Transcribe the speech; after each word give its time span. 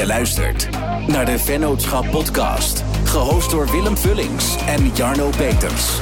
Je 0.00 0.06
luistert 0.06 0.70
naar 1.06 1.26
de 1.26 1.38
Vennootschap 1.38 2.10
Podcast, 2.10 2.84
gehost 3.04 3.50
door 3.50 3.70
Willem 3.70 3.96
Vullings 3.96 4.56
en 4.66 4.94
Jarno 4.94 5.30
Peters. 5.30 5.98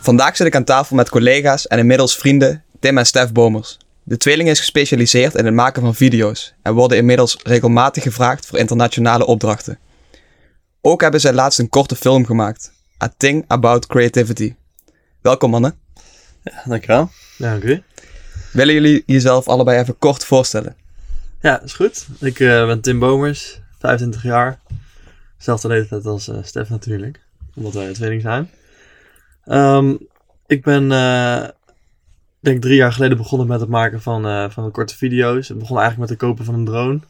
Vandaag 0.00 0.36
zit 0.36 0.46
ik 0.46 0.54
aan 0.54 0.64
tafel 0.64 0.96
met 0.96 1.08
collega's 1.08 1.66
en 1.66 1.78
inmiddels 1.78 2.16
vrienden 2.16 2.64
Tim 2.80 2.98
en 2.98 3.06
Stef 3.06 3.32
Bomers. 3.32 3.78
De 4.02 4.16
tweeling 4.16 4.48
is 4.48 4.58
gespecialiseerd 4.58 5.34
in 5.34 5.44
het 5.44 5.54
maken 5.54 5.82
van 5.82 5.94
video's 5.94 6.54
en 6.62 6.74
worden 6.74 6.98
inmiddels 6.98 7.38
regelmatig 7.42 8.02
gevraagd 8.02 8.46
voor 8.46 8.58
internationale 8.58 9.26
opdrachten. 9.26 9.78
Ook 10.80 11.00
hebben 11.00 11.20
zij 11.20 11.32
laatst 11.32 11.58
een 11.58 11.68
korte 11.68 11.96
film 11.96 12.26
gemaakt, 12.26 12.72
A 13.02 13.14
Thing 13.16 13.44
About 13.46 13.86
Creativity. 13.86 14.54
Welkom 15.20 15.50
mannen. 15.50 15.78
Ja, 16.42 16.62
dankjewel. 16.64 17.10
Ja, 17.36 17.56
oké. 17.56 17.82
Willen 18.54 18.74
jullie 18.74 19.02
jezelf 19.06 19.48
allebei 19.48 19.78
even 19.78 19.98
kort 19.98 20.24
voorstellen? 20.24 20.76
Ja, 21.40 21.62
is 21.62 21.72
goed. 21.72 22.06
Ik 22.20 22.40
eh, 22.40 22.66
ben 22.66 22.80
Tim 22.80 22.98
Bomers, 22.98 23.60
25 23.78 24.22
jaar. 24.22 24.60
Zelfde 25.38 25.68
leeftijd 25.68 26.06
als 26.06 26.28
eh 26.28 26.38
Stef 26.42 26.68
natuurlijk, 26.68 27.20
omdat 27.54 27.72
wij 27.72 27.92
tweeling 27.92 28.22
zijn. 28.22 28.50
Ehm, 29.44 29.96
ik 30.46 30.62
ben, 30.62 30.92
eh 30.92 31.48
denk 32.40 32.62
drie 32.62 32.76
jaar 32.76 32.92
geleden 32.92 33.16
begonnen 33.16 33.46
met 33.46 33.60
het 33.60 33.68
maken 33.68 34.02
van, 34.02 34.26
eh, 34.26 34.50
van 34.50 34.70
korte 34.70 34.96
video's. 34.96 35.48
Het 35.48 35.58
begon 35.58 35.78
eigenlijk 35.78 36.10
met 36.10 36.20
het 36.20 36.28
kopen 36.28 36.44
van 36.44 36.54
een 36.54 36.64
drone. 36.64 37.00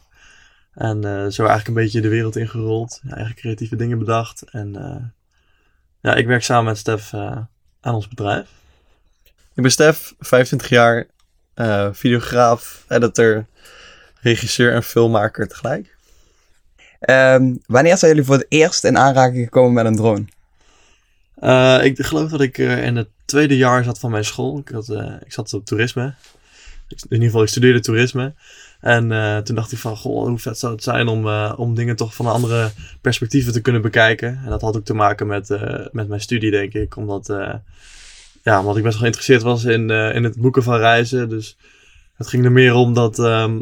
En 0.75 1.03
eh, 1.03 1.11
zo 1.11 1.45
eigenlijk 1.45 1.67
een 1.67 1.73
beetje 1.73 2.01
de 2.01 2.09
wereld 2.09 2.35
ingerold. 2.35 3.01
Ja, 3.03 3.15
eigen 3.15 3.35
creatieve 3.35 3.75
dingen 3.75 3.99
bedacht. 3.99 4.41
En 4.41 4.75
eh, 4.75 5.03
ja, 6.01 6.15
ik 6.15 6.27
werk 6.27 6.43
samen 6.43 6.65
met 6.65 6.77
Stef 6.77 7.13
eh, 7.13 7.37
aan 7.81 7.93
ons 7.93 8.07
bedrijf. 8.07 8.49
Ik 9.53 9.61
ben 9.61 9.71
Stef, 9.71 10.13
25 10.19 10.69
jaar, 10.69 11.07
eh, 11.55 11.89
videograaf, 11.91 12.85
editor, 12.87 13.45
regisseur 14.21 14.73
en 14.73 14.83
filmmaker 14.83 15.47
tegelijk. 15.47 15.95
Ehm, 16.99 17.53
wanneer 17.65 17.97
zijn 17.97 18.11
jullie 18.11 18.25
voor 18.25 18.35
het 18.35 18.45
eerst 18.49 18.83
in 18.83 18.97
aanraking 18.97 19.43
gekomen 19.43 19.73
met 19.73 19.85
een 19.85 19.95
drone? 19.95 20.25
Eh, 21.35 21.79
ik 21.83 22.05
geloof 22.05 22.29
dat 22.29 22.41
ik 22.41 22.57
eh, 22.57 22.85
in 22.85 22.95
het 22.95 23.07
tweede 23.25 23.57
jaar 23.57 23.83
zat 23.83 23.99
van 23.99 24.11
mijn 24.11 24.25
school. 24.25 24.57
Ik, 24.57 24.69
had, 24.69 24.89
eh, 24.89 25.13
ik 25.25 25.33
zat 25.33 25.53
op 25.53 25.65
toerisme. 25.65 26.13
Ik, 26.87 26.97
in 27.01 27.07
ieder 27.09 27.25
geval, 27.25 27.41
ik 27.41 27.49
studeerde 27.49 27.79
toerisme. 27.79 28.33
En 28.85 29.11
eh, 29.11 29.37
toen 29.37 29.55
dacht 29.55 29.71
ik 29.71 29.77
van, 29.77 29.97
goh, 29.97 30.27
hoe 30.27 30.39
vet 30.39 30.59
zou 30.59 30.73
het 30.73 30.83
zijn 30.83 31.07
om, 31.07 31.27
eh, 31.27 31.53
om 31.57 31.75
dingen 31.75 31.95
toch 31.95 32.15
van 32.15 32.25
andere 32.25 32.71
perspectieven 33.01 33.53
te 33.53 33.61
kunnen 33.61 33.81
bekijken. 33.81 34.41
En 34.43 34.49
dat 34.49 34.61
had 34.61 34.75
ook 34.75 34.85
te 34.85 34.93
maken 34.93 35.27
met, 35.27 35.49
eh, 35.49 35.85
met 35.91 36.07
mijn 36.07 36.21
studie, 36.21 36.51
denk 36.51 36.73
ik. 36.73 36.97
Omdat, 36.97 37.29
eh, 37.29 37.53
ja, 38.45 38.59
omdat 38.59 38.77
ik 38.77 38.83
best 38.83 38.93
wel 38.93 39.01
geïnteresseerd 39.01 39.41
was 39.41 39.63
in, 39.63 39.89
eh, 39.89 40.15
in 40.15 40.23
het 40.23 40.37
boeken 40.37 40.63
van 40.63 40.77
reizen. 40.77 41.29
Dus 41.29 41.57
het 42.15 42.27
ging 42.27 42.45
er 42.45 42.51
meer 42.51 42.73
om 42.73 42.93
dat, 42.93 43.19
ehm, 43.19 43.59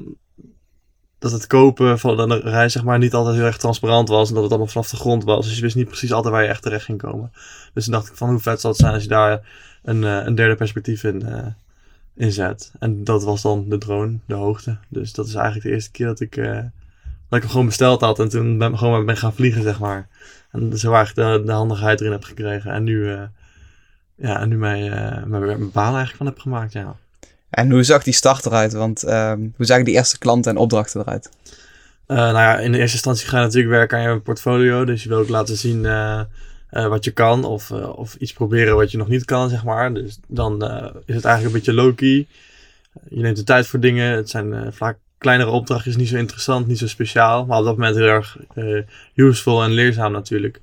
dat 1.19 1.31
het 1.31 1.47
kopen 1.47 1.99
van 1.99 2.19
een 2.19 2.41
reis 2.41 2.73
zeg 2.73 2.83
maar, 2.83 2.97
niet 2.97 3.13
altijd 3.13 3.35
heel 3.35 3.45
erg 3.45 3.57
transparant 3.57 4.09
was. 4.09 4.27
En 4.27 4.33
dat 4.33 4.43
het 4.43 4.51
allemaal 4.51 4.71
vanaf 4.71 4.89
de 4.89 4.95
grond 4.95 5.23
was. 5.23 5.45
Dus 5.45 5.55
je 5.55 5.61
wist 5.61 5.75
niet 5.75 5.87
precies 5.87 6.13
altijd 6.13 6.33
waar 6.33 6.43
je 6.43 6.49
echt 6.49 6.61
terecht 6.61 6.85
ging 6.85 6.97
komen. 6.97 7.31
Dus 7.73 7.83
toen 7.83 7.93
dacht 7.93 8.07
ik 8.07 8.15
van 8.15 8.29
hoe 8.29 8.39
vet 8.39 8.61
zal 8.61 8.69
het 8.69 8.79
zijn 8.79 8.93
als 8.93 9.03
je 9.03 9.09
daar 9.09 9.41
een, 9.83 10.03
eh, 10.03 10.25
een 10.25 10.35
derde 10.35 10.55
perspectief 10.55 11.03
in, 11.03 11.23
in 12.15 12.31
zet. 12.31 12.71
En 12.79 13.03
dat 13.03 13.23
was 13.23 13.41
dan 13.41 13.69
de 13.69 13.77
drone, 13.77 14.17
de 14.25 14.35
hoogte. 14.35 14.77
Dus 14.89 15.13
dat 15.13 15.27
is 15.27 15.33
eigenlijk 15.33 15.65
de 15.65 15.71
eerste 15.71 15.91
keer 15.91 16.05
dat 16.05 16.19
ik, 16.19 16.35
dat 16.35 17.37
ik 17.37 17.41
hem 17.41 17.49
gewoon 17.49 17.65
besteld 17.65 18.01
had. 18.01 18.19
En 18.19 18.29
toen 18.29 18.57
ben, 18.57 18.77
gewoon 18.77 19.05
ben 19.05 19.17
gaan 19.17 19.33
vliegen, 19.33 19.61
zeg 19.61 19.79
maar. 19.79 20.07
En 20.51 20.77
zo 20.77 20.93
eigenlijk 20.93 21.29
de, 21.29 21.45
de 21.45 21.51
handigheid 21.51 21.99
erin 21.99 22.11
heb 22.11 22.23
gekregen. 22.23 22.71
En 22.71 22.83
nu, 22.83 23.17
ja, 24.15 24.39
en 24.39 24.49
nu 24.49 24.57
mijn, 24.57 24.91
eh, 24.91 25.23
mijn, 25.23 25.45
mijn 25.45 25.71
baan 25.71 25.95
eigenlijk 25.95 26.17
van 26.17 26.25
heb 26.25 26.39
gemaakt, 26.39 26.73
ja. 26.73 26.95
En 27.49 27.71
hoe 27.71 27.83
zag 27.83 28.03
die 28.03 28.13
start 28.13 28.45
eruit? 28.45 28.73
Want 28.73 29.03
ehm, 29.03 29.39
hoe 29.55 29.65
zagen 29.65 29.85
die 29.85 29.93
eerste 29.93 30.17
klanten 30.17 30.51
en 30.51 30.57
opdrachten 30.57 31.01
eruit? 31.01 31.29
Eh, 32.05 32.17
nou 32.17 32.33
ja, 32.33 32.59
in 32.59 32.71
de 32.71 32.77
eerste 32.77 32.95
instantie 32.95 33.27
ga 33.27 33.37
je 33.37 33.43
natuurlijk 33.43 33.73
werken 33.73 33.97
aan 33.97 34.13
je 34.13 34.19
portfolio. 34.19 34.85
Dus 34.85 35.03
je 35.03 35.09
wil 35.09 35.17
ook 35.17 35.29
laten 35.29 35.57
zien 35.57 35.85
eh, 35.85 36.21
wat 36.69 37.03
je 37.03 37.11
kan. 37.11 37.43
Of, 37.43 37.71
of 37.71 38.15
iets 38.15 38.33
proberen 38.33 38.75
wat 38.75 38.91
je 38.91 38.97
nog 38.97 39.07
niet 39.07 39.25
kan, 39.25 39.49
zeg 39.49 39.63
maar. 39.63 39.93
Dus 39.93 40.19
dan 40.27 40.61
is 41.05 41.15
het 41.15 41.25
eigenlijk 41.25 41.43
een 41.45 41.51
beetje 41.51 41.73
low-key. 41.73 42.27
Je 43.09 43.21
neemt 43.21 43.37
de 43.37 43.43
tijd 43.43 43.67
voor 43.67 43.79
dingen. 43.79 44.15
Het 44.15 44.29
zijn 44.29 44.73
vaak 44.73 44.97
kleinere 45.17 45.49
opdrachtjes, 45.49 45.95
niet 45.95 46.07
zo 46.07 46.17
interessant, 46.17 46.67
niet 46.67 46.77
zo 46.77 46.87
speciaal. 46.87 47.45
Maar 47.45 47.59
op 47.59 47.65
dat 47.65 47.77
moment 47.77 47.95
heel 47.95 48.07
erg 48.07 48.37
useful 49.15 49.63
en 49.63 49.71
leerzaam 49.71 50.11
natuurlijk. 50.11 50.61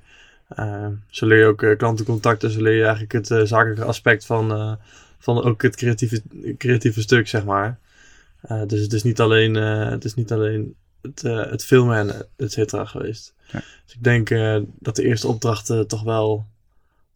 Eh, 0.55 0.87
zo 1.09 1.25
leer 1.25 1.37
je 1.37 1.45
ook 1.45 1.61
eh, 1.61 1.77
klantencontacten. 1.77 2.51
Zo 2.51 2.61
leer 2.61 2.75
je 2.75 2.81
eigenlijk 2.81 3.11
het 3.11 3.31
eh, 3.31 3.41
zakelijke 3.43 3.83
aspect 3.83 4.25
van, 4.25 4.77
van 5.19 5.43
ook 5.43 5.61
het 5.61 5.75
creatieve, 5.75 6.21
creatieve 6.57 7.01
stuk, 7.01 7.27
zeg 7.27 7.45
maar. 7.45 7.79
Dus 8.67 8.81
het 8.81 8.93
is 8.93 9.03
niet 9.03 9.19
alleen, 9.19 9.55
het, 9.55 10.05
is 10.05 10.13
niet 10.13 10.31
alleen 10.31 10.75
het, 11.01 11.21
het 11.21 11.63
filmen 11.63 11.97
en 11.97 12.27
et 12.37 12.51
cetera 12.51 12.85
geweest. 12.85 13.33
Ja. 13.51 13.59
Dus 13.85 13.95
ik 13.95 14.03
denk 14.03 14.29
dat 14.79 14.95
de 14.95 15.03
eerste 15.03 15.27
opdrachten 15.27 15.87
toch 15.87 16.03
wel 16.03 16.45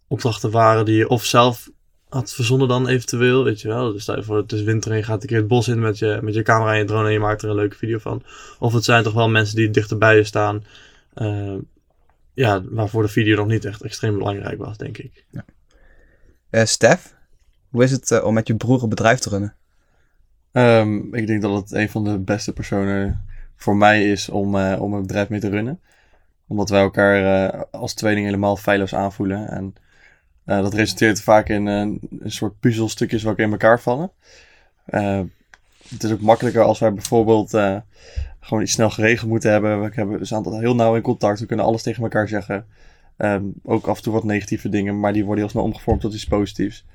opdrachten 0.07 0.51
waren 0.51 0.85
die 0.85 0.95
je 0.95 1.09
of 1.09 1.25
zelf 1.25 1.69
had 2.09 2.33
verzonnen 2.33 2.67
dan 2.67 2.87
eventueel, 2.87 3.43
weet 3.43 3.61
je 3.61 3.67
wel. 3.67 3.91
Dus 3.91 4.01
stel 4.01 4.15
je 4.15 4.23
voor, 4.23 4.37
het 4.37 4.51
is 4.51 4.61
winter 4.61 4.91
en 4.91 4.97
je 4.97 5.03
gaat 5.03 5.21
een 5.21 5.27
keer 5.27 5.37
het 5.37 5.47
bos 5.47 5.67
in 5.67 5.79
met 5.79 5.97
je, 5.97 6.19
met 6.21 6.33
je 6.33 6.41
camera 6.41 6.71
en 6.71 6.77
je 6.77 6.85
drone 6.85 7.07
en 7.07 7.13
je 7.13 7.19
maakt 7.19 7.41
er 7.41 7.49
een 7.49 7.55
leuke 7.55 7.75
video 7.75 7.97
van. 7.97 8.23
Of 8.59 8.73
het 8.73 8.83
zijn 8.83 9.03
toch 9.03 9.13
wel 9.13 9.29
mensen 9.29 9.55
die 9.55 9.69
dichterbij 9.69 10.15
je 10.15 10.23
staan, 10.23 10.63
ja, 12.35 12.63
waarvoor 12.69 13.01
de 13.01 13.09
video 13.09 13.35
nog 13.35 13.47
niet 13.47 13.65
echt 13.65 13.81
extreem 13.81 14.17
belangrijk 14.17 14.57
was, 14.57 14.77
denk 14.77 14.97
ik. 14.97 15.25
Eh 16.49 16.65
Stef, 16.65 17.15
hoe 17.69 17.83
is 17.83 17.91
het 17.91 18.11
eh, 18.11 18.23
om 18.23 18.33
met 18.33 18.47
je 18.47 18.55
broer 18.55 18.83
een 18.83 18.89
bedrijf 18.89 19.19
te 19.19 19.29
runnen? 19.29 19.55
Ehm, 20.51 21.13
ik 21.13 21.27
denk 21.27 21.41
dat 21.41 21.61
het 21.61 21.71
een 21.71 21.89
van 21.89 22.03
de 22.03 22.17
beste 22.19 22.53
personen 22.53 23.25
voor 23.55 23.75
mij 23.75 24.11
is 24.11 24.29
om, 24.29 24.55
eh, 24.55 24.81
om 24.81 24.93
een 24.93 25.01
bedrijf 25.01 25.29
mee 25.29 25.39
te 25.39 25.49
runnen. 25.49 25.79
Omdat 26.47 26.69
wij 26.69 26.81
elkaar 26.81 27.45
eh, 27.49 27.61
als 27.71 27.93
tweeling 27.93 28.25
helemaal 28.25 28.57
feilloos 28.57 28.95
aanvoelen. 28.95 29.49
En 29.49 29.75
eh, 30.45 30.61
dat 30.61 30.73
resulteert 30.73 31.21
vaak 31.21 31.49
in 31.49 31.65
een, 31.65 31.99
een 32.19 32.31
soort 32.31 32.59
puzzelstukjes 32.59 33.23
waar 33.23 33.39
in 33.39 33.51
elkaar 33.51 33.79
vallen. 33.79 34.11
Het 35.89 36.03
is 36.03 36.11
ook 36.11 36.21
makkelijker 36.21 36.61
als 36.61 36.79
wij 36.79 36.93
bijvoorbeeld 36.93 37.53
eh, 37.53 37.77
gewoon 38.45 38.63
iets 38.63 38.71
snel 38.71 38.89
geregeld 38.89 39.29
moeten 39.29 39.51
hebben. 39.51 39.81
We, 39.81 39.89
hebben, 39.93 40.27
zijn 40.27 40.43
altijd 40.43 40.61
heel 40.61 40.75
nauw 40.75 40.95
in 40.95 41.01
contact. 41.01 41.39
We 41.39 41.45
kunnen 41.45 41.65
alles 41.65 41.81
tegen 41.81 42.03
elkaar 42.03 42.27
zeggen. 42.27 42.65
Ehm, 43.17 43.43
ook 43.63 43.87
af 43.87 43.97
en 43.97 44.03
toe 44.03 44.13
wat 44.13 44.23
negatieve 44.23 44.69
dingen, 44.69 44.99
maar 44.99 45.13
die 45.13 45.25
worden 45.25 45.43
heel 45.43 45.51
snel 45.51 45.63
omgevormd 45.63 46.01
tot 46.01 46.13
iets 46.13 46.25
positiefs. 46.25 46.85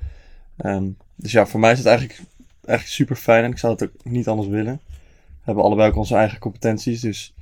Ehm, 0.57 0.85
dus 1.15 1.31
ja, 1.31 1.45
voor 1.45 1.59
mij 1.59 1.71
is 1.71 1.77
het 1.77 1.87
eigenlijk, 1.87 2.19
eigenlijk 2.65 2.97
super 2.97 3.15
fijn 3.15 3.43
en 3.43 3.51
ik 3.51 3.57
zou 3.57 3.73
het 3.73 3.83
ook 3.83 3.91
niet 4.03 4.27
anders 4.27 4.47
willen. 4.47 4.81
We 5.25 5.47
hebben 5.47 5.63
allebei 5.63 5.89
ook 5.89 5.95
onze 5.95 6.15
eigen 6.15 6.39
competenties, 6.39 7.01
dus 7.01 7.33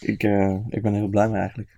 ik, 0.00 0.22
eh, 0.22 0.56
ik 0.68 0.82
ben 0.82 0.92
er 0.92 0.98
heel 0.98 1.08
blij 1.08 1.28
mee 1.28 1.40
eigenlijk. 1.40 1.68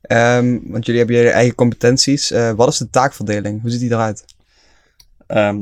Ehm, 0.00 0.58
want 0.62 0.86
jullie 0.86 1.00
hebben 1.00 1.16
jullie 1.16 1.32
eigen 1.32 1.54
competenties. 1.54 2.30
Eh, 2.30 2.52
wat 2.52 2.68
is 2.68 2.78
de 2.78 2.90
taakverdeling? 2.90 3.60
Hoe 3.60 3.70
ziet 3.70 3.80
die 3.80 3.90
eruit? 3.90 4.24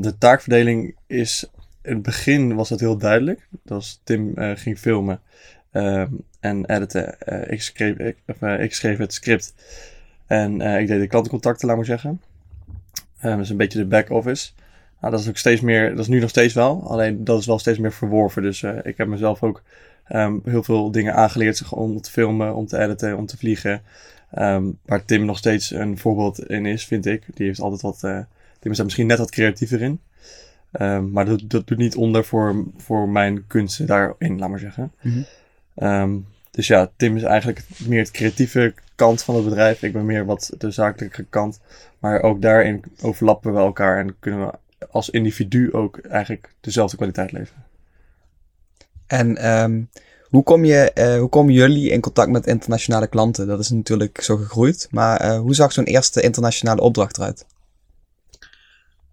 De 0.02 0.14
taakverdeling 0.18 0.96
is, 1.06 1.50
in 1.82 1.94
het 1.94 2.02
begin 2.02 2.54
was 2.54 2.68
dat 2.68 2.80
heel 2.80 2.96
duidelijk. 2.96 3.46
Dat 3.50 3.76
was 3.76 4.00
Tim 4.04 4.32
eh, 4.36 4.50
ging 4.54 4.78
filmen 4.78 5.20
ehm, 5.70 6.08
en 6.40 6.64
editen. 6.66 7.20
Eh, 7.20 7.52
ik, 7.52 7.62
schreef, 7.62 7.96
ik, 7.96 8.16
of, 8.26 8.42
eh, 8.42 8.62
ik 8.62 8.74
schreef 8.74 8.98
het 8.98 9.12
script 9.12 9.54
en 10.26 10.60
ik 10.60 10.86
deed 10.86 11.00
de 11.00 11.06
klantencontacten, 11.06 11.66
laat 11.66 11.76
maar 11.76 11.84
zeggen. 11.84 12.20
Ehm, 13.18 13.30
dat 13.30 13.44
is 13.44 13.50
een 13.50 13.56
beetje 13.56 13.78
de 13.78 13.84
back-office. 13.84 14.50
Nou, 15.00 15.12
dat 15.12 15.22
is 15.22 15.28
ook 15.28 15.36
steeds 15.36 15.60
meer, 15.60 15.90
dat 15.90 15.98
is 15.98 16.06
nu 16.06 16.20
nog 16.20 16.30
steeds 16.30 16.54
wel, 16.54 16.90
alleen 16.90 17.24
dat 17.24 17.38
is 17.38 17.46
wel 17.46 17.58
steeds 17.58 17.78
meer 17.78 17.92
verworven. 17.92 18.42
Dus 18.42 18.62
ik 18.62 18.96
heb 18.96 19.06
mezelf 19.06 19.42
ook 19.42 19.62
ehm, 20.04 20.38
heel 20.44 20.62
veel 20.62 20.90
dingen 20.90 21.14
aangeleerd 21.14 21.56
zeg, 21.56 21.72
om 21.72 22.00
te 22.00 22.10
filmen, 22.10 22.54
om 22.54 22.66
te 22.66 22.78
editen, 22.78 23.16
om 23.16 23.26
te 23.26 23.36
vliegen. 23.36 23.82
Waar 24.84 25.04
Tim 25.04 25.24
nog 25.24 25.38
steeds 25.38 25.70
een 25.70 25.98
voorbeeld 25.98 26.46
in 26.46 26.66
is, 26.66 26.84
vind 26.84 27.06
ik. 27.06 27.24
Die 27.34 27.46
heeft 27.46 27.60
altijd 27.60 27.80
wat, 27.80 27.98
Tim 28.58 28.70
is 28.70 28.76
daar 28.76 28.84
misschien 28.84 29.06
net 29.06 29.18
wat 29.18 29.30
creatiever 29.30 29.82
in. 29.82 30.00
Ehm, 30.72 31.10
maar 31.10 31.24
dat, 31.24 31.42
dat 31.44 31.66
doet 31.66 31.78
niet 31.78 31.96
onder 31.96 32.24
voor, 32.24 32.64
voor 32.76 33.08
mijn 33.08 33.46
kunsten 33.46 33.86
daarin, 33.86 34.38
laat 34.38 34.48
maar 34.48 34.58
zeggen. 34.58 34.92
Mhm. 35.00 35.22
Ehm, 35.74 36.18
dus 36.50 36.66
ja, 36.66 36.90
Tim 36.96 37.16
is 37.16 37.22
eigenlijk 37.22 37.62
meer 37.86 37.98
het 37.98 38.10
creatieve 38.10 38.74
kant 38.94 39.22
van 39.22 39.34
het 39.34 39.44
bedrijf. 39.44 39.82
Ik 39.82 39.92
ben 39.92 40.06
meer 40.06 40.24
wat 40.24 40.52
de 40.58 40.70
zakelijke 40.70 41.24
kant. 41.30 41.60
Maar 41.98 42.22
ook 42.22 42.42
daarin 42.42 42.84
overlappen 43.02 43.52
we 43.52 43.58
elkaar 43.58 43.98
en 43.98 44.16
kunnen 44.18 44.46
we 44.46 44.52
als 44.90 45.10
individu 45.10 45.72
ook 45.72 45.98
eigenlijk 45.98 46.54
dezelfde 46.60 46.96
kwaliteit 46.96 47.32
leveren. 47.32 47.64
En 49.06 49.36
ehm, 49.36 49.82
hoe, 50.28 50.42
kom 50.42 50.64
je, 50.64 50.92
eh, 50.92 51.18
hoe 51.18 51.28
komen 51.28 51.52
jullie 51.52 51.90
in 51.90 52.00
contact 52.00 52.30
met 52.30 52.46
internationale 52.46 53.06
klanten? 53.06 53.46
Dat 53.46 53.60
is 53.60 53.70
natuurlijk 53.70 54.20
zo 54.20 54.36
gegroeid. 54.36 54.88
Maar 54.90 55.20
eh, 55.20 55.38
hoe 55.38 55.54
zag 55.54 55.72
zo'n 55.72 55.84
eerste 55.84 56.22
internationale 56.22 56.80
opdracht 56.80 57.16
eruit? 57.16 57.46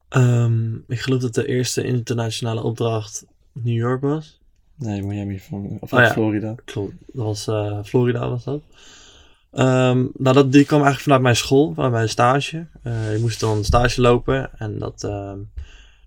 Ehm, 0.09 0.75
ik 0.88 1.00
geloof 1.00 1.21
dat 1.21 1.33
de 1.33 1.47
eerste 1.47 1.83
internationale 1.83 2.63
opdracht 2.63 3.25
New 3.51 3.75
York 3.75 4.01
was. 4.01 4.39
Nee, 4.75 5.03
Miami 5.03 5.39
van, 5.39 5.77
of 5.79 5.94
Oh 5.94 6.00
ja. 6.00 6.11
Florida. 6.11 6.56
Klopt, 6.65 6.94
dat 7.13 7.25
was 7.25 7.47
eh, 7.47 7.79
Florida 7.83 8.29
was 8.29 8.44
dat. 8.44 8.61
Ehm, 9.51 10.06
nou, 10.13 10.35
dat, 10.35 10.51
die 10.51 10.65
kwam 10.65 10.79
eigenlijk 10.79 11.01
vanuit 11.01 11.21
mijn 11.21 11.35
school, 11.35 11.73
vanuit 11.73 11.94
mijn 11.94 12.09
stage. 12.09 12.67
Eh 12.83 13.15
ik 13.15 13.21
moest 13.21 13.39
dan 13.39 13.63
stage 13.63 14.01
lopen 14.01 14.59
en 14.59 14.79
dat, 14.79 15.03
ehm, 15.03 15.38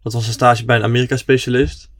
dat 0.02 0.12
was 0.12 0.26
een 0.26 0.32
stage 0.32 0.64
bij 0.64 0.76
een 0.76 0.82
Amerika-specialist. 0.82 1.90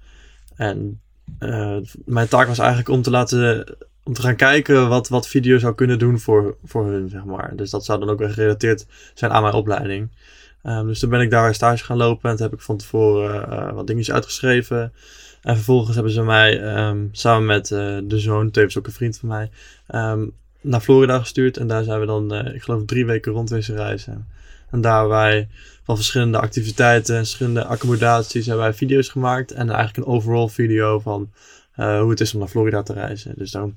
En 0.56 1.00
eh, 1.38 1.76
mijn 2.04 2.28
taak 2.28 2.46
was 2.46 2.58
eigenlijk 2.58 2.88
om 2.88 3.02
te 3.02 3.10
laten 3.10 3.76
om 4.04 4.12
te 4.12 4.22
gaan 4.22 4.37
kijken 4.37 4.88
wat, 4.88 5.08
wat 5.08 5.28
video 5.28 5.58
zou 5.58 5.75
kunnen 5.75 5.99
doen 5.99 6.19
voor, 6.19 6.56
voor 6.64 6.87
hun, 6.87 7.08
zeg 7.08 7.25
maar. 7.25 7.56
Dus 7.56 7.70
dat 7.70 7.84
zou 7.84 8.00
dan 8.00 8.10
ook 8.10 8.19
weer 8.19 8.31
gerelateerd 8.31 8.87
zijn 9.14 9.31
aan 9.31 9.43
mijn 9.43 9.54
opleiding. 9.54 10.10
Ehm, 10.62 10.87
dus 10.87 10.99
toen 10.99 11.11
ben 11.11 11.20
ik 11.20 11.31
daar 11.31 11.55
stage 11.55 11.85
gaan 11.85 11.97
lopen 11.97 12.31
en 12.31 12.37
toen 12.37 12.44
heb 12.47 12.55
ik 12.55 12.61
van 12.61 12.76
tevoren 12.76 13.49
uh, 13.49 13.73
wat 13.73 13.87
dingetjes 13.87 14.14
uitgeschreven. 14.14 14.93
En 15.43 15.55
vervolgens 15.55 15.94
hebben 15.94 16.12
ze 16.12 16.23
mij 16.23 16.62
ehm, 16.62 17.06
samen 17.12 17.47
met 17.47 17.70
uh, 17.70 17.99
de 18.05 18.19
zoon, 18.19 18.50
tevens 18.50 18.79
ook 18.79 18.87
een 18.87 18.93
vriend 18.93 19.19
van 19.19 19.29
mij, 19.29 19.50
um, 19.94 20.32
naar 20.61 20.81
Florida 20.81 21.19
gestuurd. 21.19 21.56
En 21.56 21.67
daar 21.67 21.85
zijn 21.85 22.00
we 22.00 22.06
dan, 22.06 22.35
ik 22.55 22.62
geloof, 22.62 22.85
drie 22.85 23.06
weken 23.06 23.32
rondwezen 23.32 23.76
reizen. 23.76 24.26
En 24.70 24.81
daar 24.81 25.09
wij 25.09 25.49
van 25.85 25.97
verschillende 25.97 26.38
activiteiten 26.38 27.14
en 27.14 27.20
verschillende 27.20 27.64
accommodaties 27.64 28.47
hebben 28.47 28.64
wij 28.64 28.75
video's 28.75 29.09
gemaakt. 29.09 29.50
En 29.50 29.70
eigenlijk 29.70 29.97
een 29.97 30.12
overall 30.12 30.49
video 30.49 30.99
van 30.99 31.31
hoe 31.75 32.11
het 32.11 32.20
is 32.20 32.32
om 32.35 32.41
naar 32.41 32.49
Florida 32.49 32.82
te 32.82 32.93
reizen. 32.93 33.35
Dus 33.37 33.50
dan 33.50 33.75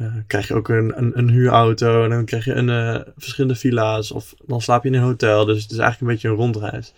uh, 0.00 0.14
krijg 0.26 0.48
je 0.48 0.54
ook 0.54 0.68
een, 0.68 0.98
een, 0.98 1.18
een, 1.18 1.30
huurauto 1.30 2.04
en 2.04 2.10
dan 2.10 2.24
krijg 2.24 2.44
je 2.44 2.52
een, 2.52 2.68
uh, 2.68 3.00
verschillende 3.16 3.56
villa's 3.56 4.10
of 4.10 4.34
dan 4.46 4.60
slaap 4.60 4.82
je 4.82 4.88
in 4.88 4.94
een 4.94 5.02
hotel. 5.02 5.44
Dus 5.44 5.62
het 5.62 5.70
is 5.70 5.78
eigenlijk 5.78 6.00
een 6.00 6.06
beetje 6.06 6.28
een 6.28 6.44
rondreis. 6.44 6.94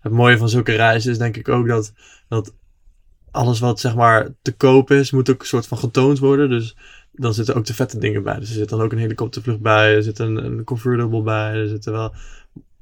Het 0.00 0.12
mooie 0.12 0.38
van 0.38 0.48
zulke 0.48 0.74
reizen 0.74 1.10
is 1.10 1.18
denk 1.18 1.36
ik 1.36 1.48
ook 1.48 1.68
dat, 1.68 1.92
dat 2.28 2.54
alles 3.30 3.58
wat 3.58 3.80
zeg 3.80 3.94
maar 3.94 4.28
te 4.42 4.52
koop 4.52 4.90
is, 4.90 5.10
moet 5.10 5.30
ook 5.30 5.40
een 5.40 5.46
soort 5.46 5.66
van 5.66 5.78
getoond 5.78 6.18
worden. 6.18 6.48
Dus 6.48 6.76
dan 7.12 7.34
zitten 7.34 7.54
ook 7.54 7.66
de 7.66 7.74
vette 7.74 7.98
dingen 7.98 8.22
bij. 8.22 8.38
Dus 8.38 8.48
er 8.48 8.54
zit 8.54 8.68
dan 8.68 8.80
ook 8.80 8.92
een 8.92 8.98
helikoptervlucht 8.98 9.60
bij, 9.60 9.94
er 9.94 10.02
zit 10.02 10.18
een, 10.18 10.44
een 10.44 10.64
convertible 10.64 11.22
bij, 11.22 11.54
er 11.54 11.68
zitten 11.68 11.92
wel 11.92 12.12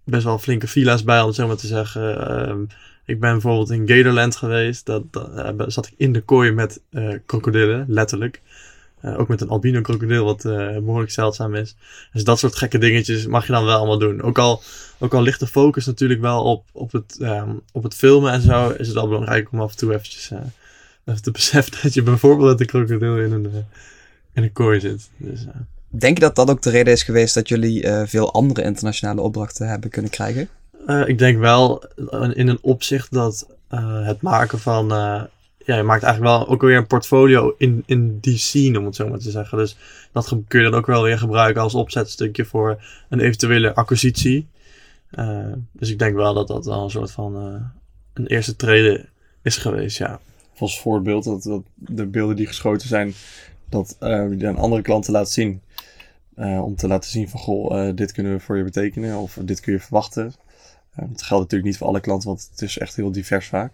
best 0.05 0.25
wel 0.25 0.39
flinke 0.39 0.67
villa's 0.67 1.05
bij, 1.05 1.21
om 1.21 1.27
het 1.27 1.37
zo 1.37 1.47
maar 1.47 1.57
te 1.57 1.67
zeggen. 1.67 2.49
Um, 2.49 2.67
ik 3.05 3.21
ben 3.21 3.33
bijvoorbeeld 3.33 3.71
in 3.71 3.89
Gatorland 3.89 4.37
geweest. 4.37 4.87
Dat, 4.87 5.03
uh, 5.15 5.49
zat 5.67 5.87
ik 5.87 5.95
in 5.97 6.13
de 6.13 6.21
kooi 6.21 6.53
met 6.53 6.81
krokodillen, 7.27 7.85
letterlijk. 7.89 8.43
Uh, 9.03 9.19
ook 9.19 9.29
met 9.29 9.41
een 9.41 9.49
albino 9.49 9.81
krokodil, 9.81 10.25
wat 10.25 10.43
behoorlijk 10.43 11.11
zeldzaam 11.11 11.55
is. 11.55 11.77
Dus 12.13 12.25
dat 12.25 12.39
soort 12.39 12.57
gekke 12.57 12.79
dingetjes 12.79 13.27
mag 13.27 13.47
je 13.47 13.53
dan 13.53 13.65
wel 13.65 13.77
allemaal 13.77 13.99
doen. 13.99 14.23
Ook 14.23 14.39
al, 14.39 14.63
ook 14.99 15.15
al 15.15 15.23
ligt 15.23 15.41
de 15.41 15.47
focus 15.47 15.87
natuurlijk 15.87 16.21
wel 16.21 16.43
op, 16.43 16.65
op, 16.73 16.93
het, 16.93 17.19
um, 17.21 17.61
op 17.73 17.83
het 17.83 17.95
filmen 17.95 18.33
en 18.33 18.41
zo, 18.41 18.69
is 18.69 18.87
het 18.87 18.97
wel 18.97 19.09
belangrijk 19.09 19.53
om 19.53 19.61
af 19.61 19.71
en 19.71 19.77
toe 19.77 19.95
eventjes 19.95 20.31
even 21.05 21.23
te 21.23 21.31
beseffen 21.39 21.83
dat 21.83 21.95
je 21.95 22.03
bijvoorbeeld 22.03 22.49
met 22.51 22.61
een 22.61 22.67
krokodil 22.67 23.19
in 23.19 23.33
een, 23.33 23.65
in 24.33 24.43
een 24.43 24.53
kooi 24.53 24.81
zit. 24.81 25.11
Dus, 25.17 25.45
Denk 25.89 26.19
je 26.19 26.25
dat 26.25 26.37
dat 26.37 26.51
ook 26.51 26.63
de 26.63 26.71
reden 26.71 26.93
is 26.93 27.03
geweest 27.03 27.35
dat 27.35 27.49
jullie 27.49 27.89
veel 28.05 28.33
andere 28.33 28.63
internationale 28.63 29.21
opdrachten 29.21 29.69
hebben 29.69 29.91
kunnen 29.91 30.11
krijgen? 30.11 30.49
Uh, 30.87 31.09
ik 31.09 31.19
denk 31.19 31.39
wel 31.39 31.85
in 32.35 32.49
een 32.49 32.59
opzicht 32.61 33.13
dat 33.13 33.47
uh, 33.71 34.07
het 34.07 34.23
maken 34.23 34.59
van. 34.59 34.93
Uh, 35.67 35.75
ja, 35.75 35.77
je 35.77 35.83
maakt 35.83 36.03
eigenlijk 36.03 36.37
wel 36.37 36.49
ook 36.49 36.63
weer 36.63 36.77
een 36.77 36.87
portfolio 36.87 37.55
in, 37.59 37.83
in 37.87 38.19
die 38.21 38.39
scene, 38.39 38.79
om 38.79 38.85
het 38.85 38.95
zo 38.95 39.09
maar 39.09 39.19
te 39.19 39.31
zeggen. 39.31 39.59
Dus 39.59 39.77
dat 40.13 40.37
kun 40.49 40.63
je 40.63 40.71
dan 40.71 40.79
ook 40.79 40.87
wel 40.87 41.03
weer 41.03 41.19
gebruiken 41.19 41.63
als 41.63 41.75
opzetstukje 41.75 42.45
voor 42.45 42.85
een 43.09 43.21
eventuele 43.21 43.75
acquisitie. 43.75 44.49
dus 45.73 45.91
ik 45.91 45.99
denk 45.99 46.15
wel 46.15 46.35
dat 46.35 46.49
dat 46.49 46.65
wel 46.65 46.83
een 46.83 46.91
soort 46.91 47.11
van 47.11 47.35
een 48.15 48.27
eerste 48.27 48.57
treden 48.57 49.09
is 49.43 49.57
geweest, 49.57 49.99
ja. 49.99 50.21
Als 50.59 50.81
voorbeeld, 50.81 51.25
dat, 51.25 51.43
dat 51.43 51.63
de 51.75 52.07
beelden 52.07 52.37
die 52.37 52.47
geschoten 52.47 52.89
zijn, 52.89 53.15
dat 53.69 53.97
je 54.01 54.47
aan 54.47 54.57
andere 54.57 54.83
klanten 54.83 55.13
laat 55.13 55.31
zien. 55.31 55.63
om 56.37 56.77
te 56.77 56.89
laten 56.89 57.11
zien 57.11 57.29
van, 57.29 57.41
goh, 57.41 57.95
dit 57.95 58.13
kunnen 58.13 58.33
we 58.33 58.41
voor 58.41 58.57
je 58.57 58.65
betekenen 58.65 59.17
of 59.17 59.39
dit 59.43 59.61
kun 59.61 59.73
je 59.73 59.81
verwachten. 59.81 60.35
Dat 60.95 61.23
geldt 61.23 61.43
natuurlijk 61.43 61.65
niet 61.65 61.77
voor 61.77 61.87
alle 61.87 62.01
klanten, 62.01 62.29
want 62.29 62.49
het 62.51 62.63
is 62.63 62.79
echt 62.79 62.97
heel 62.97 63.13
divers 63.13 63.47
vaak. 63.47 63.73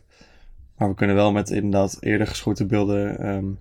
Maar 0.83 0.91
we 0.91 0.97
kunnen 0.97 1.17
wel 1.17 1.33
met 1.33 1.51
inderdaad 1.51 1.97
eerder 2.01 2.27
geschoten 2.27 2.67
beelden 2.67 3.29
um, 3.29 3.59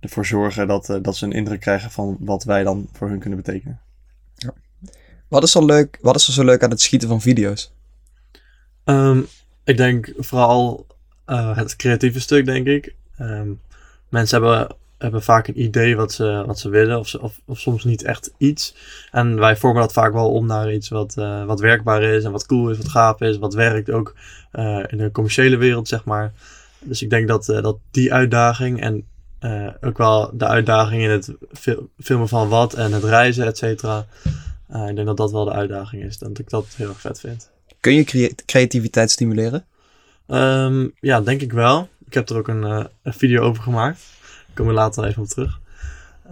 ervoor 0.00 0.26
zorgen 0.26 0.66
dat, 0.66 0.88
uh, 0.88 0.96
dat 1.02 1.16
ze 1.16 1.24
een 1.24 1.32
indruk 1.32 1.60
krijgen 1.60 1.90
van 1.90 2.16
wat 2.20 2.44
wij 2.44 2.62
dan 2.62 2.88
voor 2.92 3.08
hun 3.08 3.18
kunnen 3.18 3.38
betekenen. 3.38 3.80
Ja. 4.34 4.54
Wat, 5.28 5.42
is 5.42 5.54
er 5.54 5.64
leuk, 5.64 5.98
wat 6.00 6.16
is 6.16 6.26
er 6.26 6.32
zo 6.32 6.44
leuk 6.44 6.62
aan 6.62 6.70
het 6.70 6.80
schieten 6.80 7.08
van 7.08 7.20
video's? 7.20 7.72
Um, 8.84 9.26
ik 9.64 9.76
denk 9.76 10.12
vooral 10.16 10.86
uh, 11.26 11.56
het 11.56 11.76
creatieve 11.76 12.20
stuk, 12.20 12.44
denk 12.44 12.66
ik. 12.66 12.94
Um, 13.20 13.60
mensen 14.08 14.42
hebben 14.42 14.76
hebben 15.02 15.22
vaak 15.22 15.48
een 15.48 15.62
idee 15.62 15.96
wat 15.96 16.12
ze, 16.12 16.42
wat 16.46 16.58
ze 16.58 16.68
willen, 16.68 16.98
of, 16.98 17.08
ze, 17.08 17.20
of, 17.20 17.40
of 17.44 17.60
soms 17.60 17.84
niet 17.84 18.04
echt 18.04 18.32
iets. 18.38 18.74
En 19.10 19.38
wij 19.38 19.56
vormen 19.56 19.82
dat 19.82 19.92
vaak 19.92 20.12
wel 20.12 20.32
om 20.32 20.46
naar 20.46 20.72
iets 20.72 20.88
wat, 20.88 21.16
uh, 21.18 21.44
wat 21.44 21.60
werkbaar 21.60 22.02
is 22.02 22.24
en 22.24 22.32
wat 22.32 22.46
cool 22.46 22.70
is, 22.70 22.76
wat 22.76 22.88
gaaf 22.88 23.20
is, 23.20 23.38
wat 23.38 23.54
werkt 23.54 23.90
ook 23.90 24.14
uh, 24.52 24.84
in 24.86 24.98
de 24.98 25.10
commerciële 25.10 25.56
wereld, 25.56 25.88
zeg 25.88 26.04
maar. 26.04 26.32
Dus 26.80 27.02
ik 27.02 27.10
denk 27.10 27.28
dat, 27.28 27.48
uh, 27.48 27.62
dat 27.62 27.76
die 27.90 28.12
uitdaging 28.12 28.80
en 28.80 29.06
ook 29.80 29.98
wel 29.98 30.30
de 30.34 30.46
uitdaging 30.46 31.02
in 31.02 31.10
het 31.10 31.32
filmen 31.98 32.28
van 32.28 32.48
wat 32.48 32.74
en 32.74 32.92
het 32.92 33.04
reizen, 33.04 33.46
et 33.46 33.58
cetera. 33.58 34.06
ik 34.68 34.94
denk 34.94 35.06
dat 35.06 35.16
dat 35.16 35.32
wel 35.32 35.44
de 35.44 35.52
uitdaging 35.52 36.02
is, 36.02 36.18
dat 36.18 36.38
ik 36.38 36.50
dat 36.50 36.66
heel 36.76 36.88
erg 36.88 37.00
vet 37.00 37.20
vind. 37.20 37.50
Kun 37.80 37.94
je 37.94 38.34
creativiteit 38.46 39.10
stimuleren? 39.10 39.64
Um, 40.26 40.92
ja, 41.00 41.20
denk 41.20 41.40
ik 41.40 41.52
wel. 41.52 41.88
Ik 42.06 42.14
heb 42.14 42.28
er 42.28 42.36
ook 42.36 42.48
een, 42.48 42.62
een 43.02 43.12
video 43.12 43.42
over 43.42 43.62
gemaakt. 43.62 44.00
Daar 44.54 44.64
kom 44.64 44.72
ik 44.72 44.78
later 44.78 45.04
even 45.04 45.22
op 45.22 45.28
terug. 45.28 45.60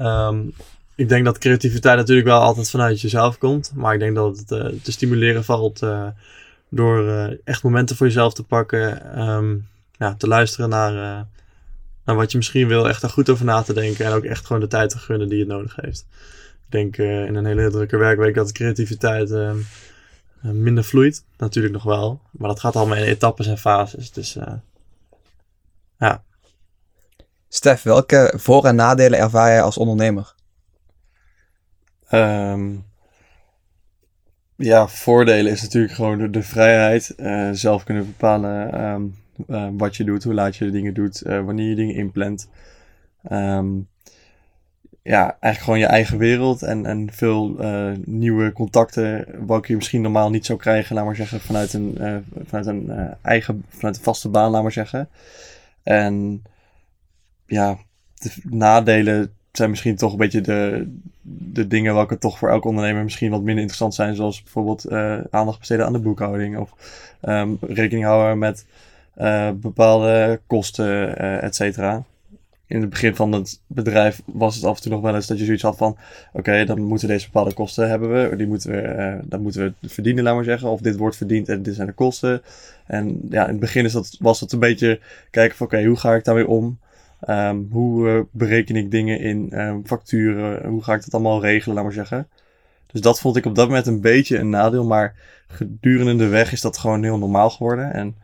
Um, 0.01 0.53
ik 0.95 1.09
denk 1.09 1.25
dat 1.25 1.39
creativiteit 1.39 1.97
natuurlijk 1.97 2.27
wel 2.27 2.41
altijd 2.41 2.71
vanuit 2.71 3.01
jezelf 3.01 3.39
komt. 3.39 3.73
Maar 3.75 3.95
ik 3.95 4.01
denk 4.01 4.15
dat 4.15 4.39
het 4.39 4.51
uh, 4.51 4.81
te 4.83 4.93
stimuleren 4.93 5.45
valt 5.45 5.83
uh, 5.83 6.09
door 6.69 7.05
uh, 7.05 7.31
echt 7.45 7.63
momenten 7.63 7.97
voor 7.97 8.07
jezelf 8.07 8.35
te 8.35 8.43
pakken. 8.43 9.03
Ja, 9.99 10.15
te 10.15 10.27
luisteren 10.27 10.69
naar, 10.69 11.27
naar 12.05 12.17
wat 12.17 12.31
je 12.31 12.37
misschien 12.37 12.69
wil. 12.69 12.89
Echt 12.89 13.01
daar 13.01 13.11
goed 13.11 13.31
over 13.31 13.45
na 13.45 13.63
te 13.63 13.73
denken. 13.73 14.05
En 14.05 14.13
ook 14.13 14.25
echt 14.25 14.47
gewoon 14.47 14.63
de 14.63 14.69
tijd 14.69 14.91
te 14.91 14.99
gunnen 14.99 15.29
die 15.29 15.39
het 15.39 15.49
nodig 15.49 15.77
heeft. 15.77 16.07
Ik 16.67 16.71
denk 16.73 16.97
in 16.97 17.35
een 17.35 17.47
hele 17.47 17.71
drukke 17.71 17.97
werkweek 17.97 18.35
dat 18.35 18.53
creativiteit 18.53 19.31
ehm, 19.31 19.59
minder 20.41 20.85
vloeit. 20.85 21.25
Natuurlijk 21.37 21.75
nog 21.75 21.83
wel. 21.83 22.21
Maar 22.31 22.49
dat 22.49 22.61
gaat 22.61 22.77
allemaal 22.77 22.97
in 22.97 23.03
etappes 23.03 23.47
en 23.47 23.59
fases. 23.59 24.13
Dus 24.13 24.37
ja, 25.99 26.25
Stef, 27.53 27.83
welke 27.83 28.33
voor- 28.37 28.65
en 28.65 28.75
nadelen 28.75 29.19
ervaar 29.19 29.49
jij 29.49 29.63
als 29.63 29.79
ondernemer? 29.79 30.35
Um, 32.13 32.85
ja, 34.57 34.89
voordelen 34.89 35.53
is 35.53 35.63
natuurlijk 35.63 35.93
gewoon 35.93 36.31
de, 36.31 36.43
vrijheid. 36.43 37.15
Uh, 37.17 37.49
zelf 37.53 37.85
kunnen 37.85 38.07
bepalen 38.07 38.85
um, 38.85 39.17
uh, 39.49 39.69
wat 39.73 39.97
je 39.97 40.05
doet, 40.05 40.25
hoe 40.25 40.35
laat 40.35 40.57
je 40.57 40.71
dingen 40.71 40.95
doet, 40.95 41.23
uh, 41.27 41.45
wanneer 41.45 41.69
je 41.69 41.75
dingen 41.75 41.95
inplant. 41.95 42.49
Um, 43.33 43.89
ja, 45.03 45.23
eigenlijk 45.23 45.59
gewoon 45.59 45.79
je 45.79 45.87
eigen 45.87 46.19
wereld 46.19 46.63
en, 46.63 46.87
en 46.87 47.13
veel 47.13 47.57
nieuwe 48.05 48.53
contacten, 48.53 49.27
wat 49.47 49.67
je 49.67 49.77
misschien 49.77 50.03
normaal 50.03 50.31
niet 50.31 50.47
zou 50.47 50.59
krijgen, 50.59 50.95
laat 50.95 51.05
maar 51.05 51.17
zeggen, 51.17 51.41
vanuit 51.41 51.73
een, 51.73 51.99
vanuit 52.45 52.67
een 52.67 53.17
eigen, 53.23 53.65
vanuit 53.69 53.97
een 53.97 54.03
vaste 54.03 54.29
baan, 54.29 54.51
laat 54.51 54.63
maar 54.63 54.73
zeggen. 54.73 55.09
En 55.83 56.43
ja, 57.51 57.79
de 58.15 58.31
nadelen 58.51 59.33
zijn 59.53 59.71
misschien 59.71 59.97
toch 59.97 60.13
een 60.13 60.19
beetje 60.19 60.41
de, 60.41 60.89
de 61.23 61.67
dingen 61.67 61.95
welke 61.95 62.19
toch 62.19 62.39
voor 62.39 62.49
elke 62.49 62.69
ondernemer 62.69 63.03
misschien 63.03 63.31
wat 63.31 63.43
minder 63.43 63.57
interessant 63.57 63.95
zijn. 63.95 64.15
Zoals 64.15 64.43
bijvoorbeeld 64.43 64.91
uh, 64.91 65.19
aandacht 65.31 65.59
besteden 65.59 65.87
aan 65.87 65.93
de 65.93 65.99
boekhouding. 65.99 66.59
Of 66.59 66.75
um, 67.23 67.59
rekening 67.61 68.05
houden 68.05 68.39
met 68.39 68.67
uh, 69.19 69.51
bepaalde 69.51 70.41
kosten, 70.47 70.87
uh, 70.87 71.43
et 71.43 71.55
cetera. 71.55 72.03
In 72.67 72.81
het 72.81 72.91
begin 72.91 73.15
van 73.15 73.33
het 73.33 73.61
bedrijf 73.67 74.23
was 74.25 74.55
het 74.55 74.65
af 74.65 74.77
en 74.77 74.83
toe 74.83 74.93
nog 74.93 75.01
wel 75.01 75.15
eens 75.15 75.27
dat 75.27 75.39
je 75.39 75.45
zoiets 75.45 75.63
had 75.63 75.77
van... 75.77 75.97
Oké, 76.33 76.65
dan 76.65 76.81
moeten 76.81 77.09
we 77.09 77.15
deze 77.15 77.27
bepaalde 77.27 77.55
kosten 77.55 77.89
hebben 77.89 78.31
we. 78.31 78.37
Die 78.37 78.47
moeten 78.47 78.71
we, 78.71 79.19
dan 79.25 79.43
moeten 79.43 79.75
we 79.81 79.89
verdienen, 79.89 80.25
laat 80.25 80.35
maar 80.35 80.45
zeggen. 80.45 80.69
Of 80.69 80.81
dit 80.81 80.97
wordt 80.97 81.17
verdiend 81.17 81.49
en 81.49 81.63
dit 81.63 81.75
zijn 81.75 81.87
de 81.87 81.93
kosten. 81.93 82.43
En 82.87 83.21
ja, 83.31 83.43
in 83.43 83.51
het 83.51 83.61
begin 83.61 83.85
is 83.85 83.93
dat, 83.93 84.17
was 84.19 84.41
dat 84.41 84.53
een 84.53 84.59
beetje 84.59 85.01
kijken 85.31 85.57
van... 85.57 85.67
Oké, 85.67 85.85
hoe 85.85 85.97
ga 85.97 86.15
ik 86.15 86.25
daarmee 86.25 86.49
om? 86.49 86.79
Um, 87.29 87.69
hoe 87.71 88.09
uh, 88.09 88.21
bereken 88.31 88.77
ik 88.77 88.91
dingen 88.91 89.21
in 89.21 89.61
um, 89.61 89.87
facturen? 89.87 90.69
Hoe 90.69 90.83
ga 90.83 90.95
ik 90.95 91.05
dat 91.05 91.15
allemaal 91.15 91.41
regelen, 91.41 91.75
laat 91.75 91.85
maar 91.85 91.93
zeggen. 91.93 92.29
Dus 92.87 93.01
dat 93.01 93.21
vond 93.21 93.37
ik 93.37 93.47
op 93.47 93.55
dat 93.55 93.69
moment 93.69 93.87
een 93.87 94.01
beetje 94.01 94.39
een 94.39 94.51
nadeel. 94.51 94.85
Maar 94.85 95.15
gedurende 95.47 96.17
de 96.17 96.27
weg 96.27 96.53
is 96.53 96.61
dat 96.61 96.79
gewoon 96.79 97.03
heel 97.03 97.19
normaal 97.19 97.51
geworden. 97.51 97.93
En 97.93 98.17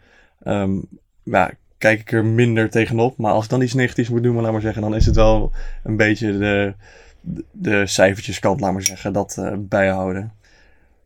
um, 0.45 0.89
ja, 1.23 1.51
kijk 1.79 2.01
ik 2.01 2.13
er 2.13 2.25
minder 2.25 2.71
tegenop. 2.71 3.17
Maar 3.17 3.33
als 3.33 3.45
ik 3.45 3.51
dan 3.51 3.63
iets 3.63 3.75
negatiefs 3.75 4.09
moet 4.09 4.23
doen, 4.23 4.41
laat 4.41 4.53
maar 4.53 4.61
zeggen, 4.61 4.83
dan 4.83 4.95
is 4.95 5.07
het 5.07 5.17
wel 5.17 5.53
een 5.83 5.97
beetje 5.97 6.39
de, 6.39 6.75
de 7.51 7.87
cijfertjeskant, 7.87 8.61
laat 8.61 8.73
maar 8.73 8.83
zeggen, 8.83 9.13
dat 9.13 9.37
uh, 9.39 9.53
bijhouden. 9.59 10.33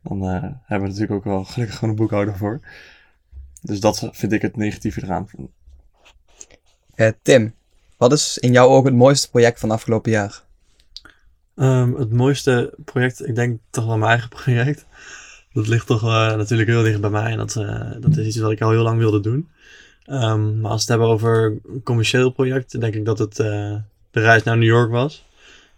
Dan 0.03 0.23
uh, 0.23 0.41
hebben 0.41 0.87
we 0.87 0.93
natuurlijk 0.93 1.11
ook 1.11 1.23
wel 1.23 1.43
gelukkig 1.43 1.77
gewoon 1.77 1.89
een 1.89 1.99
boekhouder 1.99 2.37
voor. 2.37 2.59
Dus 3.61 3.79
dat 3.79 4.09
vind 4.11 4.31
ik 4.31 4.41
het 4.41 4.57
negatieve 4.57 5.03
eraan. 5.03 5.27
Uh, 6.95 7.09
Tim, 7.21 7.53
wat 8.01 8.11
is 8.11 8.37
in 8.37 8.51
jouw 8.51 8.67
ogen 8.67 8.85
het 8.85 8.95
mooiste 8.95 9.29
project 9.29 9.59
van 9.59 9.71
afgelopen 9.71 10.11
jaar? 10.11 10.43
Um, 11.55 11.95
het 11.95 12.11
mooiste 12.11 12.73
project, 12.85 13.27
ik 13.27 13.35
denk 13.35 13.59
toch 13.69 13.85
wel 13.85 13.97
mijn 13.97 14.11
eigen 14.11 14.29
project. 14.39 14.85
Dat 15.53 15.67
ligt 15.67 15.87
toch 15.87 16.03
uh, 16.03 16.35
natuurlijk 16.35 16.69
heel 16.69 16.83
dicht 16.83 17.01
bij 17.01 17.09
mij 17.09 17.31
en 17.31 17.37
dat, 17.37 17.55
uh, 17.55 17.91
dat 17.99 18.17
is 18.17 18.25
iets 18.27 18.37
wat 18.37 18.51
ik 18.51 18.61
al 18.61 18.69
heel 18.69 18.83
lang 18.83 18.97
wilde 18.97 19.19
doen. 19.19 19.49
Ehm, 20.05 20.59
maar 20.59 20.71
als 20.71 20.85
we 20.85 20.91
het 20.91 20.99
hebben 20.99 21.07
over 21.07 21.59
een 21.67 21.83
commercieel 21.83 22.29
project, 22.29 22.79
denk 22.79 22.93
ik 22.93 23.05
dat 23.05 23.19
het 23.19 23.39
eh, 23.39 23.75
de 24.11 24.19
reis 24.19 24.43
naar 24.43 24.57
New 24.57 24.67
York 24.67 24.91
was. 24.91 25.25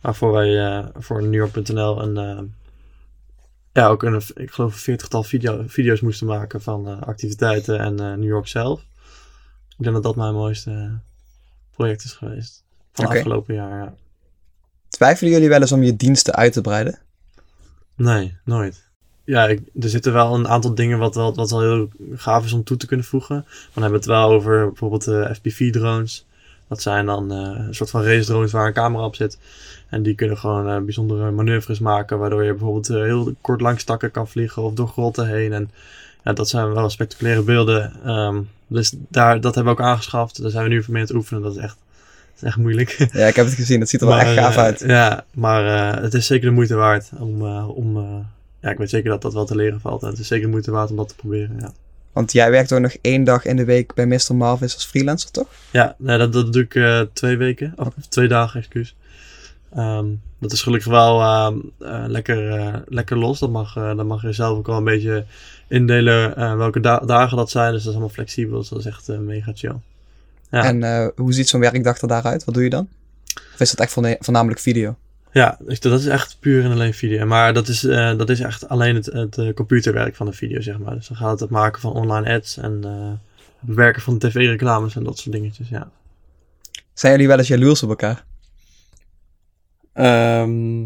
Waarvoor 0.01 0.31
wij 0.31 0.65
eh, 0.65 0.85
voor 0.93 1.21
NewYork.nl 1.21 2.01
een, 2.01 2.17
eh, 2.17 2.43
ja, 3.73 3.87
ook 3.87 4.03
een, 4.03 4.21
ik 4.35 4.51
geloof 4.51 4.73
een 4.73 4.79
veertigtal 4.79 5.23
video, 5.23 5.63
video's 5.67 6.01
moesten 6.01 6.27
maken 6.27 6.61
van 6.61 6.87
eh, 6.87 7.01
activiteiten 7.01 7.79
en 7.79 7.99
eh, 7.99 8.13
New 8.13 8.29
York 8.29 8.47
zelf. 8.47 8.81
Ik 9.77 9.83
denk 9.83 9.93
dat 9.93 10.03
dat 10.03 10.15
mijn 10.15 10.33
mooiste 10.33 10.99
project 11.73 12.03
is 12.03 12.13
geweest. 12.13 12.63
Van 12.91 13.05
Oké. 13.05 13.15
afgelopen 13.15 13.55
jaar, 13.55 13.77
ja. 13.77 13.93
Twijfelen 14.87 15.31
jullie 15.31 15.49
wel 15.49 15.61
eens 15.61 15.71
om 15.71 15.83
je 15.83 15.95
diensten 15.95 16.35
uit 16.35 16.53
te 16.53 16.61
breiden? 16.61 16.99
Nee, 17.95 18.37
nooit. 18.45 18.91
Ja, 19.23 19.47
ik, 19.47 19.61
er 19.79 19.89
zitten 19.89 20.13
wel 20.13 20.35
een 20.35 20.47
aantal 20.47 20.75
dingen 20.75 20.99
wat 20.99 21.15
wel, 21.15 21.35
wat 21.35 21.51
wel 21.51 21.61
heel 21.61 21.89
gaaf 22.13 22.45
is 22.45 22.53
om 22.53 22.63
toe 22.63 22.77
te 22.77 22.85
kunnen 22.85 23.05
voegen. 23.05 23.45
Dan 23.73 23.83
hebben 23.83 23.91
we 23.91 23.95
het 23.95 24.05
wel 24.05 24.29
over 24.29 24.67
bijvoorbeeld 24.67 25.03
de 25.03 25.35
FPV-drones. 25.35 26.25
Dat 26.67 26.81
zijn 26.81 27.05
dan 27.05 27.31
eh, 27.31 27.65
een 27.67 27.75
soort 27.75 27.89
van 27.89 28.03
race 28.03 28.25
drones 28.25 28.51
waar 28.51 28.67
een 28.67 28.73
camera 28.73 29.05
op 29.05 29.15
zit. 29.15 29.37
En 29.89 30.03
die 30.03 30.15
kunnen 30.15 30.37
gewoon 30.37 30.69
eh, 30.69 30.81
bijzondere 30.81 31.31
manoeuvres 31.31 31.79
maken. 31.79 32.19
Waardoor 32.19 32.43
je 32.43 32.51
bijvoorbeeld 32.51 32.89
eh, 32.89 32.95
heel 32.95 33.33
kort 33.41 33.61
langs 33.61 33.83
takken 33.83 34.11
kan 34.11 34.27
vliegen 34.27 34.61
of 34.61 34.73
door 34.73 34.87
grotten 34.87 35.27
heen. 35.27 35.53
En 35.53 35.71
ja, 36.23 36.33
dat 36.33 36.49
zijn 36.49 36.73
wel 36.73 36.89
spectaculaire 36.89 37.41
beelden. 37.41 37.93
Ehm, 38.05 38.41
dus 38.67 38.93
daar, 39.09 39.41
dat 39.41 39.55
hebben 39.55 39.75
we 39.75 39.79
ook 39.81 39.85
aangeschaft. 39.85 40.41
Daar 40.41 40.51
zijn 40.51 40.63
we 40.63 40.69
nu 40.69 40.83
voor 40.83 40.93
mee 40.93 41.01
aan 41.01 41.07
het 41.07 41.17
oefenen. 41.17 41.41
Dat 41.43 41.55
is 41.55 41.61
echt, 41.61 41.75
dat 42.33 42.35
is 42.35 42.47
echt 42.47 42.57
moeilijk. 42.57 42.89
Ja, 43.11 43.27
ik 43.27 43.35
heb 43.35 43.45
het 43.45 43.55
gezien. 43.55 43.79
Dat 43.79 43.89
ziet 43.89 44.01
er 44.01 44.07
wel 44.07 44.19
echt 44.19 44.33
gaaf 44.33 44.55
eh, 44.55 44.63
uit. 44.63 44.79
Ja, 44.79 45.25
maar 45.33 45.93
eh, 45.95 46.01
het 46.03 46.13
is 46.13 46.25
zeker 46.25 46.47
de 46.47 46.53
moeite 46.53 46.75
waard 46.75 47.09
om. 47.19 47.45
eh, 47.45 47.69
om 47.77 47.97
ja, 48.61 48.69
ik 48.69 48.77
weet 48.77 48.89
zeker 48.89 49.09
dat 49.09 49.21
dat 49.21 49.33
wel 49.33 49.45
te 49.45 49.55
leren 49.55 49.79
valt. 49.79 50.01
En 50.03 50.09
het 50.09 50.19
is 50.19 50.27
zeker 50.27 50.45
de 50.45 50.51
moeite 50.51 50.71
waard 50.71 50.89
om 50.89 50.95
dat 50.95 51.07
te 51.07 51.15
proberen. 51.15 51.55
Ja, 51.59 51.71
Want 52.11 52.31
jij 52.31 52.51
werkt 52.51 52.73
ook 52.73 52.79
nog 52.79 52.95
één 53.01 53.23
dag 53.23 53.45
in 53.45 53.55
de 53.55 53.65
week 53.65 53.93
bij 53.93 54.05
Mr. 54.05 54.35
Marvis 54.35 54.73
als 54.73 54.85
freelancer, 54.85 55.31
toch? 55.31 55.47
ja 55.71 55.95
nee, 55.97 56.17
dat, 56.17 56.33
dat 56.33 56.53
doe 56.53 56.61
ik 56.69 57.07
twee 57.13 57.37
weken. 57.37 57.73
Of 57.75 57.87
twee 58.09 58.27
dagen, 58.27 58.59
excuus. 58.59 58.95
Ehm, 59.75 60.05
dat 60.39 60.51
is 60.51 60.61
gelukkig 60.61 60.91
wel 60.91 61.21
ehm, 61.21 61.57
eh, 61.79 62.03
lekker, 62.07 62.51
eh, 62.59 62.73
lekker 62.85 63.17
los. 63.17 63.39
Dat 63.39 63.49
mag, 63.49 63.75
eh, 63.75 63.95
dan 63.95 64.07
mag 64.07 64.21
je 64.21 64.31
zelf 64.33 64.57
ook 64.57 64.67
wel 64.67 64.77
een 64.77 64.83
beetje 64.83 65.25
indelen 65.67 66.35
welke 66.57 66.79
da- 66.79 66.99
dagen 66.99 67.37
dat 67.37 67.49
zijn. 67.49 67.71
Dus 67.71 67.79
dat 67.83 67.87
is 67.91 67.97
allemaal 67.97 68.13
flexibel. 68.15 68.59
Dus 68.59 68.69
dat 68.69 68.79
is 68.79 68.85
echt 68.85 69.07
mega 69.07 69.51
chill. 69.55 69.75
Ja. 70.49 70.63
En 70.63 71.11
hoe 71.15 71.33
ziet 71.33 71.49
zo'n 71.49 71.59
werkdag 71.59 72.01
er 72.01 72.07
daaruit? 72.07 72.43
Wat 72.43 72.53
doe 72.53 72.63
je 72.63 72.69
dan? 72.69 72.87
Of 73.53 73.59
is 73.59 73.71
dat 73.71 73.79
echt 73.79 73.93
voornamelijk 74.19 74.59
video? 74.59 74.95
Ja, 75.31 75.57
dus 75.59 75.79
dat 75.79 75.99
is 75.99 76.05
echt 76.05 76.37
puur 76.39 76.63
en 76.63 76.71
alleen 76.71 76.93
video. 76.93 77.25
Maar 77.25 77.53
dat 77.53 77.67
is, 77.67 77.81
dat 78.17 78.29
is 78.29 78.39
echt 78.39 78.69
alleen 78.69 78.95
het, 78.95 79.05
het 79.05 79.53
computerwerk 79.55 80.15
van 80.15 80.25
de 80.25 80.31
video, 80.33 80.61
zeg 80.61 80.77
maar. 80.79 80.93
Dus 80.95 81.07
dan 81.07 81.17
gaat 81.17 81.31
het 81.31 81.39
het 81.39 81.49
maken 81.49 81.81
van 81.81 81.91
online 81.91 82.35
ads 82.35 82.57
en 82.57 82.71
het 82.83 83.19
bewerken 83.59 84.01
van 84.01 84.17
tv-reclames 84.17 84.95
en 84.95 85.03
dat 85.03 85.17
soort 85.17 85.35
dingetjes, 85.35 85.69
ja. 85.69 85.89
Zijn 86.93 87.11
jullie 87.11 87.27
wel 87.27 87.37
eens 87.37 87.47
jaloers 87.47 87.83
op 87.83 87.89
elkaar? 87.89 88.23
Ehm, 89.93 90.81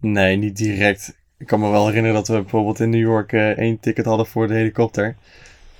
nee, 0.00 0.36
niet 0.36 0.56
direct. 0.56 1.16
Ik 1.38 1.46
kan 1.46 1.60
me 1.60 1.70
wel 1.70 1.86
herinneren 1.86 2.16
dat 2.16 2.28
we 2.28 2.40
bijvoorbeeld 2.40 2.80
in 2.80 2.90
New 2.90 3.00
York 3.00 3.32
eh, 3.32 3.48
één 3.58 3.80
ticket 3.80 4.04
hadden 4.04 4.26
voor 4.26 4.48
de 4.48 4.54
helikopter. 4.54 5.16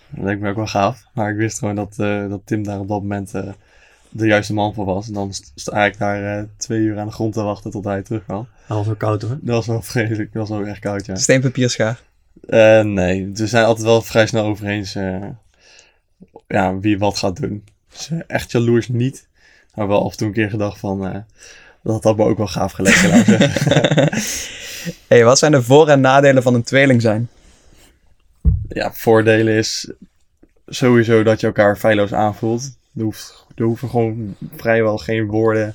Dat 0.08 0.24
leek 0.24 0.40
me 0.40 0.48
ook 0.50 0.56
wel 0.56 0.66
gaaf. 0.66 1.04
Maar 1.14 1.30
ik 1.30 1.36
wist 1.36 1.58
gewoon 1.58 1.74
dat, 1.74 1.98
eh, 1.98 2.28
dat 2.28 2.40
Tim 2.44 2.62
daar 2.62 2.78
op 2.78 2.88
dat 2.88 3.00
moment 3.00 3.34
eh, 3.34 3.52
de 4.10 4.26
juiste 4.26 4.54
man 4.54 4.74
voor 4.74 4.84
was. 4.84 5.08
En 5.08 5.14
dan 5.14 5.32
st- 5.34 5.52
sta 5.54 5.84
ik 5.84 5.98
daar 5.98 6.38
eh, 6.38 6.44
twee 6.56 6.80
uur 6.80 6.98
aan 6.98 7.06
de 7.06 7.12
grond 7.12 7.32
te 7.32 7.42
wachten 7.42 7.70
tot 7.70 7.84
hij 7.84 8.02
terugkwam. 8.02 8.48
Dat 8.68 8.76
was 8.76 8.88
ook 8.88 8.98
koud 8.98 9.22
hoor. 9.22 9.38
Dat 9.40 9.54
was 9.56 9.66
wel 9.66 9.82
vreselijk. 9.92 10.32
Dat 10.32 10.48
was 10.48 10.58
wel 10.58 10.66
echt 10.68 10.78
koud, 10.80 11.06
ja. 11.06 11.14
Steen, 11.14 11.40
papier, 11.40 11.70
schaar. 11.70 12.00
Eh, 12.48 12.80
nee, 12.82 13.30
we 13.34 13.46
zijn 13.46 13.64
altijd 13.64 13.86
wel 13.86 14.02
vrij 14.02 14.26
snel 14.26 14.44
over 14.44 14.66
eens 14.66 14.94
eh, 14.94 15.26
ja, 16.48 16.78
wie 16.78 16.98
wat 16.98 17.18
gaat 17.18 17.36
doen. 17.40 17.64
Dus 17.90 18.10
echt 18.26 18.50
jaloers 18.52 18.88
niet. 18.88 19.28
Maar 19.74 19.88
wel 19.88 20.04
af 20.04 20.10
en 20.10 20.16
toe 20.16 20.26
een 20.26 20.32
keer 20.32 20.50
gedacht 20.50 20.78
van... 20.78 21.24
dat 21.82 22.04
had 22.04 22.16
me 22.16 22.24
ook 22.24 22.38
wel 22.38 22.46
gaaf 22.46 22.72
gelegen, 22.72 23.24
zeggen. 23.24 24.08
hey, 25.08 25.24
wat 25.24 25.38
zijn 25.38 25.52
de 25.52 25.62
voor- 25.62 25.88
en 25.88 26.00
nadelen 26.00 26.42
van 26.42 26.54
een 26.54 26.62
tweeling 26.62 27.02
zijn? 27.02 27.28
ja, 28.68 28.92
voordelen 28.92 29.54
is 29.54 29.90
sowieso 30.66 31.22
dat 31.22 31.40
je 31.40 31.46
elkaar 31.46 31.76
feilloos 31.76 32.14
aanvoelt. 32.14 32.76
Er, 32.96 33.02
hoeft, 33.02 33.46
er 33.54 33.64
hoeven 33.64 33.88
gewoon 33.88 34.36
vrijwel 34.56 34.98
geen 34.98 35.26
woorden 35.26 35.74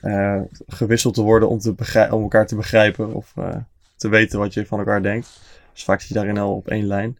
eh, 0.00 0.40
gewisseld 0.66 1.14
te 1.14 1.22
worden 1.22 1.48
om, 1.48 1.58
te 1.58 1.74
om 2.10 2.22
elkaar 2.22 2.46
te 2.46 2.56
begrijpen 2.56 3.14
of 3.14 3.32
eh, 3.36 3.56
te 3.96 4.08
weten 4.08 4.38
wat 4.38 4.54
je 4.54 4.66
van 4.66 4.78
elkaar 4.78 5.02
denkt. 5.02 5.40
Dus 5.72 5.84
vaak 5.84 6.00
zit 6.00 6.08
je 6.08 6.14
daarin 6.14 6.38
al 6.38 6.54
op 6.54 6.68
één 6.68 6.86
lijn. 6.86 7.18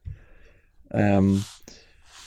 Ehm, 0.88 1.34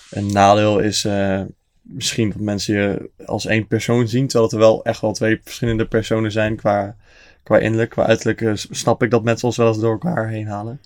een 0.09 0.31
nadeel 0.31 0.79
is 0.79 1.05
eh, 1.05 1.41
misschien 1.87 2.29
dat 2.29 2.39
mensen 2.39 2.75
je 2.75 3.09
als 3.25 3.45
één 3.45 3.67
persoon 3.67 4.07
zien, 4.07 4.27
terwijl 4.27 4.43
het 4.43 4.53
er 4.53 4.59
wel 4.59 4.83
echt 4.83 5.01
wel 5.01 5.13
twee 5.13 5.39
verschillende 5.43 5.85
personen 5.85 6.31
zijn 6.31 6.55
qua, 6.55 6.95
qua 7.43 7.57
innerlijk. 7.57 7.89
Qua 7.89 8.05
uiterlijk 8.05 8.51
snap 8.69 9.03
ik 9.03 9.09
dat 9.11 9.23
mensen 9.23 9.47
ons 9.47 9.57
wel 9.57 9.67
eens 9.67 9.79
door 9.79 9.91
elkaar 9.91 10.27
heen 10.29 10.47
halen. 10.47 10.81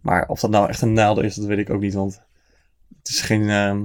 Maar 0.00 0.28
of 0.28 0.40
dat 0.40 0.50
nou 0.50 0.68
echt 0.68 0.80
een 0.82 0.92
nadeel 0.92 1.22
is, 1.24 1.34
dat 1.34 1.44
weet 1.44 1.58
ik 1.58 1.70
ook 1.70 1.80
niet. 1.80 1.94
Want 1.94 2.20
het 2.98 3.08
is 3.08 3.20
geen. 3.20 3.48
ehm, 3.50 3.80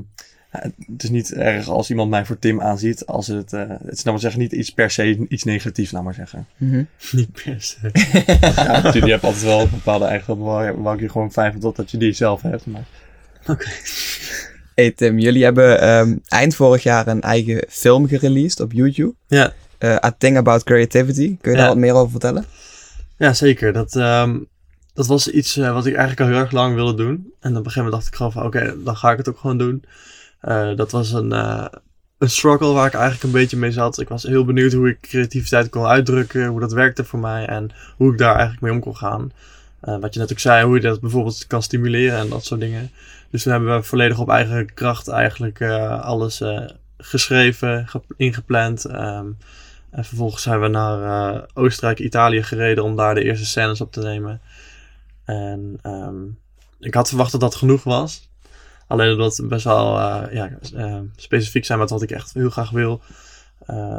het 0.92 1.04
is 1.04 1.10
niet 1.10 1.34
erg 1.34 1.68
als 1.68 1.90
iemand 1.90 2.10
mij 2.10 2.26
voor 2.26 2.40
Tim 2.40 2.62
aanziet. 2.62 3.06
Als 3.06 3.28
het. 3.28 3.54
eh, 3.54 3.70
het 3.70 3.92
is 3.98 4.04
nou 4.04 4.12
maar 4.12 4.20
zeggen 4.20 4.40
niet 4.42 4.52
iets 4.52 4.70
per 4.70 4.92
se 4.92 5.26
iets 5.30 5.44
negatiefs, 5.44 5.92
nou 5.92 6.04
maar 6.04 6.14
zeggen. 6.14 6.48
Niet 7.12 7.32
per 7.44 7.56
se. 7.62 7.78
Ja, 8.56 8.72
natuurlijk, 8.72 9.06
je 9.06 9.12
hebt 9.12 9.24
altijd 9.24 9.44
wel 9.44 9.68
bepaalde 9.68 10.06
eigenschappen 10.06 10.46
waar, 10.46 10.82
waar 10.82 10.94
ik 10.96 11.00
je 11.02 11.10
gewoon 11.10 11.32
fijn 11.32 11.52
vind 11.52 11.76
dat 11.76 11.92
je 11.92 11.98
die 11.98 12.14
zelf 12.14 12.42
hebt. 12.42 12.66
Maar 12.66 12.86
Oké. 13.48 13.70
Hey 14.78 14.92
Tim, 14.92 15.20
jullie 15.20 15.44
hebben 15.44 15.82
ehm, 15.82 16.16
eind 16.28 16.56
vorig 16.56 16.84
jaar 16.84 17.08
een 17.08 17.22
eigen 17.22 17.66
film 17.70 18.08
gereleased 18.08 18.60
op 18.60 18.72
YouTube. 18.72 19.14
Ja. 19.28 19.54
Eh, 19.78 19.96
A 19.96 20.16
Thing 20.18 20.38
About 20.38 20.64
Creativity. 20.64 21.38
Kun 21.42 21.52
je 21.52 21.58
Ja. 21.58 21.64
daar 21.64 21.68
wat 21.68 21.78
meer 21.78 21.94
over 21.94 22.12
vertellen? 22.12 22.46
Ja, 23.18 23.34
zeker. 23.34 23.74
Dat, 23.74 23.96
ehm, 23.96 24.38
dat 24.94 25.08
was 25.08 25.28
iets 25.30 25.58
eh, 25.58 25.74
wat 25.74 25.86
ik 25.86 25.96
eigenlijk 25.96 26.22
al 26.22 26.28
heel 26.36 26.44
erg 26.44 26.52
lang 26.52 26.76
wilde 26.76 26.94
doen. 26.94 27.34
En 27.40 27.50
op 27.52 27.58
een 27.66 27.72
gegeven 27.72 27.84
moment 27.84 27.92
dacht 27.94 28.08
ik 28.08 28.16
gewoon 28.16 28.32
van, 28.32 28.44
oké, 28.46 28.76
dan 28.84 28.98
ga 28.98 29.12
ik 29.12 29.18
het 29.18 29.30
ook 29.30 29.38
gewoon 29.38 29.58
doen. 29.58 29.84
Eh, 30.42 30.76
dat 30.76 30.92
was 30.92 31.12
een, 31.12 31.32
een 32.18 32.30
struggle 32.30 32.74
waar 32.74 32.88
ik 32.88 32.94
eigenlijk 32.94 33.24
een 33.24 33.32
beetje 33.42 33.58
mee 33.58 33.72
zat. 33.72 34.00
Ik 34.00 34.10
was 34.10 34.24
heel 34.24 34.46
benieuwd 34.46 34.74
hoe 34.74 34.90
ik 34.90 34.98
creativiteit 35.02 35.70
kon 35.70 35.86
uitdrukken, 35.86 36.48
hoe 36.48 36.60
dat 36.60 36.74
werkte 36.74 37.04
voor 37.04 37.20
mij 37.20 37.46
en 37.46 37.70
hoe 37.96 38.12
ik 38.12 38.18
daar 38.18 38.34
eigenlijk 38.34 38.62
mee 38.62 38.72
om 38.72 38.80
kon 38.80 38.96
gaan. 38.98 39.32
Wat 39.80 40.14
je 40.14 40.20
net 40.20 40.32
ook 40.32 40.40
zei, 40.40 40.66
hoe 40.66 40.76
je 40.76 40.82
dat 40.82 41.00
bijvoorbeeld 41.02 41.48
kan 41.48 41.64
stimuleren 41.64 42.20
en 42.20 42.30
dat 42.30 42.46
soort 42.46 42.60
dingen. 42.60 42.92
Dus 43.30 43.44
toen 43.44 43.52
hebben 43.52 43.76
we 43.76 43.84
volledig 43.84 44.20
op 44.20 44.30
eigen 44.30 44.74
kracht 44.74 45.08
eigenlijk 45.08 45.60
eh, 45.60 46.02
alles 46.02 46.42
eh, 46.42 46.66
geschreven, 46.98 47.88
ge- 47.88 48.02
ingepland. 48.18 48.86
ehm, 48.86 49.28
en 49.90 50.06
vervolgens 50.06 50.44
zijn 50.44 50.60
we 50.62 50.68
naar 50.68 51.34
eh, 51.36 51.42
Oostenrijk, 51.54 52.00
Italië 52.00 52.44
gereden 52.44 52.84
om 52.84 52.96
daar 52.96 53.16
de 53.16 53.24
eerste 53.24 53.46
scènes 53.46 53.82
op 53.82 53.92
te 53.92 54.02
nemen. 54.02 54.42
En 55.26 55.80
ehm, 55.82 56.16
ik 56.80 56.94
had 56.94 57.08
verwacht 57.08 57.32
dat 57.32 57.42
dat 57.42 57.56
genoeg 57.56 57.84
was. 57.84 58.30
Alleen 58.88 59.12
omdat 59.12 59.38
het 59.38 59.48
best 59.48 59.64
wel 59.64 60.00
ja, 60.32 60.50
eh, 60.76 61.00
specifiek 61.16 61.66
zijn 61.66 61.80
met 61.80 61.90
wat 61.90 62.02
ik 62.02 62.12
echt 62.12 62.34
heel 62.34 62.50
graag 62.50 62.70
wil. 62.70 63.02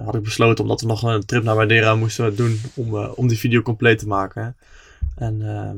had 0.04 0.14
ik 0.14 0.22
besloten 0.22 0.64
omdat 0.64 0.80
we 0.80 0.86
nog 0.86 1.02
een 1.02 1.24
trip 1.26 1.42
naar 1.42 1.56
Madeira 1.56 1.94
moesten 1.94 2.36
doen 2.36 2.60
om, 2.74 2.94
om 2.94 3.28
die 3.28 3.38
video 3.38 3.62
compleet 3.62 3.98
te 3.98 4.06
maken. 4.06 4.56
En 5.14 5.42
ehm, 5.48 5.76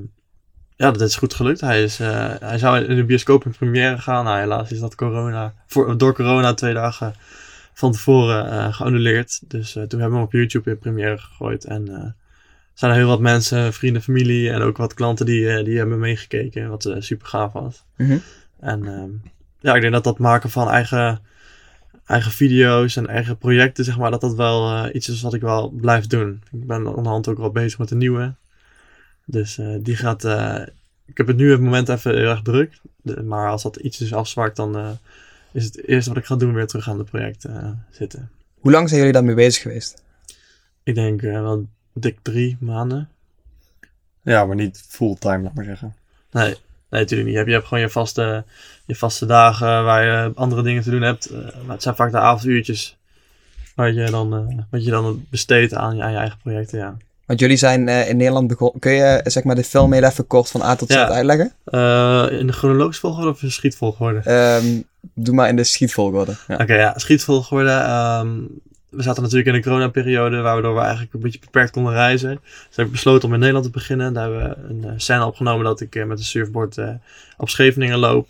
ja, 0.81 0.91
dat 0.91 1.09
is 1.09 1.17
goed 1.17 1.35
gelukt. 1.35 1.61
Hij, 1.61 1.83
is, 1.83 2.01
eh, 2.01 2.31
hij 2.41 2.59
zou 2.59 2.85
in 2.85 2.97
de 2.97 3.05
bioscoop 3.05 3.45
in 3.45 3.51
première 3.51 3.99
gaan. 3.99 4.25
Nou, 4.25 4.39
helaas 4.39 4.73
is 4.73 4.81
dat 4.81 4.95
corona, 4.95 5.55
voor, 5.67 5.99
door 5.99 6.15
corona 6.15 6.55
twee 6.55 6.75
dagen 6.75 7.15
van 7.75 7.93
tevoren 7.93 8.51
eh 8.51 8.75
geannuleerd. 8.75 9.41
Dus 9.51 9.69
eh, 9.69 9.83
toen 9.83 10.01
hebben 10.01 10.09
we 10.11 10.15
hem 10.15 10.25
op 10.25 10.33
YouTube 10.33 10.71
in 10.71 10.79
première 10.79 11.19
gegooid. 11.19 11.65
En 11.65 12.15
zijn 12.75 12.91
er 12.91 12.97
heel 12.97 13.07
wat 13.07 13.21
mensen, 13.21 13.73
vrienden, 13.73 14.03
familie 14.03 14.51
en 14.51 14.63
ook 14.63 14.77
wat 14.77 14.95
klanten 14.95 15.27
die, 15.27 15.63
die 15.63 15.79
hebben 15.79 15.99
meegekeken. 15.99 16.69
Wat 16.69 16.95
super 16.99 17.27
gaaf 17.27 17.53
was. 17.53 17.85
Mhm. 17.97 18.19
En 18.61 18.87
ehm, 18.87 19.11
ja, 19.59 19.75
ik 19.75 19.81
denk 19.81 19.93
dat 19.93 20.05
dat 20.05 20.19
maken 20.19 20.51
van 20.51 20.69
eigen, 20.69 21.21
eigen 22.07 22.33
video's 22.33 22.97
en 22.97 23.07
eigen 23.07 23.39
projecten, 23.39 23.85
zeg 23.85 23.99
maar, 23.99 24.11
dat 24.11 24.21
dat 24.21 24.35
wel 24.35 24.89
iets 24.95 25.09
is 25.09 25.23
wat 25.23 25.35
ik 25.35 25.41
wel 25.41 25.69
blijf 25.69 26.07
doen. 26.07 26.43
Ik 26.53 26.67
ben 26.67 26.87
onderhand 26.87 27.29
ook 27.29 27.39
wel 27.39 27.51
bezig 27.51 27.79
met 27.79 27.91
een 27.91 27.99
nieuwe. 27.99 28.35
Dus 29.31 29.59
eh, 29.59 29.75
die 29.81 29.97
gaat. 29.97 30.25
eh, 30.25 30.63
ik 31.07 31.17
heb 31.17 31.27
het 31.27 31.37
nu 31.37 31.47
op 31.47 31.53
het 31.53 31.61
moment 31.61 31.89
even 31.89 32.15
heel 32.17 32.29
erg 32.31 32.43
druk. 32.43 32.79
De- 33.03 33.23
maar 33.23 33.51
als 33.51 33.63
dat 33.63 33.77
iets 33.77 33.99
dus 33.99 34.13
afzwakt, 34.15 34.57
dan 34.57 34.77
eh, 34.77 34.91
is 35.53 35.65
het 35.65 35.87
eerste 35.87 36.11
wat 36.11 36.19
ik 36.19 36.25
ga 36.27 36.37
doen 36.37 36.55
weer 36.55 36.67
terug 36.67 36.89
aan 36.89 36.99
het 36.99 37.11
project 37.11 37.45
eh, 37.45 37.71
zitten. 37.91 38.31
Hoe 38.61 38.71
lang 38.73 38.87
zijn 38.89 38.99
jullie 39.01 39.15
daarmee 39.15 39.35
bezig 39.35 39.63
geweest? 39.63 40.03
Ik 40.83 40.95
denk 40.95 41.23
eh, 41.23 41.41
wel 41.41 41.67
dik 41.93 42.19
drie 42.23 42.57
maanden. 42.61 43.09
ja, 44.23 44.45
maar 44.45 44.57
niet 44.57 44.85
fulltime, 44.89 45.43
laat 45.43 45.55
maar 45.55 45.65
zeggen. 45.65 45.95
Nee, 46.31 46.45
nee, 46.45 47.01
natuurlijk 47.01 47.23
niet. 47.29 47.31
Je 47.31 47.37
hebt, 47.37 47.49
je 47.49 47.55
hebt 47.55 47.67
gewoon 47.67 47.83
je 47.83 47.91
vaste, 47.91 48.45
je 48.87 48.95
vaste 48.95 49.27
dagen 49.27 49.67
waar 49.85 50.05
je 50.05 50.33
andere 50.35 50.63
dingen 50.63 50.83
te 50.83 50.91
doen 50.91 51.03
hebt. 51.03 51.31
Maar 51.65 51.75
het 51.75 51.83
zijn 51.83 51.95
vaak 51.95 52.11
de 52.11 52.19
avonduurtjes 52.19 52.97
waar 53.75 53.93
je 53.93 54.11
dan, 54.11 54.35
eh, 54.35 54.59
wat 54.71 54.85
je 54.85 54.91
dan 54.91 55.27
besteedt 55.31 55.75
aan 55.75 55.97
je, 55.97 56.03
aan 56.03 56.13
je 56.13 56.19
eigen 56.19 56.39
projecten, 56.39 56.79
ja. 56.79 56.97
Want 57.31 57.43
jullie 57.43 57.57
zijn 57.57 57.89
eh, 57.89 58.09
in 58.09 58.17
Nederland 58.17 58.47
begonnen. 58.47 58.81
Kun 58.81 58.93
je 58.93 59.03
eh, 59.03 59.31
zeg 59.33 59.45
maar 59.45 59.55
de 59.55 59.65
film 59.65 59.93
heel 59.93 60.03
even 60.03 60.27
kort 60.27 60.51
van 60.51 60.63
A 60.63 60.75
tot 60.77 60.91
Z 60.91 60.95
Ja. 60.95 61.09
uitleggen? 61.09 61.53
Eh, 61.65 62.27
in 62.31 62.47
de 62.47 62.53
chronologische 62.53 63.01
volgorde 63.01 63.31
of 63.31 63.43
in 63.43 63.49
de 63.49 63.55
schietvolgorde? 63.55 64.19
Ehm, 64.19 64.65
doe 65.15 65.35
maar 65.35 65.49
in 65.49 65.57
de 65.57 65.65
schietvolgorde. 65.65 66.35
Ja. 66.49 66.57
Oké, 66.57 66.75
ja, 66.75 66.99
schietvolgorde. 66.99 67.71
ehm, 67.71 68.29
we 68.89 69.03
zaten 69.03 69.23
natuurlijk 69.23 69.49
in 69.49 69.55
een 69.55 69.63
coronaperiode, 69.63 70.41
waardoor 70.41 70.75
we 70.75 70.81
eigenlijk 70.81 71.15
een 71.15 71.21
beetje 71.21 71.39
beperkt 71.39 71.71
konden 71.71 71.93
reizen. 71.93 72.41
Dus 72.67 72.77
heb 72.77 72.87
ik 72.87 72.93
besloten 72.93 73.29
om 73.29 73.35
in 73.35 73.39
Nederland 73.41 73.65
te 73.67 73.71
beginnen. 73.71 74.13
Daar 74.13 74.31
hebben 74.31 74.57
we 74.83 74.89
een 74.89 75.01
scène 75.01 75.25
opgenomen 75.27 75.65
dat 75.65 75.81
ik 75.81 76.07
met 76.07 76.19
een 76.19 76.25
surfboard 76.25 76.77
op 77.37 77.49
Scheveningen 77.49 77.99
loop. 77.99 78.29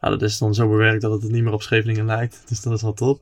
Nou, 0.00 0.18
dat 0.18 0.28
is 0.28 0.38
dan 0.38 0.54
zo 0.54 0.68
bewerkt 0.68 1.02
dat 1.02 1.22
het 1.22 1.30
niet 1.30 1.42
meer 1.42 1.52
op 1.52 1.62
Scheveningen 1.62 2.06
lijkt. 2.06 2.42
Dus 2.48 2.60
dat 2.60 2.72
is 2.72 2.82
wel 2.82 2.92
top. 2.94 3.20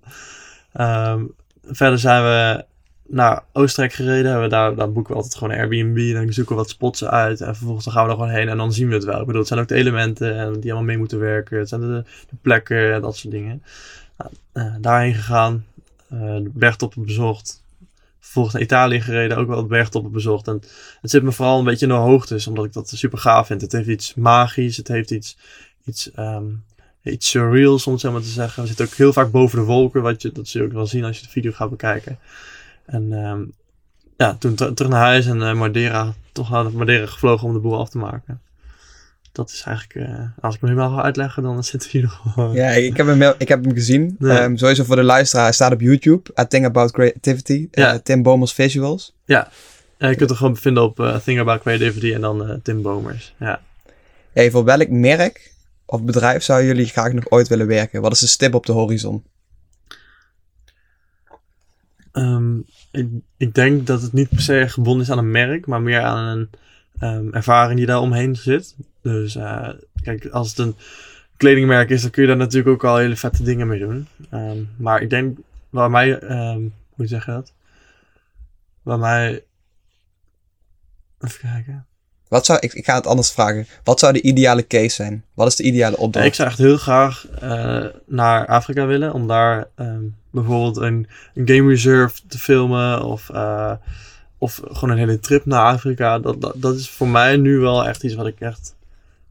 Ehm, 0.72 1.22
verder 1.66 1.98
zijn 1.98 2.22
we 2.22 2.64
naar 3.08 3.44
Oostenrijk 3.52 3.94
gereden. 3.94 4.24
Hebben 4.24 4.42
we 4.42 4.54
daar, 4.54 4.74
daar 4.74 4.92
boeken 4.92 5.12
we 5.12 5.16
altijd 5.20 5.36
gewoon 5.36 5.56
Airbnb. 5.56 6.12
Dan 6.14 6.32
zoeken 6.32 6.54
we 6.54 6.60
wat 6.60 6.70
spots 6.70 7.04
uit. 7.04 7.40
En 7.40 7.56
vervolgens 7.56 7.84
dan 7.84 7.94
gaan 7.94 8.04
we 8.04 8.10
er 8.10 8.16
gewoon 8.16 8.32
heen 8.32 8.48
en 8.48 8.56
dan 8.56 8.72
zien 8.72 8.88
we 8.88 8.94
het 8.94 9.04
wel. 9.04 9.20
Ik 9.20 9.26
bedoel, 9.26 9.38
het 9.38 9.48
zijn 9.48 9.60
ook 9.60 9.68
de 9.68 9.74
elementen 9.74 10.34
en 10.34 10.52
die 10.52 10.70
allemaal 10.70 10.88
mee 10.88 10.98
moeten 10.98 11.18
werken. 11.18 11.58
Het 11.58 11.68
zijn 11.68 11.80
de, 11.80 12.04
de 12.30 12.36
plekken 12.42 12.94
en 12.94 13.00
dat 13.00 13.16
soort 13.16 13.32
dingen. 13.32 13.62
Nou, 14.18 14.30
eh, 14.52 14.74
daarheen 14.80 15.14
gegaan. 15.14 15.64
eh, 16.08 16.18
de 16.18 16.50
bergtoppen 16.54 17.04
bezocht. 17.04 17.62
Vervolgens 18.20 18.54
naar 18.54 18.64
Italië 18.64 19.00
gereden. 19.00 19.36
Ook 19.36 19.48
wel 19.48 19.62
de 19.62 19.68
bergtoppen 19.68 20.12
bezocht. 20.12 20.48
En 20.48 20.62
het 21.00 21.10
zit 21.10 21.22
me 21.22 21.32
vooral 21.32 21.58
een 21.58 21.64
beetje 21.64 21.86
in 21.86 21.92
de 21.92 21.98
hoogtes. 21.98 22.46
Omdat 22.46 22.64
ik 22.64 22.72
dat 22.72 22.90
super 22.94 23.18
gaaf 23.18 23.46
vind. 23.46 23.60
Het 23.60 23.72
heeft 23.72 23.88
iets 23.88 24.14
magisch. 24.14 24.76
Het 24.76 24.88
heeft 24.88 25.10
iets... 25.10 25.36
iets 25.84 26.12
ehm, 26.12 26.44
iets 27.02 27.30
surreals, 27.30 27.86
om 27.86 27.92
het 27.92 28.00
zo 28.00 28.12
maar 28.12 28.20
te 28.20 28.28
zeggen. 28.28 28.62
We 28.62 28.68
zitten 28.68 28.86
ook 28.86 28.94
heel 28.94 29.12
vaak 29.12 29.30
boven 29.30 29.58
de 29.58 29.64
wolken, 29.64 30.02
wat 30.02 30.22
je, 30.22 30.32
dat 30.32 30.48
zul 30.48 30.60
je 30.60 30.66
ook 30.66 30.72
wel 30.72 30.86
zien 30.86 31.04
als 31.04 31.16
je 31.18 31.22
de 31.22 31.32
video 31.32 31.52
gaat 31.52 31.70
bekijken. 31.70 32.18
En 32.88 33.12
ehm, 33.12 33.44
ja, 34.16 34.34
toen 34.34 34.54
ter- 34.54 34.74
terug 34.74 34.90
naar 34.92 35.00
huis 35.04 35.26
en 35.26 35.42
eh, 35.42 35.54
Madeira, 35.54 36.14
toch 36.32 36.50
naar 36.50 36.72
Madeira 36.72 37.06
gevlogen 37.06 37.46
om 37.46 37.52
de 37.52 37.58
boel 37.60 37.78
af 37.78 37.88
te 37.88 37.98
maken. 37.98 38.40
Dat 39.32 39.50
is 39.50 39.62
eigenlijk, 39.66 40.08
eh, 40.08 40.24
als 40.40 40.54
ik 40.54 40.60
me 40.60 40.68
helemaal 40.68 40.96
ga 40.96 41.02
uitleggen, 41.02 41.42
dan 41.42 41.64
zitten 41.64 41.90
we 41.92 41.98
hier 41.98 42.06
nog 42.24 42.34
wel. 42.34 42.54
Ja, 42.54 42.68
ik 42.70 42.96
heb 42.96 43.06
hem, 43.06 43.34
ik 43.38 43.48
heb 43.48 43.64
hem 43.64 43.72
gezien. 43.74 44.16
Ja. 44.18 44.40
Ehm, 44.40 44.56
sowieso 44.56 44.84
voor 44.84 44.96
de 44.96 45.02
luisteraar, 45.02 45.44
hij 45.44 45.52
staat 45.54 45.72
op 45.72 45.80
YouTube. 45.80 46.30
A 46.38 46.46
Thing 46.46 46.64
About 46.66 46.90
Creativity. 46.92 47.68
eh, 47.70 47.84
Ja. 47.84 47.98
Tim 47.98 48.22
Bomels 48.22 48.52
Visuals. 48.54 49.14
Eh, 49.26 50.10
je 50.10 50.16
kunt 50.16 50.30
het 50.30 50.38
gewoon 50.38 50.56
vinden 50.56 50.82
op 50.82 51.20
Thing 51.24 51.40
About 51.40 51.60
Creativity 51.60 52.12
en 52.14 52.20
dan 52.20 52.60
Tim 52.62 52.82
Bomers. 52.82 53.34
Ja. 53.38 53.60
Hey, 54.32 54.50
voor 54.50 54.64
welk 54.64 54.88
merk 54.88 55.52
of 55.86 56.02
bedrijf 56.02 56.42
zouden 56.42 56.66
jullie 56.68 56.86
graag 56.86 57.12
nog 57.12 57.30
ooit 57.30 57.48
willen 57.48 57.66
werken? 57.66 58.00
Wat 58.02 58.12
is 58.12 58.18
de 58.20 58.26
stip 58.26 58.54
op 58.54 58.66
de 58.66 58.72
horizon? 58.72 59.24
Ehm, 62.12 62.56
ik, 62.90 63.08
ik 63.36 63.54
denk 63.54 63.86
dat 63.86 64.02
het 64.02 64.12
niet 64.12 64.28
per 64.28 64.40
se 64.40 64.68
gebonden 64.68 65.02
is 65.02 65.10
aan 65.10 65.18
een 65.18 65.30
merk, 65.30 65.66
maar 65.66 65.82
meer 65.82 66.00
aan 66.00 66.38
een 66.38 66.50
ehm, 66.98 67.34
ervaring 67.34 67.78
die 67.78 67.86
daar 67.86 68.00
omheen 68.00 68.36
zit. 68.36 68.76
Dus 69.02 69.36
eh, 69.36 69.68
kijk, 70.02 70.26
als 70.26 70.48
het 70.48 70.58
een 70.58 70.76
kledingmerk 71.36 71.90
is, 71.90 72.02
dan 72.02 72.10
kun 72.10 72.22
je 72.22 72.28
daar 72.28 72.36
natuurlijk 72.36 72.74
ook 72.74 72.84
al 72.84 72.96
hele 72.96 73.16
vette 73.16 73.42
dingen 73.42 73.66
mee 73.66 73.78
doen. 73.78 74.06
Ehm, 74.30 74.58
maar 74.76 75.02
ik 75.02 75.10
denk, 75.10 75.38
waar 75.70 75.90
mij, 75.90 76.18
ehm, 76.18 76.60
hoe 76.88 77.06
zeg 77.06 77.26
je 77.26 77.30
dat? 77.32 77.52
Waar 78.82 78.98
mij, 78.98 79.44
even 81.20 81.40
kijken. 81.40 81.86
Wat 82.28 82.46
zou, 82.46 82.58
ik, 82.58 82.72
ik 82.72 82.84
ga 82.84 82.94
het 82.94 83.06
anders 83.06 83.30
vragen. 83.30 83.66
Wat 83.84 83.98
zou 83.98 84.12
de 84.12 84.22
ideale 84.22 84.66
case 84.66 84.94
zijn? 84.94 85.24
Wat 85.34 85.46
is 85.46 85.56
de 85.56 85.62
ideale 85.62 85.96
opdracht? 85.96 86.26
ik 86.26 86.34
zou 86.34 86.48
echt 86.48 86.58
heel 86.58 86.76
graag 86.76 87.26
eh, 87.40 87.84
naar 88.06 88.46
Afrika 88.46 88.86
willen 88.86 89.12
om 89.12 89.26
daar 89.26 89.68
ehm, 89.74 90.02
bijvoorbeeld 90.30 90.76
een, 90.76 91.08
een 91.34 91.48
game 91.48 91.68
reserve 91.68 92.20
te 92.28 92.38
filmen 92.38 93.04
of, 93.04 93.30
eh, 93.30 93.72
of 94.38 94.60
gewoon 94.64 94.90
een 94.90 94.98
hele 94.98 95.20
trip 95.20 95.44
naar 95.44 95.72
Afrika. 95.72 96.18
Dat, 96.18 96.40
dat, 96.40 96.54
dat 96.56 96.74
is 96.74 96.90
voor 96.90 97.08
mij 97.08 97.36
nu 97.36 97.58
wel 97.58 97.86
echt 97.86 98.02
iets 98.02 98.14
wat 98.14 98.26
ik 98.26 98.40
echt 98.40 98.74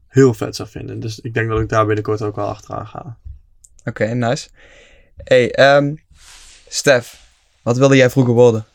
heel 0.06 0.34
vet 0.34 0.56
zou 0.56 0.68
vinden. 0.68 1.00
Dus 1.00 1.20
ik 1.20 1.34
denk 1.34 1.48
dat 1.48 1.60
ik 1.60 1.68
daar 1.68 1.86
binnenkort 1.86 2.22
ook 2.22 2.36
wel 2.36 2.48
achteraan 2.48 2.86
ga. 2.86 3.16
Oké, 3.84 4.04
nice. 4.04 4.48
Hey, 5.24 5.50
ehm 5.52 5.94
Stef, 6.68 7.20
wat 7.62 7.76
wilde 7.76 7.96
jij 7.96 8.10
vroeger 8.10 8.34
worden? 8.34 8.66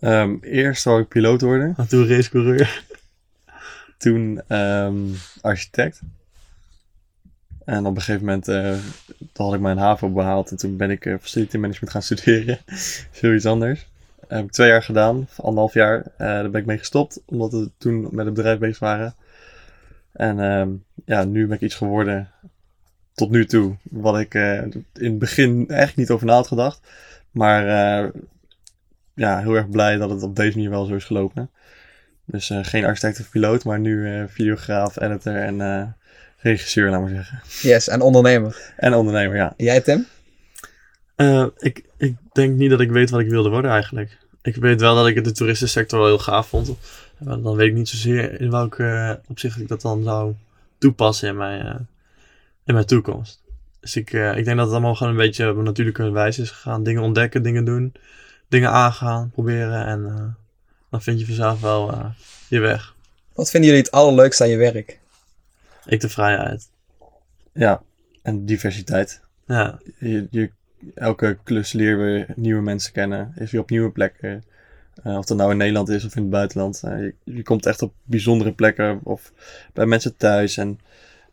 Ehm, 0.00 0.36
eerst 0.40 0.84
wou 0.84 1.00
ik 1.00 1.08
piloot 1.08 1.40
worden, 1.40 1.74
En 1.76 1.88
toen 1.88 2.08
racecoureur. 2.08 2.82
toen 3.98 4.42
ehm, 4.48 4.96
architect. 5.40 6.00
En 7.64 7.86
op 7.86 7.96
een 7.96 8.02
gegeven 8.02 8.24
moment 8.26 8.48
eh, 8.48 8.72
toen 9.32 9.46
had 9.46 9.54
ik 9.54 9.60
mijn 9.60 9.78
HAVO 9.78 10.10
behaald 10.10 10.50
en 10.50 10.56
toen 10.56 10.76
ben 10.76 10.90
ik 10.90 11.06
eh, 11.06 11.14
facility 11.20 11.56
management 11.56 11.92
gaan 11.92 12.02
studeren. 12.16 12.58
Zoiets 13.10 13.46
anders. 13.46 13.86
heb 14.28 14.44
ik 14.44 14.50
twee 14.52 14.68
jaar 14.68 14.82
gedaan, 14.82 15.28
anderhalf 15.36 15.74
jaar. 15.74 15.98
Eh, 15.98 16.26
daar 16.26 16.50
ben 16.50 16.60
ik 16.60 16.66
mee 16.66 16.78
gestopt, 16.78 17.20
omdat 17.24 17.52
we 17.52 17.70
toen 17.78 18.08
met 18.10 18.24
het 18.24 18.34
bedrijf 18.34 18.58
bezig 18.58 18.78
waren. 18.78 19.14
En 20.12 20.40
ehm, 20.40 20.70
ja, 21.04 21.24
nu 21.24 21.46
ben 21.46 21.56
ik 21.56 21.62
iets 21.62 21.74
geworden 21.74 22.30
tot 23.14 23.30
nu 23.30 23.46
toe, 23.46 23.76
wat 23.82 24.18
ik 24.18 24.34
in 24.34 24.84
het 24.92 25.18
begin 25.18 25.64
eigenlijk 25.68 25.96
niet 25.96 26.10
over 26.10 26.26
na 26.26 26.32
had 26.34 26.46
gedacht. 26.46 26.80
Maar 27.30 27.64
ja, 29.16 29.40
heel 29.40 29.54
erg 29.54 29.68
blij 29.68 29.96
dat 29.96 30.10
het 30.10 30.22
op 30.22 30.36
deze 30.36 30.56
manier 30.56 30.70
wel 30.70 30.84
zo 30.84 30.94
is 30.94 31.04
gelopen. 31.04 31.50
Dus 32.24 32.50
eh, 32.50 32.58
geen 32.62 32.84
architect 32.84 33.20
of 33.20 33.30
piloot, 33.30 33.64
maar 33.64 33.80
nu 33.80 34.12
eh, 34.12 34.24
videograaf, 34.28 35.00
editor 35.00 35.36
en 35.36 35.60
eh, 35.60 35.82
regisseur, 36.38 36.90
laat 36.90 37.00
maar 37.00 37.10
zeggen. 37.10 37.40
Yes, 37.62 37.88
en 37.88 38.00
ondernemer. 38.00 38.72
En 38.76 38.94
ondernemer, 38.94 39.36
ja. 39.36 39.54
Jij, 39.56 39.80
Tim? 39.80 40.06
Eh, 41.16 41.46
ik, 41.58 41.84
ik 41.96 42.16
denk 42.32 42.56
niet 42.56 42.70
dat 42.70 42.80
ik 42.80 42.90
weet 42.90 43.10
wat 43.10 43.20
ik 43.20 43.28
wilde 43.28 43.48
worden 43.48 43.70
eigenlijk. 43.70 44.18
Ik 44.42 44.56
weet 44.56 44.80
wel 44.80 44.94
dat 44.94 45.06
ik 45.06 45.24
de 45.24 45.32
toeristensector 45.32 45.98
wel 45.98 46.08
heel 46.08 46.18
gaaf 46.18 46.48
vond. 46.48 46.76
Maar 47.18 47.40
dan 47.40 47.56
weet 47.56 47.68
ik 47.68 47.74
niet 47.74 47.88
zozeer 47.88 48.40
in 48.40 48.50
welke 48.50 48.84
eh, 48.84 49.30
opzicht 49.30 49.60
ik 49.60 49.68
dat 49.68 49.80
dan 49.80 50.02
zou 50.02 50.34
toepassen 50.78 51.28
in 51.28 51.36
mijn, 51.36 51.66
eh, 51.66 51.74
in 52.64 52.74
mijn 52.74 52.86
toekomst. 52.86 53.42
Dus 53.80 53.96
ik, 53.96 54.12
eh, 54.12 54.36
ik 54.36 54.44
denk 54.44 54.56
dat 54.56 54.66
het 54.66 54.74
allemaal 54.74 54.94
gewoon 54.94 55.12
een 55.12 55.18
beetje 55.18 55.50
op 55.50 55.56
een 55.56 55.64
natuurlijke 55.64 56.10
wijze 56.10 56.42
is 56.42 56.50
gegaan. 56.50 56.82
Dingen 56.82 57.02
ontdekken, 57.02 57.42
dingen 57.42 57.64
doen, 57.64 57.92
dingen 58.48 58.70
aangaan, 58.70 59.30
proberen. 59.30 59.86
En 59.86 60.06
eh, 60.06 60.24
dan 60.90 61.02
vind 61.02 61.20
je 61.20 61.26
vanzelf 61.26 61.60
wel 61.60 61.92
eh, 61.92 62.10
je 62.48 62.60
weg. 62.60 62.94
Wat 63.32 63.50
vinden 63.50 63.70
jullie 63.70 63.84
het 63.84 63.94
allerleukste 63.94 64.42
aan 64.42 64.48
je 64.48 64.56
werk? 64.56 65.00
Ik 65.84 66.00
de 66.00 66.08
vrijheid. 66.08 66.68
Ja, 67.52 67.82
en 68.22 68.46
diversiteit. 68.46 69.20
Ja, 69.46 69.78
Je, 69.98 70.26
je, 70.30 70.50
elke 70.94 71.38
klus 71.44 71.72
leer 71.72 71.98
we 71.98 72.26
nieuwe 72.36 72.62
mensen 72.62 72.92
kennen. 72.92 73.32
Is 73.36 73.50
je 73.50 73.58
op 73.58 73.70
nieuwe 73.70 73.90
plekken. 73.90 74.44
Eh, 75.02 75.16
of 75.16 75.24
dat 75.24 75.36
nou 75.36 75.50
in 75.50 75.56
Nederland 75.56 75.88
is 75.88 76.04
of 76.04 76.16
in 76.16 76.22
het 76.22 76.30
buitenland. 76.30 76.80
Je, 76.84 77.14
je 77.24 77.42
komt 77.42 77.66
echt 77.66 77.82
op 77.82 77.94
bijzondere 78.02 78.52
plekken 78.52 79.00
of 79.02 79.32
bij 79.72 79.86
mensen 79.86 80.16
thuis. 80.16 80.56
En 80.56 80.80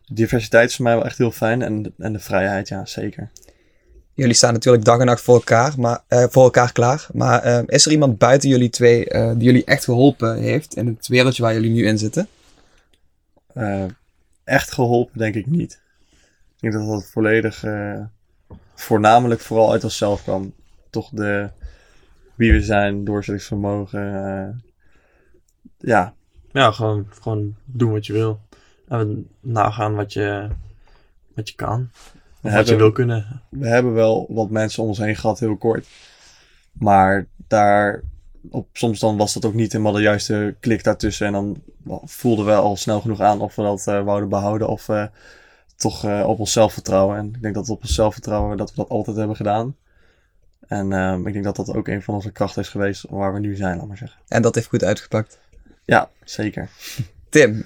diversiteit 0.06 0.68
is 0.68 0.76
voor 0.76 0.84
mij 0.84 0.94
wel 0.94 1.04
echt 1.04 1.18
heel 1.18 1.30
fijn. 1.30 1.62
En, 1.62 1.94
en 1.98 2.12
de 2.12 2.18
vrijheid, 2.18 2.68
ja, 2.68 2.86
zeker. 2.86 3.30
Jullie 4.14 4.34
staan 4.34 4.52
natuurlijk 4.52 4.84
dag 4.84 4.98
en 4.98 5.06
nacht 5.06 5.20
voor 5.22 5.34
elkaar, 5.34 5.74
maar, 5.78 6.00
eh, 6.08 6.24
voor 6.28 6.42
elkaar 6.42 6.72
klaar. 6.72 7.06
Maar 7.12 7.42
eh, 7.42 7.62
is 7.66 7.86
er 7.86 7.92
iemand 7.92 8.18
buiten 8.18 8.48
jullie 8.48 8.70
twee 8.70 9.08
eh, 9.08 9.30
die 9.34 9.42
jullie 9.44 9.64
echt 9.64 9.84
geholpen 9.84 10.36
heeft 10.36 10.76
in 10.76 10.86
het 10.86 11.06
wereldje 11.06 11.42
waar 11.42 11.52
jullie 11.54 11.70
nu 11.70 11.86
in 11.86 11.98
zitten? 11.98 12.28
Eh, 13.54 13.84
echt 14.44 14.72
geholpen, 14.72 15.18
denk 15.18 15.34
ik 15.34 15.46
niet. 15.46 15.80
Ik 16.60 16.70
denk 16.70 16.72
dat 16.74 16.86
dat 16.86 17.06
volledig, 17.06 17.64
eh, 17.64 18.00
voornamelijk 18.74 19.40
vooral 19.40 19.72
uit 19.72 19.84
onszelf 19.84 20.22
kwam. 20.22 20.54
Toch 20.90 21.10
de, 21.10 21.48
wie 22.34 22.52
we 22.52 22.62
zijn, 22.62 23.04
doorzettingsvermogen. 23.04 24.14
eh, 24.14 24.48
ja, 25.78 26.14
ja 26.52 26.70
gewoon, 26.70 27.06
gewoon 27.20 27.54
doen 27.64 27.92
wat 27.92 28.06
je 28.06 28.12
wil. 28.12 28.40
En 28.88 29.28
nagaan 29.40 29.94
wat 29.94 30.12
je, 30.12 30.48
wat 31.34 31.48
je 31.48 31.54
kan. 31.54 31.90
Of 32.44 32.52
wat 32.52 32.52
je 32.52 32.56
hebben- 32.56 32.76
wil 32.76 32.92
kunnen. 32.92 33.42
we 33.48 33.68
hebben 33.68 33.92
wel 33.92 34.26
wat 34.28 34.50
mensen 34.50 34.82
om 34.82 34.88
ons 34.88 34.98
heen 34.98 35.16
gehad, 35.16 35.38
heel 35.40 35.56
kort. 35.56 35.86
Maar 36.72 37.26
daar, 37.48 38.02
op, 38.50 38.68
soms 38.72 38.98
dan 39.00 39.16
was 39.16 39.32
dat 39.32 39.44
ook 39.44 39.54
niet 39.54 39.72
helemaal 39.72 39.92
de 39.92 40.00
juiste 40.00 40.54
klik 40.60 40.84
daartussen. 40.84 41.26
En 41.26 41.32
dan 41.32 41.62
voelden 42.04 42.46
we 42.46 42.52
al 42.52 42.76
snel 42.76 43.00
genoeg 43.00 43.20
aan 43.20 43.40
of 43.40 43.54
we 43.54 43.62
dat 43.62 43.86
eh, 43.86 44.04
wouden 44.04 44.28
behouden 44.28 44.68
of 44.68 44.86
we 44.86 45.10
toch 45.76 46.04
eh, 46.04 46.24
op 46.26 46.38
onszelf 46.38 46.72
vertrouwen. 46.72 47.16
En 47.18 47.26
ik 47.34 47.42
denk 47.42 47.54
dat 47.54 47.68
op 47.68 47.80
onszelf 47.82 48.12
vertrouwen 48.12 48.56
dat 48.56 48.70
we 48.70 48.76
dat 48.76 48.88
altijd 48.88 49.16
hebben 49.16 49.36
gedaan. 49.36 49.76
En 50.68 50.92
ehm, 50.92 51.26
ik 51.26 51.32
denk 51.32 51.44
dat 51.44 51.56
dat 51.56 51.74
ook 51.74 51.88
een 51.88 52.02
van 52.02 52.14
onze 52.14 52.32
krachten 52.32 52.62
is 52.62 52.68
geweest 52.68 53.04
waar 53.08 53.32
we 53.32 53.40
nu 53.40 53.56
zijn, 53.56 53.76
laat 53.76 53.86
maar 53.86 53.96
zeggen. 53.96 54.18
En 54.28 54.42
dat 54.42 54.54
heeft 54.54 54.66
goed 54.66 54.84
uitgepakt. 54.84 55.38
Ja, 55.84 56.08
zeker. 56.24 56.68
Tim, 57.28 57.64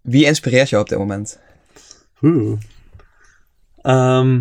wie 0.00 0.24
inspireert 0.24 0.68
jou 0.68 0.82
op 0.82 0.88
dit 0.88 0.98
moment? 0.98 1.38
Oeh. 2.22 2.58
Ehm, 3.82 4.40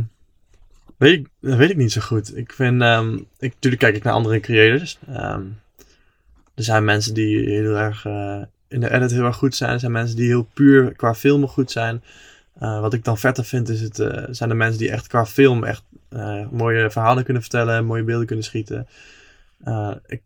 weet 0.97 1.19
ik, 1.19 1.27
dat 1.39 1.57
weet 1.57 1.69
ik 1.69 1.77
niet 1.77 1.91
zo 1.91 2.01
goed. 2.01 2.37
Ik 2.37 2.53
vind, 2.53 2.81
ehm, 2.81 3.13
ik, 3.15 3.53
natuurlijk 3.53 3.81
kijk 3.81 3.95
ik 3.95 4.03
naar 4.03 4.13
andere 4.13 4.39
creators. 4.39 4.99
Ehm, 5.07 5.41
er 6.59 6.63
zijn 6.63 6.85
mensen 6.85 7.13
die 7.13 7.49
heel 7.49 7.75
erg 7.75 8.05
eh, 8.05 8.41
in 8.67 8.79
de 8.79 8.91
edit 8.91 9.11
heel 9.11 9.23
erg 9.23 9.35
goed 9.35 9.55
zijn. 9.55 9.71
Er 9.71 9.79
zijn 9.79 9.91
mensen 9.91 10.15
die 10.15 10.27
heel 10.27 10.47
puur 10.53 10.93
qua 10.95 11.15
filmen 11.15 11.49
goed 11.49 11.71
zijn. 11.71 12.03
Eh, 12.59 12.79
wat 12.79 12.93
ik 12.93 13.03
dan 13.03 13.17
vetter 13.17 13.45
vind 13.45 13.69
is 13.69 13.81
het, 13.81 13.99
eh, 13.99 14.23
zijn 14.29 14.49
de 14.49 14.55
mensen 14.55 14.79
die 14.79 14.91
echt 14.91 15.07
qua 15.07 15.25
film 15.25 15.63
echt 15.63 15.83
mooie 16.51 16.91
verhalen 16.91 17.23
kunnen 17.23 17.41
vertellen. 17.41 17.85
Mooie 17.85 18.03
beelden 18.03 18.25
kunnen 18.25 18.45
schieten. 18.45 18.87
Ik 20.05 20.21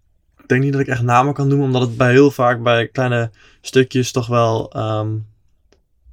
denk 0.45 0.63
niet 0.63 0.71
dat 0.71 0.81
ik 0.81 0.87
echt 0.87 1.01
namen 1.01 1.33
kan 1.33 1.47
noemen, 1.47 1.65
omdat 1.65 1.81
het 1.81 1.97
bij 1.97 2.11
heel 2.11 2.31
vaak 2.31 2.63
bij 2.63 2.87
kleine 2.87 3.31
stukjes 3.61 4.11
toch 4.11 4.27
wel. 4.27 4.73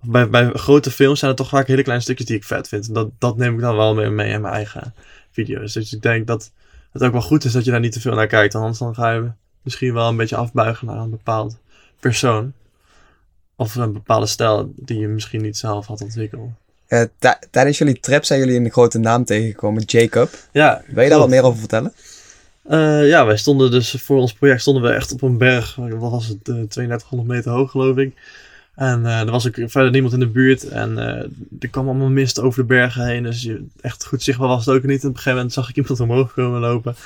Bij, 0.02 0.28
bij 0.30 0.50
grote 0.52 0.90
films 0.90 1.18
zijn 1.18 1.30
het 1.30 1.40
toch 1.40 1.48
vaak 1.48 1.66
hele 1.66 1.82
kleine 1.82 2.02
stukjes 2.04 2.26
die 2.26 2.36
ik 2.36 2.44
vet 2.44 2.68
vind. 2.68 2.86
En 2.88 2.94
dat, 2.94 3.08
dat 3.18 3.36
neem 3.36 3.54
ik 3.54 3.60
dan 3.60 3.76
wel 3.76 3.94
mee, 3.94 4.10
mee 4.10 4.32
in 4.32 4.40
mijn 4.40 4.54
eigen 4.54 4.94
video's. 5.30 5.72
Dus 5.72 5.92
ik 5.92 6.02
denk 6.02 6.26
dat 6.26 6.50
het 6.92 7.02
ook 7.02 7.12
wel 7.12 7.20
goed 7.22 7.44
is 7.44 7.52
dat 7.52 7.64
je 7.64 7.70
daar 7.70 7.80
niet 7.80 7.92
te 7.92 8.00
veel 8.00 8.14
naar 8.14 8.26
kijkt. 8.26 8.54
Anders 8.54 8.78
dan 8.78 8.94
ga 8.94 9.12
je 9.12 9.30
misschien 9.62 9.94
wel 9.94 10.08
een 10.08 10.16
beetje 10.16 10.36
afbuigen 10.36 10.86
naar 10.86 10.96
een 10.98 11.10
bepaald 11.10 11.56
persoon. 12.00 12.52
Of 13.56 13.74
een 13.74 13.92
bepaalde 13.92 14.26
stijl 14.26 14.72
die 14.76 14.98
je 14.98 15.08
misschien 15.08 15.42
niet 15.42 15.56
zelf 15.56 15.86
had 15.86 16.00
ontwikkeld. 16.00 16.50
Eh, 16.86 17.02
ti- 17.18 17.46
tijdens 17.50 17.78
jullie 17.78 18.00
trip 18.00 18.24
zijn 18.24 18.40
jullie 18.40 18.58
een 18.60 18.70
grote 18.70 18.98
naam 18.98 19.24
tegengekomen, 19.24 19.82
Jacob. 19.86 20.30
Ja, 20.52 20.82
Wil 20.86 21.02
je 21.04 21.10
daar 21.10 21.18
wat 21.18 21.28
meer 21.28 21.42
over 21.42 21.58
vertellen? 21.58 21.92
Eh, 22.62 23.08
ja, 23.08 23.26
wij 23.26 23.36
stonden 23.36 23.70
dus 23.70 23.90
voor 23.98 24.18
ons 24.20 24.32
project 24.32 24.60
stonden 24.60 24.82
we 24.82 24.88
echt 24.90 25.12
op 25.12 25.22
een 25.22 25.38
berg. 25.38 25.74
Wat 25.76 26.10
was 26.10 26.26
het? 26.26 26.48
eh, 26.48 26.54
3200 26.68 27.30
meter 27.30 27.52
hoog, 27.52 27.70
geloof 27.70 27.96
ik. 27.96 28.14
En 28.80 29.06
eh, 29.06 29.20
er 29.20 29.30
was 29.30 29.46
ook 29.46 29.54
verder 29.56 29.90
niemand 29.90 30.12
in 30.12 30.20
de 30.20 30.28
buurt. 30.28 30.68
En 30.68 30.98
eh, 30.98 31.28
er 31.60 31.68
kwam 31.70 31.88
allemaal 31.88 32.08
mist 32.08 32.40
over 32.40 32.60
de 32.60 32.66
bergen 32.66 33.06
heen. 33.06 33.22
Dus 33.22 33.42
je, 33.42 33.66
echt 33.80 34.06
goed 34.06 34.22
zichtbaar 34.22 34.48
was 34.48 34.66
het 34.66 34.74
ook 34.74 34.82
niet. 34.82 35.02
En 35.02 35.08
op 35.08 35.14
een 35.14 35.16
gegeven 35.16 35.34
moment 35.34 35.52
zag 35.52 35.68
ik 35.68 35.76
iemand 35.76 36.00
omhoog 36.00 36.32
komen 36.32 36.60
lopen. 36.60 36.96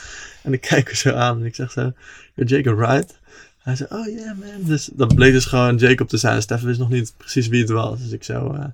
En 0.42 0.52
ik 0.52 0.60
kijk 0.60 0.90
er 0.90 0.96
zo 0.96 1.12
aan 1.12 1.40
en 1.40 1.46
ik 1.46 1.54
zeg 1.54 1.72
zo: 1.72 1.92
You're 2.34 2.56
Jacob, 2.56 2.78
right? 2.78 3.18
Hij 3.62 3.76
zei: 3.76 3.88
Oh 3.92 4.06
yeah, 4.06 4.26
man. 4.26 4.62
Dus 4.62 4.90
dat 4.92 5.14
bleek 5.14 5.32
dus 5.32 5.44
gewoon 5.44 5.76
Jacob 5.76 6.08
te 6.08 6.16
zijn. 6.16 6.42
Stefan 6.42 6.66
wist 6.66 6.78
nog 6.78 6.90
niet 6.90 7.14
precies 7.16 7.48
wie 7.48 7.60
het 7.60 7.70
was. 7.70 7.98
Dus 7.98 8.10
ik 8.10 8.24
zo: 8.24 8.52
eh, 8.52 8.64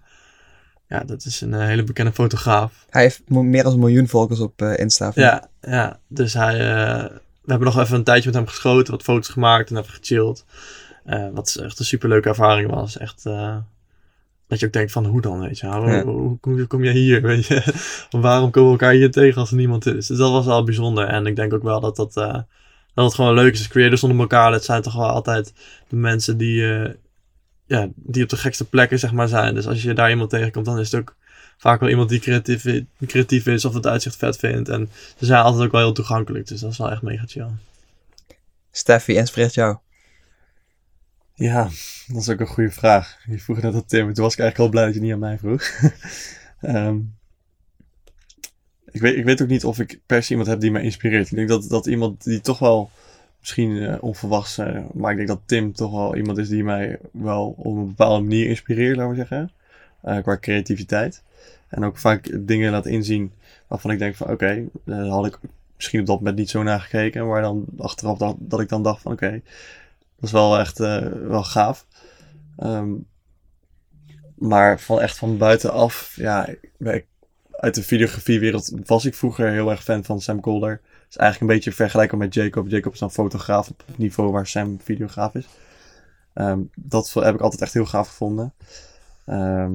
Ja, 0.89 1.05
dat 1.05 1.25
is 1.25 1.41
een 1.41 1.55
hele 1.55 1.83
bekende 1.83 2.13
fotograaf. 2.13 2.87
Hij 2.91 3.03
heeft 3.03 3.29
meer 3.29 3.63
dan 3.63 3.73
een 3.73 3.79
miljoen 3.79 4.09
volgers 4.09 4.41
op 4.41 4.63
Insta. 4.63 5.13
Ja, 5.15 5.49
ja. 5.61 5.99
Dus 6.09 6.35
hij, 6.35 6.59
we 7.43 7.51
hebben 7.51 7.69
nog 7.75 7.81
even 7.81 7.97
een 7.97 8.05
tijdje 8.05 8.27
met 8.27 8.39
hem 8.39 8.47
geschoten, 8.47 8.93
wat 8.93 9.03
foto's 9.03 9.29
gemaakt 9.29 9.71
en 9.71 9.77
even 9.77 9.93
gechilled. 9.93 10.45
Eh, 11.11 11.29
wat 11.33 11.57
echt 11.63 11.79
een 11.79 11.85
superleuke 11.85 12.29
ervaring 12.29 12.71
was. 12.71 12.99
Echt, 12.99 13.27
eh, 13.27 13.57
dat 14.49 14.61
je 14.61 14.67
ook 14.67 14.73
denkt 14.73 14.93
van, 14.93 15.07
hoe 15.07 15.21
dan, 15.21 15.41
weet 15.41 15.59
je? 15.59 15.67
Hoe, 15.67 15.91
Ja. 15.91 16.03
hoe, 16.03 16.39
hoe 16.41 16.67
kom 16.67 16.85
jij 16.85 16.93
hier, 16.93 17.23
weet 17.33 17.47
je? 17.47 17.63
Waarom 18.11 18.51
komen 18.51 18.73
we 18.73 18.79
elkaar 18.79 18.95
hier 18.95 19.11
tegen 19.11 19.41
als 19.41 19.51
er 19.51 19.57
niemand 19.57 19.87
is? 19.87 20.07
Dus 20.07 20.19
dat 20.19 20.31
was 20.31 20.47
wel 20.47 20.65
bijzonder. 20.65 21.07
En 21.07 21.27
ik 21.27 21.37
denk 21.37 21.55
ook 21.55 21.63
wel 21.63 21.81
dat 21.81 21.97
dat, 21.97 22.17
eh, 22.17 22.39
dat 22.95 23.05
het 23.05 23.15
gewoon 23.15 23.35
leuk 23.35 23.53
is. 23.53 23.69
Creators 23.69 24.03
onder 24.03 24.19
elkaar, 24.21 24.51
dat 24.51 24.65
zijn 24.65 24.83
toch 24.83 24.95
wel 24.95 25.09
altijd 25.09 25.53
de 25.89 25.97
mensen 25.97 26.37
die, 26.37 26.63
ja, 27.67 27.89
die 27.95 28.23
op 28.23 28.29
de 28.29 28.37
gekste 28.37 28.65
plekken, 28.65 28.99
zeg 28.99 29.13
maar, 29.13 29.29
zijn. 29.29 29.55
Dus 29.55 29.67
als 29.67 29.83
je 29.83 29.93
daar 29.93 30.11
iemand 30.11 30.31
tegenkomt, 30.31 30.67
dan 30.67 30.79
is 30.79 30.91
het 30.93 31.01
ook 31.01 31.17
vaak 31.57 31.81
wel 31.81 31.89
iemand 31.89 32.09
die 32.09 32.21
creatief, 32.21 32.67
creatief 33.07 33.47
is 33.47 33.65
of 33.65 33.75
het 33.75 33.87
uitzicht 33.87 34.17
vet 34.17 34.37
vindt. 34.37 34.69
En 34.69 34.89
ze 35.19 35.27
zijn 35.27 35.43
altijd 35.43 35.65
ook 35.65 35.73
wel 35.73 35.81
heel 35.81 35.93
toegankelijk, 35.93 36.47
dus 36.47 36.61
dat 36.61 36.71
is 36.71 36.79
wel 36.79 36.91
echt 36.91 37.03
mega 37.03 37.25
chill. 37.27 37.47
Steffi 38.71 39.15
inspireert 39.17 39.55
jou. 39.55 39.77
Ja, 41.41 41.63
dat 42.07 42.21
is 42.21 42.29
ook 42.29 42.41
een 42.41 42.47
goede 42.47 42.71
vraag. 42.71 43.19
Je 43.27 43.39
vroeg 43.39 43.63
net 43.63 43.75
aan 43.75 43.85
Tim, 43.87 44.15
toen 44.15 44.25
was 44.25 44.33
ik 44.33 44.39
eigenlijk 44.41 44.59
al 44.59 44.69
blij 44.69 44.85
dat 44.85 44.95
je 44.95 45.01
niet 45.01 45.13
aan 45.13 45.19
mij 45.19 45.39
vroeg. 45.39 45.63
Ehm, 46.61 46.97
ik, 48.91 49.01
weet, 49.01 49.17
ik 49.17 49.25
weet 49.25 49.43
ook 49.43 49.49
niet 49.49 49.65
of 49.65 49.79
ik 49.79 50.01
per 50.07 50.23
se 50.23 50.31
iemand 50.31 50.49
heb 50.49 50.61
die 50.61 50.71
mij 50.71 50.83
inspireert. 50.83 51.31
Ik 51.31 51.37
denk 51.37 51.49
dat, 51.49 51.69
dat 51.69 51.87
iemand 51.87 52.25
die 52.25 52.41
toch 52.41 52.59
wel, 52.59 52.91
misschien 53.39 53.83
eh, 53.83 54.03
onverwachts, 54.03 54.59
eh, 54.59 54.81
maar 54.93 55.11
ik 55.11 55.17
denk 55.17 55.29
dat 55.29 55.41
Tim 55.47 55.73
toch 55.73 55.91
wel 55.91 56.17
iemand 56.17 56.39
is 56.39 56.49
die 56.49 56.65
mij 56.65 56.99
wel 57.13 57.55
op 57.57 57.77
een 57.77 57.87
bepaalde 57.87 58.23
manier 58.23 58.49
inspireert, 58.49 58.97
laten 58.97 59.11
we 59.11 59.17
zeggen. 59.17 59.51
Eh, 60.03 60.23
qua 60.23 60.39
creativiteit. 60.39 61.23
En 61.69 61.85
ook 61.85 61.99
vaak 61.99 62.31
dingen 62.47 62.71
laat 62.71 62.87
inzien 62.87 63.33
waarvan 63.67 63.91
ik 63.91 63.99
denk 63.99 64.15
van 64.15 64.31
oké, 64.31 64.65
daar 64.85 65.07
had 65.07 65.27
ik 65.27 65.39
misschien 65.77 66.01
op 66.01 66.07
dat 66.07 66.19
moment 66.19 66.37
niet 66.37 66.51
zo 66.51 66.63
naar 66.63 66.81
gekeken. 66.81 67.27
Maar 67.27 67.43
dan 67.43 67.65
achteraf 67.79 68.19
dat, 68.19 68.37
dat 68.39 68.61
ik 68.61 68.69
dan 68.69 68.83
dacht 68.83 69.03
van 69.03 69.13
oké, 69.13 69.43
dat 70.21 70.29
is 70.29 70.33
wel 70.33 70.59
echt 70.59 70.81
eh, 70.81 71.07
wel 71.07 71.45
gaaf. 71.45 71.87
Ehm, 72.57 72.93
maar 74.35 74.81
van 74.81 75.01
echt 75.01 75.19
van 75.19 75.39
buitenaf, 75.39 76.13
ja, 76.17 76.49
uit 77.51 77.75
de 77.75 77.83
videografiewereld 77.83 78.73
was 78.85 79.05
ik 79.05 79.15
vroeger 79.15 79.51
heel 79.51 79.71
erg 79.71 79.83
fan 79.83 80.05
van 80.05 80.21
Sam 80.21 80.41
Colder. 80.41 80.81
Dat 80.83 81.09
is 81.11 81.17
eigenlijk 81.17 81.41
een 81.41 81.57
beetje 81.57 81.73
vergelijkbaar 81.73 82.19
met 82.19 82.35
Jacob. 82.35 82.69
Jacob 82.69 82.93
is 82.93 82.99
dan 82.99 83.11
fotograaf 83.11 83.69
op 83.69 83.83
het 83.87 83.99
niveau 83.99 84.33
waar 84.33 84.47
Sam 84.47 84.81
videograaf 84.83 85.35
is. 85.35 85.49
Ehm, 86.35 86.61
dat 86.75 87.13
heb 87.15 87.35
ik 87.35 87.41
altijd 87.41 87.63
echt 87.63 87.73
heel 87.73 87.87
gaaf 87.87 88.09
gevonden. 88.09 88.55
Ehm, 89.27 89.73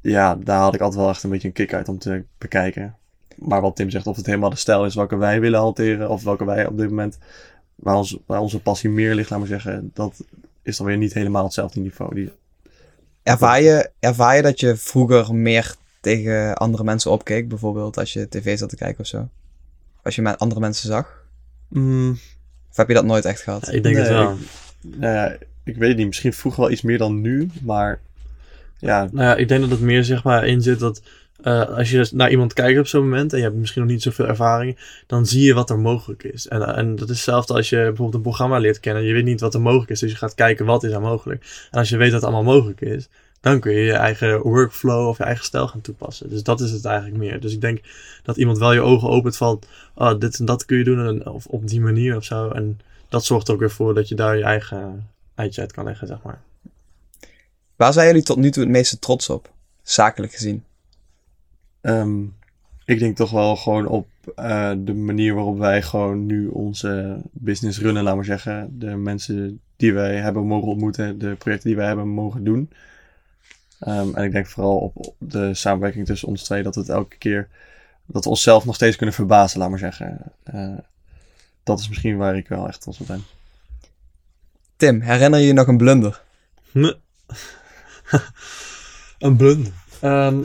ja, 0.00 0.34
daar 0.34 0.60
had 0.60 0.74
ik 0.74 0.80
altijd 0.80 1.00
wel 1.00 1.10
echt 1.10 1.22
een 1.22 1.30
beetje 1.30 1.48
een 1.48 1.54
kick 1.54 1.74
uit 1.74 1.88
om 1.88 1.98
te 1.98 2.24
bekijken. 2.38 2.96
Maar 3.36 3.60
wat 3.60 3.76
Tim 3.76 3.90
zegt, 3.90 4.06
of 4.06 4.16
het 4.16 4.26
helemaal 4.26 4.50
de 4.50 4.56
stijl 4.56 4.84
is 4.84 4.94
welke 4.94 5.16
wij 5.16 5.40
willen 5.40 5.60
hanteren, 5.60 6.10
of 6.10 6.22
welke 6.22 6.44
wij 6.44 6.66
op 6.66 6.76
dit 6.76 6.88
moment, 6.88 7.18
waar, 7.78 7.96
ons, 7.96 8.18
waar 8.26 8.40
onze 8.40 8.60
passie 8.60 8.90
meer 8.90 9.14
ligt, 9.14 9.30
laat 9.30 9.38
maar 9.38 9.48
zeggen, 9.48 9.90
dat 9.94 10.24
is 10.62 10.76
dan 10.76 10.86
weer 10.86 10.96
niet 10.96 11.14
helemaal 11.14 11.44
hetzelfde 11.44 11.80
niveau. 11.80 12.14
Die, 12.14 12.32
Ervaar 13.22 13.62
je, 13.62 13.90
ervaar 14.00 14.36
je 14.36 14.42
dat 14.42 14.60
je 14.60 14.76
vroeger 14.76 15.34
meer 15.34 15.74
tegen 16.00 16.56
andere 16.56 16.84
mensen 16.84 17.10
opkeek? 17.10 17.48
Bijvoorbeeld 17.48 17.98
als 17.98 18.12
je 18.12 18.28
tv 18.28 18.58
zat 18.58 18.68
te 18.68 18.76
kijken 18.76 19.00
of 19.00 19.06
zo? 19.06 19.28
Als 20.02 20.14
je 20.14 20.22
met 20.22 20.38
andere 20.38 20.60
mensen 20.60 20.88
zag? 20.88 21.24
Mm, 21.68 22.18
Of 22.70 22.76
heb 22.76 22.88
je 22.88 22.94
dat 22.94 23.04
nooit 23.04 23.24
echt 23.24 23.40
gehad? 23.40 23.66
Ja, 23.66 23.72
ik 23.72 23.82
denk 23.82 23.96
het 23.96 24.08
wel. 24.08 24.36
nou 24.80 25.12
ja, 25.14 25.36
ik 25.64 25.76
weet 25.76 25.88
het 25.88 25.96
niet, 25.96 26.06
misschien 26.06 26.32
vroeger 26.32 26.60
wel 26.60 26.70
iets 26.70 26.82
meer 26.82 26.98
dan 26.98 27.20
nu, 27.20 27.50
maar 27.62 28.00
ja, 28.78 29.08
Nou 29.12 29.24
ja, 29.26 29.36
ik 29.36 29.48
denk 29.48 29.60
dat 29.60 29.70
het 29.70 29.80
meer 29.80 30.04
zeg 30.04 30.24
maar 30.24 30.46
in 30.46 30.62
zit 30.62 30.78
dat 30.78 31.02
eh, 31.42 31.68
als 31.68 31.90
je 31.90 31.96
dus 31.96 32.12
naar 32.12 32.30
iemand 32.30 32.52
kijkt 32.52 32.78
op 32.78 32.86
zo'n 32.86 33.02
moment 33.02 33.32
en 33.32 33.38
je 33.38 33.44
hebt 33.44 33.56
misschien 33.56 33.82
nog 33.82 33.90
niet 33.90 34.02
zoveel 34.02 34.26
ervaring, 34.26 34.78
dan 35.06 35.26
zie 35.26 35.42
je 35.42 35.54
wat 35.54 35.70
er 35.70 35.78
mogelijk 35.78 36.22
is. 36.22 36.48
En, 36.48 36.76
en 36.76 36.96
dat 36.96 37.08
is 37.08 37.14
hetzelfde 37.14 37.54
als 37.54 37.68
je 37.68 37.76
bijvoorbeeld 37.76 38.14
een 38.14 38.20
programma 38.20 38.58
leert 38.58 38.80
kennen. 38.80 39.02
Je 39.04 39.12
weet 39.12 39.24
niet 39.24 39.40
wat 39.40 39.54
er 39.54 39.60
mogelijk 39.60 39.90
is, 39.90 40.00
dus 40.00 40.10
je 40.10 40.16
gaat 40.16 40.34
kijken 40.34 40.66
wat 40.66 40.84
is 40.84 40.92
er 40.92 41.00
mogelijk. 41.00 41.68
En 41.70 41.78
als 41.78 41.88
je 41.88 41.96
weet 41.96 42.10
dat 42.10 42.22
het 42.22 42.30
allemaal 42.30 42.54
mogelijk 42.54 42.80
is, 42.80 43.08
dan 43.40 43.60
kun 43.60 43.72
je 43.72 43.80
je 43.80 43.92
eigen 43.92 44.40
workflow 44.40 45.08
of 45.08 45.18
je 45.18 45.24
eigen 45.24 45.44
stijl 45.44 45.68
gaan 45.68 45.80
toepassen. 45.80 46.30
Dus 46.30 46.42
dat 46.42 46.60
is 46.60 46.70
het 46.70 46.84
eigenlijk 46.84 47.16
meer. 47.16 47.40
Dus 47.40 47.52
ik 47.52 47.60
denk 47.60 47.80
dat 48.22 48.36
iemand 48.36 48.58
wel 48.58 48.72
je 48.72 48.80
ogen 48.80 49.08
opent 49.08 49.36
van, 49.36 49.60
oh, 49.94 50.18
dit 50.18 50.38
en 50.38 50.44
dat 50.44 50.64
kun 50.64 50.78
je 50.78 50.84
doen 50.84 51.06
en, 51.06 51.26
of 51.26 51.46
op 51.46 51.68
die 51.68 51.80
manier 51.80 52.16
of 52.16 52.24
zo. 52.24 52.48
En 52.48 52.80
dat 53.08 53.24
zorgt 53.24 53.50
ook 53.50 53.58
weer 53.60 53.70
voor 53.70 53.94
dat 53.94 54.08
je 54.08 54.14
daar 54.14 54.36
je 54.36 54.44
eigen 54.44 55.08
eitje 55.34 55.60
uit 55.60 55.72
kan 55.72 55.84
leggen, 55.84 56.06
zeg 56.06 56.22
maar. 56.22 56.40
Waar 57.76 57.92
zijn 57.92 58.06
jullie 58.06 58.22
tot 58.22 58.36
nu 58.36 58.50
toe 58.50 58.62
het 58.62 58.72
meeste 58.72 58.98
trots 58.98 59.30
op? 59.30 59.50
Zakelijk 59.82 60.32
gezien. 60.32 60.64
Ehm, 61.80 62.22
ik 62.84 62.98
denk 62.98 63.16
toch 63.16 63.30
wel 63.30 63.56
gewoon 63.56 63.86
op 63.86 64.08
eh, 64.36 64.72
de 64.78 64.94
manier 64.94 65.34
waarop 65.34 65.58
wij 65.58 65.82
gewoon 65.82 66.26
nu 66.26 66.46
onze 66.46 67.20
business 67.32 67.80
runnen, 67.80 68.02
laat 68.02 68.14
maar 68.14 68.24
zeggen. 68.24 68.78
De 68.78 68.96
mensen 68.96 69.60
die 69.76 69.92
wij 69.92 70.16
hebben 70.16 70.46
mogen 70.46 70.68
ontmoeten, 70.68 71.18
de 71.18 71.34
projecten 71.34 71.68
die 71.68 71.76
wij 71.76 71.86
hebben 71.86 72.08
mogen 72.08 72.44
doen. 72.44 72.70
Ehm, 73.78 74.14
en 74.14 74.24
ik 74.24 74.32
denk 74.32 74.46
vooral 74.46 74.78
op, 74.78 75.14
de 75.18 75.54
samenwerking 75.54 76.06
tussen 76.06 76.28
ons 76.28 76.42
twee, 76.42 76.62
dat 76.62 76.74
het 76.74 76.88
elke 76.88 77.16
keer, 77.16 77.48
dat 78.06 78.24
we 78.24 78.30
onszelf 78.30 78.64
nog 78.64 78.74
steeds 78.74 78.96
kunnen 78.96 79.14
verbazen, 79.14 79.58
laat 79.58 79.70
maar 79.70 79.78
zeggen. 79.78 80.18
Eh, 80.42 80.78
dat 81.62 81.80
is 81.80 81.88
misschien 81.88 82.16
waar 82.16 82.36
ik 82.36 82.48
wel 82.48 82.68
echt 82.68 82.80
trots 82.80 83.00
op 83.00 83.06
ben. 83.06 83.24
Tim, 84.76 85.00
herinner 85.00 85.40
je 85.40 85.46
je 85.46 85.52
nog 85.52 85.66
een 85.66 85.76
blunder? 85.76 86.22
Nee. 86.72 86.94
een 89.18 89.36
blunder. 89.36 89.72
Ehm, 90.00 90.42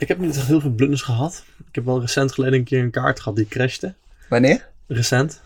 ik 0.00 0.08
heb 0.08 0.18
niet 0.18 0.40
heel 0.40 0.60
veel 0.60 0.70
blunders 0.70 1.02
gehad. 1.02 1.44
Ik 1.68 1.74
heb 1.74 1.84
wel 1.84 2.00
recent 2.00 2.32
geleden 2.32 2.58
een 2.58 2.64
keer 2.64 2.82
een 2.82 2.90
kaart 2.90 3.20
gehad 3.20 3.36
die 3.36 3.48
crashte. 3.48 3.94
Wanneer? 4.28 4.68
Recent. 4.86 5.40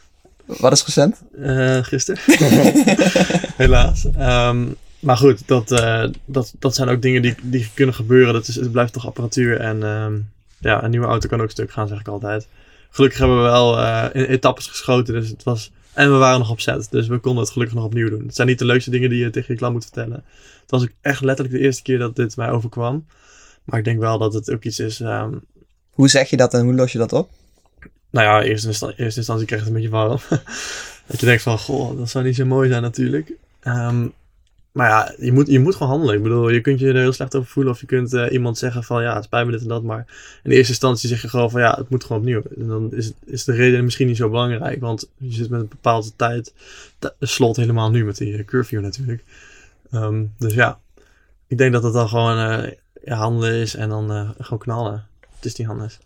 Wat 0.44 0.72
is 0.72 0.84
recent? 0.84 1.22
Eh 1.42 1.78
gisteren. 1.82 2.20
Helaas. 3.56 4.06
Ehm, 4.16 4.66
maar 4.98 5.16
goed, 5.16 5.48
dat, 5.48 5.70
eh, 5.70 6.04
dat, 6.24 6.54
dat 6.58 6.74
zijn 6.74 6.88
ook 6.88 7.02
dingen 7.02 7.22
die, 7.22 7.34
die 7.42 7.70
kunnen 7.74 7.94
gebeuren. 7.94 8.32
Dat 8.32 8.48
is, 8.48 8.54
het 8.54 8.72
blijft 8.72 8.92
toch 8.92 9.06
apparatuur. 9.06 9.60
En 9.60 9.82
ehm, 9.82 10.14
ja, 10.58 10.84
een 10.84 10.90
nieuwe 10.90 11.06
auto 11.06 11.28
kan 11.28 11.42
ook 11.42 11.50
stuk 11.50 11.72
gaan, 11.72 11.88
zeg 11.88 12.00
ik 12.00 12.08
altijd. 12.08 12.48
Gelukkig 12.90 13.18
hebben 13.18 13.36
we 13.36 13.42
wel 13.42 13.78
eh, 13.78 14.04
in 14.12 14.24
etappes 14.24 14.66
geschoten. 14.66 15.14
Dus 15.14 15.28
het 15.28 15.42
was, 15.42 15.70
en 15.92 16.12
we 16.12 16.16
waren 16.16 16.38
nog 16.38 16.50
op 16.50 16.60
set. 16.60 16.86
Dus 16.90 17.06
we 17.06 17.18
konden 17.18 17.42
het 17.42 17.52
gelukkig 17.52 17.76
nog 17.76 17.84
opnieuw 17.84 18.08
doen. 18.08 18.26
Het 18.26 18.34
zijn 18.34 18.48
niet 18.48 18.58
de 18.58 18.64
leukste 18.64 18.90
dingen 18.90 19.10
die 19.10 19.18
je 19.18 19.30
tegen 19.30 19.52
je 19.52 19.58
klant 19.58 19.72
moet 19.72 19.84
vertellen. 19.84 20.24
Het 20.60 20.70
was 20.70 20.82
ook 20.82 20.92
echt 21.00 21.20
letterlijk 21.20 21.56
de 21.56 21.62
eerste 21.62 21.82
keer 21.82 21.98
dat 21.98 22.16
dit 22.16 22.36
mij 22.36 22.50
overkwam. 22.50 23.06
Maar 23.64 23.78
ik 23.78 23.84
denk 23.84 23.98
wel 24.00 24.18
dat 24.18 24.34
het 24.34 24.50
ook 24.50 24.64
iets 24.64 24.78
is. 24.78 25.00
ehm, 25.00 25.32
Hoe 25.90 26.08
zeg 26.08 26.30
je 26.30 26.36
dat 26.36 26.54
en 26.54 26.64
hoe 26.64 26.74
los 26.74 26.92
je 26.92 26.98
dat 26.98 27.12
op? 27.12 27.30
nou 28.10 28.26
ja, 28.26 28.40
in 28.40 28.48
eerste, 28.50 28.66
insta- 28.68 28.92
eerste 28.96 29.18
instantie 29.18 29.46
krijg 29.46 29.62
je 29.64 29.68
het 29.68 29.76
een 29.76 29.82
beetje 29.82 29.96
warm. 29.98 30.18
dat 31.06 31.20
je 31.20 31.26
denkt 31.26 31.42
van, 31.42 31.58
goh, 31.58 31.98
dat 31.98 32.10
zou 32.10 32.24
niet 32.24 32.36
zo 32.36 32.44
mooi 32.44 32.68
zijn 32.68 32.82
natuurlijk. 32.82 33.32
Ehm, 33.60 34.06
maar 34.72 34.88
ja, 34.88 35.14
je 35.18 35.32
moet, 35.32 35.46
je 35.46 35.60
moet 35.60 35.74
gewoon 35.74 35.88
handelen. 35.88 36.14
Ik 36.16 36.22
bedoel, 36.22 36.48
je 36.48 36.60
kunt 36.60 36.80
je 36.80 36.88
er 36.88 36.94
heel 36.94 37.12
slecht 37.12 37.34
over 37.34 37.48
voelen. 37.50 37.72
Of 37.72 37.80
je 37.80 37.86
kunt 37.86 38.12
eh, 38.12 38.32
iemand 38.32 38.58
zeggen 38.58 38.84
van, 38.84 39.02
ja, 39.02 39.14
het 39.14 39.24
spijt 39.24 39.46
me 39.46 39.52
dit 39.52 39.60
en 39.60 39.68
dat. 39.68 39.82
Maar 39.82 40.06
in 40.42 40.50
de 40.50 40.56
eerste 40.56 40.72
instantie 40.72 41.08
zeg 41.08 41.22
je 41.22 41.28
gewoon 41.28 41.50
van, 41.50 41.60
ja, 41.60 41.74
het 41.78 41.88
moet 41.88 42.04
gewoon 42.04 42.18
opnieuw. 42.22 42.42
En 42.58 42.66
dan 42.66 42.92
is, 42.92 43.12
is 43.24 43.44
de 43.44 43.52
reden 43.52 43.84
misschien 43.84 44.06
niet 44.06 44.16
zo 44.16 44.28
belangrijk. 44.30 44.80
Want 44.80 45.08
je 45.16 45.32
zit 45.32 45.50
met 45.50 45.60
een 45.60 45.68
bepaalde 45.68 46.10
tijd. 46.16 46.52
slot 47.20 47.56
helemaal 47.56 47.90
nu 47.90 48.04
met 48.04 48.16
die 48.16 48.44
curfew 48.44 48.80
natuurlijk. 48.80 49.24
Ehm, 49.90 50.24
dus 50.38 50.54
ja, 50.54 50.78
ik 51.46 51.58
denk 51.58 51.72
dat 51.72 51.82
het 51.82 51.92
dan 51.92 52.08
gewoon 52.08 52.38
eh, 52.38 52.70
ja, 53.02 53.16
handelen 53.16 53.54
is. 53.54 53.74
En 53.74 53.88
dan 53.88 54.12
eh, 54.12 54.30
gewoon 54.38 54.58
knallen. 54.58 55.06
Het 55.36 55.44
is 55.44 55.54
niet 55.54 55.68
anders. 55.68 55.98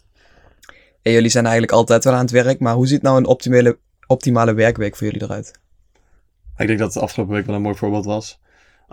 En 1.03 1.13
jullie 1.13 1.31
zijn 1.31 1.45
eigenlijk 1.45 1.75
altijd 1.75 2.05
wel 2.05 2.13
aan 2.13 2.21
het 2.21 2.31
werk, 2.31 2.61
maar 2.61 2.75
hoe 2.75 2.87
ziet 2.87 3.03
nou 3.03 3.17
een 3.17 3.27
optimale, 3.27 3.79
optimale 4.07 4.55
werkweek 4.55 4.97
voor 4.97 5.07
jullie 5.07 5.23
eruit? 5.23 5.59
Ik 6.57 6.67
denk 6.67 6.79
dat 6.79 6.93
de 6.93 7.01
afgelopen 7.01 7.35
week 7.35 7.47
wel 7.47 7.55
een 7.55 7.63
mooi 7.63 7.77
voorbeeld 7.77 8.05
was. 8.05 8.39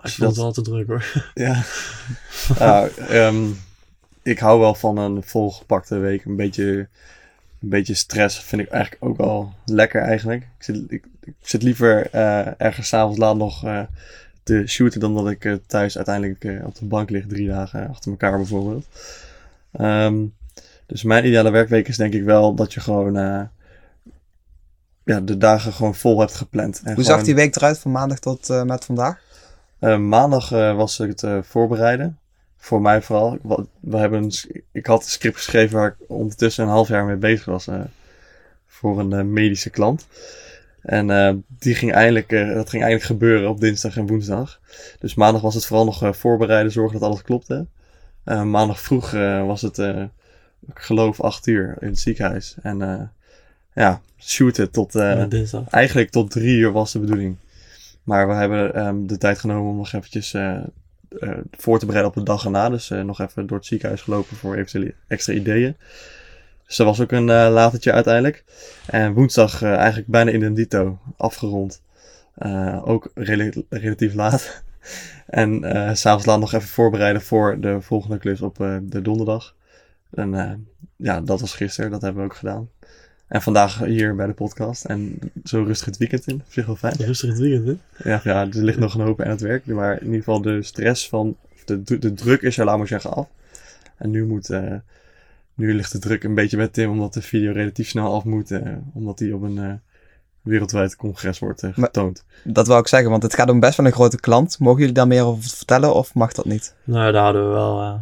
Ik 0.03 0.09
vond 0.09 0.29
het 0.29 0.37
wel 0.37 0.51
te 0.51 0.61
druk 0.61 0.87
hoor. 0.87 1.05
Ja. 1.33 1.63
ja 2.57 2.87
ehm, 2.87 3.45
ik 4.21 4.39
hou 4.39 4.59
wel 4.59 4.75
van 4.75 4.97
een 4.97 5.23
volgepakte 5.23 5.97
week. 5.97 6.25
Een 6.25 6.35
beetje, 6.35 6.87
een 7.61 7.69
beetje 7.69 7.93
stress 7.93 8.39
vind 8.39 8.61
ik 8.61 8.69
eigenlijk 8.69 9.03
ook 9.03 9.17
wel 9.17 9.53
lekker 9.65 10.01
eigenlijk. 10.01 10.41
Ik 10.41 10.63
zit, 10.63 10.83
ik, 10.87 11.05
ik 11.23 11.35
zit 11.41 11.63
liever 11.63 12.15
uh, 12.15 12.61
ergens 12.61 12.87
s'avonds 12.87 13.17
laat 13.17 13.35
nog 13.35 13.65
uh, 13.65 13.81
te 14.45 14.63
shooten 14.67 14.99
dan 14.99 15.15
dat 15.15 15.29
ik 15.29 15.45
uh, 15.45 15.55
thuis 15.67 15.95
uiteindelijk 15.95 16.65
op 16.65 16.75
de 16.75 16.85
bank 16.85 17.09
lig 17.09 17.27
drie 17.27 17.47
dagen 17.47 17.89
achter 17.89 18.11
elkaar 18.11 18.37
bijvoorbeeld. 18.37 18.85
Um, 19.81 20.33
dus 20.85 21.03
mijn 21.03 21.25
ideale 21.25 21.49
werkweek 21.49 21.87
is 21.87 21.97
denk 21.97 22.13
ik 22.13 22.23
wel 22.23 22.55
dat 22.55 22.73
je 22.73 22.79
gewoon 22.79 23.13
ja, 25.03 25.19
de 25.19 25.37
dagen 25.37 25.73
gewoon 25.73 25.95
vol 25.95 26.19
hebt 26.19 26.35
gepland. 26.35 26.81
En 26.83 26.95
Hoe 26.95 27.03
zag 27.03 27.23
die 27.23 27.35
week 27.35 27.55
eruit 27.55 27.79
van 27.79 27.91
maandag 27.91 28.19
tot 28.19 28.63
met 28.65 28.85
vandaag? 28.85 29.19
maandag 29.97 30.49
was 30.49 30.97
het 30.97 31.23
voorbereiden 31.41 32.19
voor 32.65 32.81
mij 32.81 33.01
vooral. 33.01 33.37
We 33.79 33.97
hebben 33.97 34.23
een, 34.23 34.63
ik 34.71 34.85
had 34.85 35.03
een 35.03 35.09
script 35.09 35.35
geschreven 35.35 35.77
waar 35.77 35.87
ik 35.87 36.09
ondertussen 36.09 36.63
een 36.63 36.69
half 36.69 36.87
jaar 36.87 37.05
mee 37.05 37.15
bezig 37.15 37.45
was. 37.45 37.67
Uh, 37.67 37.81
voor 38.67 38.99
een 38.99 39.11
uh, 39.11 39.21
medische 39.21 39.69
klant. 39.69 40.07
En 40.85 41.09
uh, 41.09 41.31
die 41.59 41.75
ging 41.75 41.91
eindelijk, 41.91 42.29
dat 42.29 42.69
ging 42.69 42.83
eindelijk 42.83 43.03
gebeuren 43.03 43.49
op 43.49 43.59
dinsdag 43.59 43.97
en 43.97 44.07
woensdag. 44.07 44.59
Dus 44.99 45.15
maandag 45.15 45.41
was 45.41 45.55
het 45.55 45.65
vooral 45.65 45.85
nog 45.85 46.17
voorbereiden, 46.17 46.71
zorgen 46.71 46.99
dat 46.99 47.09
alles 47.09 47.21
klopte. 47.21 47.65
maandag 48.23 48.81
vroeg 48.81 49.11
was 49.45 49.61
het, 49.61 49.77
ik 50.67 50.79
geloof, 50.79 51.21
acht 51.21 51.47
uur 51.47 51.77
in 51.79 51.87
het 51.87 51.99
ziekenhuis. 51.99 52.55
En 52.61 53.11
ja, 53.73 54.01
shooten 54.17 54.71
tot, 54.71 54.95
eigenlijk 55.69 56.09
tot 56.09 56.31
drie 56.31 56.57
uur 56.57 56.71
was 56.71 56.91
de 56.91 56.99
bedoeling. 56.99 57.35
Maar 58.03 58.27
we 58.27 58.33
hebben 58.33 58.85
um, 58.85 59.07
de 59.07 59.17
tijd 59.17 59.39
genomen 59.39 59.71
om 59.71 59.77
nog 59.77 59.93
eventjes 59.93 60.35
voor 61.51 61.79
te 61.79 61.85
bereiden 61.85 62.11
op 62.11 62.17
de 62.17 62.23
dag 62.31 62.45
erna. 62.45 62.69
Dus 62.69 62.89
nog 62.89 63.21
even 63.21 63.47
door 63.47 63.57
het 63.57 63.65
ziekenhuis 63.65 64.01
gelopen 64.01 64.37
voor 64.37 64.55
eventuele 64.55 64.93
extra 65.07 65.33
ideeën. 65.33 65.75
Dus 66.67 66.75
dat 66.75 66.85
was 66.85 67.01
ook 67.01 67.11
een 67.11 67.27
uh, 67.27 67.47
latertje 67.51 67.91
uiteindelijk. 67.91 68.43
En 68.85 69.13
woensdag 69.13 69.63
eigenlijk 69.63 70.07
bijna 70.07 70.31
in 70.31 70.43
een 70.43 70.53
dito 70.53 70.99
afgerond. 71.17 71.81
ook 72.83 73.11
rel 73.13 73.63
relatief 73.69 74.13
laat. 74.13 74.63
en 75.25 75.59
s'avonds 75.97 76.25
laat 76.25 76.39
nog 76.39 76.53
even 76.53 76.67
voorbereiden 76.67 77.21
voor 77.21 77.59
de 77.59 77.81
volgende 77.81 78.17
klus 78.17 78.41
op 78.41 78.57
de 78.83 79.01
donderdag. 79.01 79.55
En 80.13 80.67
ja, 80.95 81.21
dat 81.21 81.41
was 81.41 81.53
gisteren. 81.53 81.91
Dat 81.91 82.01
hebben 82.01 82.21
we 82.23 82.29
ook 82.29 82.35
gedaan. 82.35 82.69
En 83.27 83.41
vandaag 83.41 83.79
hier 83.79 84.15
bij 84.15 84.25
de 84.25 84.33
podcast. 84.33 84.85
En 84.85 85.19
zo 85.43 85.63
rustig 85.63 85.85
het 85.85 85.97
weekend 85.97 86.27
in. 86.27 86.41
Zich 86.47 86.65
wel 86.65 86.75
fijn. 86.75 86.95
Rustig 86.95 87.29
het 87.29 87.39
weekend 87.39 87.67
in? 87.67 87.81
Ja, 88.03 88.21
ja, 88.23 88.41
er 88.41 88.63
ligt 88.63 88.79
nog 88.79 88.93
een 88.93 89.05
hoop 89.05 89.21
aan 89.21 89.29
het 89.29 89.41
werk. 89.41 89.65
Maar 89.65 89.93
in 89.93 90.05
ieder 90.05 90.17
geval 90.17 90.41
de 90.41 90.63
stress 90.63 91.09
van... 91.09 91.37
De, 91.65 91.99
de 91.99 92.13
druk 92.13 92.41
is 92.41 92.57
er, 92.57 92.65
laat 92.65 92.77
maar 92.77 92.87
zeggen, 92.87 93.13
af. 93.13 93.27
En 93.97 94.09
nu 94.09 94.25
moet... 94.25 94.49
Nu 95.55 95.73
ligt 95.73 95.91
de 95.91 95.99
druk 95.99 96.23
een 96.23 96.33
beetje 96.33 96.57
bij 96.57 96.67
Tim. 96.67 96.89
Omdat 96.89 97.13
de 97.13 97.21
video 97.21 97.51
relatief 97.51 97.89
snel 97.89 98.13
af 98.13 98.23
moet. 98.23 98.51
Uh, 98.51 98.61
omdat 98.93 99.17
die 99.17 99.35
op 99.35 99.41
een 99.41 99.57
uh, 99.57 99.73
wereldwijd 100.41 100.95
congres 100.95 101.39
wordt 101.39 101.63
getoond. 101.73 102.23
Maar, 102.43 102.53
dat 102.53 102.67
wou 102.67 102.79
ik 102.79 102.87
zeggen. 102.87 103.09
Want 103.09 103.23
het 103.23 103.33
gaat 103.33 103.49
om 103.49 103.59
best 103.59 103.77
wel 103.77 103.85
een 103.85 103.91
grote 103.91 104.19
klant. 104.19 104.59
Mogen 104.59 104.79
jullie 104.79 104.93
daar 104.93 105.07
meer 105.07 105.23
over 105.23 105.43
vertellen? 105.43 105.93
Of 105.93 106.13
mag 106.13 106.33
dat 106.33 106.45
niet? 106.45 106.75
Nou, 106.83 107.11
daar 107.11 107.23
hadden 107.23 107.47
we 107.47 107.53
wel... 107.53 108.01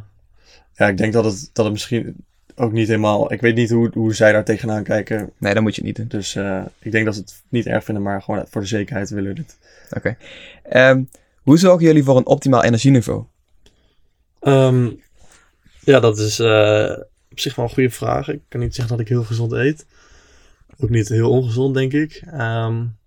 Ja, 0.75 0.87
ik 0.87 0.97
denk 0.97 1.13
dat 1.13 1.25
het, 1.25 1.49
dat 1.53 1.65
het 1.65 1.73
misschien 1.73 2.15
ook 2.55 2.71
niet 2.71 2.87
helemaal. 2.87 3.33
Ik 3.33 3.41
weet 3.41 3.55
niet 3.55 3.69
hoe, 3.69 3.89
hoe 3.93 4.13
zij 4.13 4.31
daar 4.31 4.43
tegenaan 4.43 4.83
kijken. 4.83 5.31
Nee, 5.37 5.53
dat 5.53 5.63
moet 5.63 5.75
je 5.75 5.83
niet 5.83 5.95
doen. 5.95 6.07
Dus 6.07 6.35
uh, 6.35 6.61
ik 6.79 6.91
denk 6.91 7.05
dat 7.05 7.15
ze 7.15 7.21
het 7.21 7.41
niet 7.49 7.65
erg 7.65 7.83
vinden, 7.83 8.03
maar 8.03 8.21
gewoon 8.21 8.45
voor 8.49 8.61
de 8.61 8.67
zekerheid 8.67 9.09
willen 9.09 9.29
we 9.29 9.35
dit. 9.35 9.57
Oké. 9.91 10.15
Okay. 10.63 10.89
Um, 10.89 11.09
hoe 11.41 11.57
zorgen 11.57 11.85
jullie 11.85 12.03
voor 12.03 12.17
een 12.17 12.25
optimaal 12.25 12.63
energieniveau? 12.63 13.23
Um, 14.41 15.01
ja, 15.79 15.99
dat 15.99 16.17
is 16.17 16.39
uh, 16.39 16.95
op 17.33 17.39
zich 17.39 17.55
wel 17.55 17.65
een 17.65 17.71
goede 17.71 17.89
vraag. 17.89 18.27
Ik 18.27 18.41
kan 18.47 18.59
niet 18.59 18.75
zeggen 18.75 18.97
dat 18.97 19.05
ik 19.05 19.11
heel 19.11 19.23
gezond 19.23 19.51
eet. 19.51 19.85
Ook 20.77 20.89
niet 20.89 21.09
heel 21.09 21.29
ongezond, 21.29 21.73
denk 21.73 21.93
ik. 21.93 22.23
Um, 22.33 22.97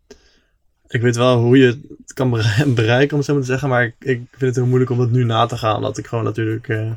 ik 0.88 1.00
weet 1.00 1.16
wel 1.16 1.38
hoe 1.38 1.58
je 1.58 1.66
het 1.98 2.12
kan 2.12 2.30
bereiken, 2.74 3.10
om 3.10 3.16
het 3.16 3.26
zo 3.26 3.32
maar 3.32 3.42
te 3.42 3.48
zeggen. 3.48 3.68
Maar 3.68 3.84
ik, 3.84 3.94
ik 3.98 4.20
vind 4.30 4.40
het 4.40 4.54
heel 4.54 4.66
moeilijk 4.66 4.90
om 4.90 4.98
dat 4.98 5.10
nu 5.10 5.24
na 5.24 5.46
te 5.46 5.56
gaan. 5.56 5.76
Omdat 5.76 5.98
ik 5.98 6.06
gewoon 6.06 6.24
natuurlijk. 6.24 6.68
Uh, 6.68 6.90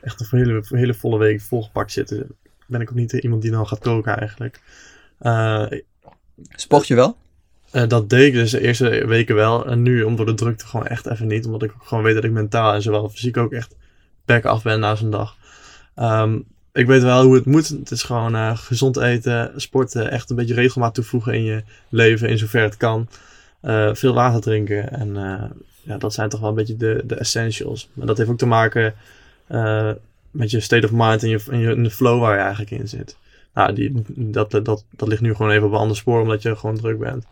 echt 0.00 0.20
een 0.20 0.38
hele, 0.38 0.62
hele 0.68 0.94
volle 0.94 1.18
week 1.18 1.40
volgepakt 1.40 1.92
zitten. 1.92 2.26
Ben 2.66 2.80
ik 2.80 2.90
ook 2.90 2.96
niet 2.96 3.12
iemand 3.12 3.42
die 3.42 3.50
dan 3.50 3.66
gaat 3.66 3.78
koken 3.78 4.18
eigenlijk. 4.18 4.60
Uh, 5.20 5.66
Sport 6.50 6.86
je 6.86 6.94
wel? 6.94 7.16
Uh, 7.72 7.88
dat 7.88 8.10
deed 8.10 8.26
ik 8.26 8.32
dus 8.32 8.50
de 8.50 8.60
eerste 8.60 9.06
weken 9.06 9.34
wel. 9.34 9.66
En 9.66 9.82
nu, 9.82 10.02
om 10.02 10.16
door 10.16 10.26
de 10.26 10.34
drukte, 10.34 10.66
gewoon 10.66 10.86
echt 10.86 11.06
even 11.06 11.26
niet. 11.26 11.44
Omdat 11.44 11.62
ik 11.62 11.72
ook 11.72 11.86
gewoon 11.86 12.04
weet 12.04 12.14
dat 12.14 12.24
ik 12.24 12.30
mentaal 12.30 12.74
en 12.74 12.82
zowel 12.82 13.08
fysiek 13.08 13.36
ook 13.36 13.52
echt 13.52 13.76
back 14.24 14.44
af 14.44 14.62
ben 14.62 14.80
na 14.80 14.94
zo'n 14.94 15.10
dag. 15.10 15.36
Um, 15.96 16.46
ik 16.76 16.86
weet 16.86 17.02
wel 17.02 17.24
hoe 17.24 17.34
het 17.34 17.44
moet. 17.44 17.68
Het 17.68 17.90
is 17.90 18.02
gewoon 18.02 18.34
uh, 18.34 18.56
gezond 18.56 18.96
eten, 18.96 19.52
sporten, 19.56 20.10
echt 20.10 20.30
een 20.30 20.36
beetje 20.36 20.54
regelmaat 20.54 20.94
toevoegen 20.94 21.34
in 21.34 21.44
je 21.44 21.62
leven, 21.88 22.28
in 22.28 22.38
zover 22.38 22.62
het 22.62 22.76
kan. 22.76 23.08
Uh, 23.62 23.94
veel 23.94 24.14
water 24.14 24.40
drinken. 24.40 24.92
En 24.92 25.14
ja, 25.82 25.98
dat 25.98 26.14
zijn 26.14 26.28
toch 26.28 26.40
wel 26.40 26.48
een 26.48 26.54
beetje 26.54 26.76
de, 26.76 27.02
de 27.06 27.14
essentials. 27.14 27.88
Maar 27.92 28.06
dat 28.06 28.16
heeft 28.16 28.30
ook 28.30 28.38
te 28.38 28.46
maken 28.46 28.94
met 30.30 30.50
je 30.50 30.60
state 30.60 30.86
of 30.86 30.92
mind 30.92 31.22
en, 31.22 31.28
je, 31.28 31.40
en, 31.50 31.82
de 31.82 31.90
flow 31.90 32.20
waar 32.20 32.34
je 32.34 32.40
eigenlijk 32.40 32.70
in 32.70 32.88
zit. 32.88 33.16
Nou, 33.56 33.72
die, 33.72 33.92
dat, 34.16 34.50
dat, 34.50 34.84
dat 34.90 35.08
ligt 35.08 35.20
nu 35.20 35.34
gewoon 35.34 35.52
even 35.52 35.66
op 35.66 35.72
een 35.72 35.78
ander 35.78 35.96
spoor, 35.96 36.20
omdat 36.20 36.42
je 36.42 36.56
gewoon 36.56 36.76
druk 36.76 36.98
bent. 36.98 37.24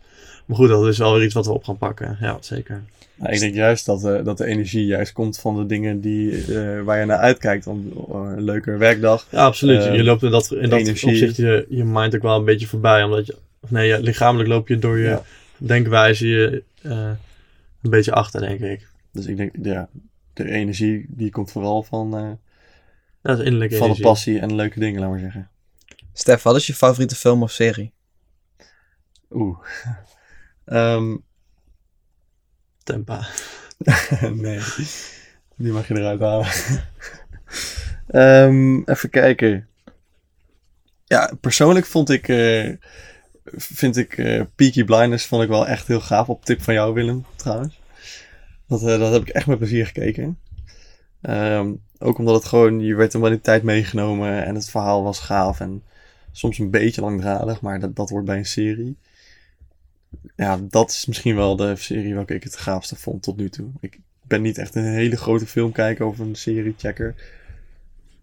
Maar 0.45 0.57
goed, 0.57 0.69
dat 0.69 0.87
is 0.87 0.97
wel 0.97 1.13
weer 1.13 1.23
iets 1.23 1.33
wat 1.33 1.45
we 1.45 1.51
op 1.51 1.63
gaan 1.63 1.77
pakken. 1.77 2.17
Ja, 2.21 2.37
zeker. 2.39 2.83
Nou, 3.15 3.33
ik 3.33 3.39
denk 3.39 3.53
juist 3.53 3.85
dat, 3.85 4.03
uh, 4.03 4.23
dat 4.23 4.37
de 4.37 4.45
energie 4.45 4.85
juist 4.85 5.11
komt 5.11 5.39
van 5.39 5.55
de 5.55 5.65
dingen 5.65 6.01
die, 6.01 6.47
uh, 6.47 6.81
waar 6.81 6.99
je 6.99 7.05
naar 7.05 7.17
uitkijkt. 7.17 7.67
Om, 7.67 7.91
een 8.11 8.41
leuke 8.41 8.77
werkdag. 8.77 9.27
Ja, 9.31 9.45
absoluut. 9.45 9.83
je 9.83 10.03
loopt 10.03 10.23
in 10.23 10.31
dat, 10.31 10.51
in 10.51 10.69
dat 10.69 10.89
opzicht 10.89 11.35
je, 11.35 11.65
je 11.69 11.83
mind 11.83 12.15
ook 12.15 12.21
wel 12.21 12.37
een 12.37 12.45
beetje 12.45 12.67
voorbij. 12.67 13.03
Omdat 13.03 13.25
je, 13.25 13.35
of 13.59 13.71
nee, 13.71 14.01
lichamelijk 14.01 14.49
loop 14.49 14.67
je 14.67 14.79
door 14.79 14.97
je 14.97 15.07
ja. 15.07 15.23
denkwijze 15.57 16.27
je, 16.27 16.63
een 16.81 17.89
beetje 17.89 18.11
achter, 18.11 18.41
denk 18.41 18.59
ik. 18.59 18.87
Dus 19.11 19.25
ik 19.25 19.37
denk, 19.37 19.53
ja, 19.61 19.89
de 20.33 20.49
energie 20.49 21.05
die 21.09 21.31
komt 21.31 21.51
vooral 21.51 21.83
van, 21.83 22.37
dat 23.21 23.39
is 23.39 23.45
innerlijke 23.45 23.75
van 23.75 23.91
de 23.91 24.01
passie 24.01 24.39
en 24.39 24.55
leuke 24.55 24.79
dingen, 24.79 24.99
laat 24.99 25.09
maar 25.09 25.19
zeggen. 25.19 25.49
Stef, 26.17 26.43
wat 26.43 26.55
is 26.55 26.67
je 26.67 26.73
favoriete 26.73 27.15
film 27.15 27.43
of 27.43 27.51
serie? 27.51 27.93
Oeh. 29.31 29.57
um, 30.65 31.23
Tempa. 32.83 33.27
nee, 34.31 34.59
die 35.55 35.71
mag 35.71 35.87
je 35.87 35.97
eruit 35.97 36.19
halen. 36.19 36.47
um, 38.47 38.83
even 38.93 39.09
kijken. 39.09 39.67
Ja, 41.05 41.33
persoonlijk 41.41 41.85
vond 41.85 42.09
ik, 42.09 42.27
uh, 42.27 42.75
vind 43.45 43.97
ik 43.97 44.17
uh, 44.17 44.41
Peaky 44.55 44.83
Blinders 44.83 45.25
vond 45.25 45.43
ik 45.43 45.49
wel 45.49 45.67
echt 45.67 45.87
heel 45.87 46.01
gaaf. 46.01 46.29
Op 46.29 46.45
tip 46.45 46.61
van 46.61 46.73
jou, 46.73 46.93
Willem, 46.93 47.25
trouwens. 47.35 47.79
Dat, 48.67 48.81
uh, 48.81 48.99
dat 48.99 49.13
heb 49.13 49.21
ik 49.21 49.29
echt 49.29 49.47
met 49.47 49.57
plezier 49.57 49.85
gekeken. 49.85 50.39
Um, 51.21 51.83
ook 51.97 52.17
omdat 52.17 52.35
het 52.35 52.45
gewoon, 52.45 52.79
je 52.79 52.95
werd 52.95 53.13
helemaal 53.13 53.33
in 53.33 53.41
tijd 53.41 53.63
meegenomen 53.63 54.45
en 54.45 54.55
het 54.55 54.69
verhaal 54.69 55.03
was 55.03 55.19
gaaf 55.19 55.59
en 55.59 55.83
soms 56.37 56.57
een 56.57 56.69
beetje 56.69 57.01
langdradig, 57.01 57.61
maar 57.61 57.79
dat, 57.79 57.95
dat 57.95 58.09
wordt 58.09 58.25
bij 58.25 58.37
een 58.37 58.45
serie. 58.45 58.97
Ja, 60.35 60.59
dat 60.69 60.89
is 60.89 61.05
misschien 61.05 61.35
wel 61.35 61.55
de 61.55 61.75
serie 61.75 62.13
welke 62.13 62.33
ik 62.33 62.43
het 62.43 62.57
gaafste 62.57 62.95
vond 62.95 63.23
tot 63.23 63.37
nu 63.37 63.49
toe. 63.49 63.69
Ik 63.79 63.99
ben 64.21 64.41
niet 64.41 64.57
echt 64.57 64.75
een 64.75 64.83
hele 64.83 65.17
grote 65.17 65.47
filmkijker 65.47 66.05
of 66.05 66.19
een 66.19 66.35
serie-checker. 66.35 67.15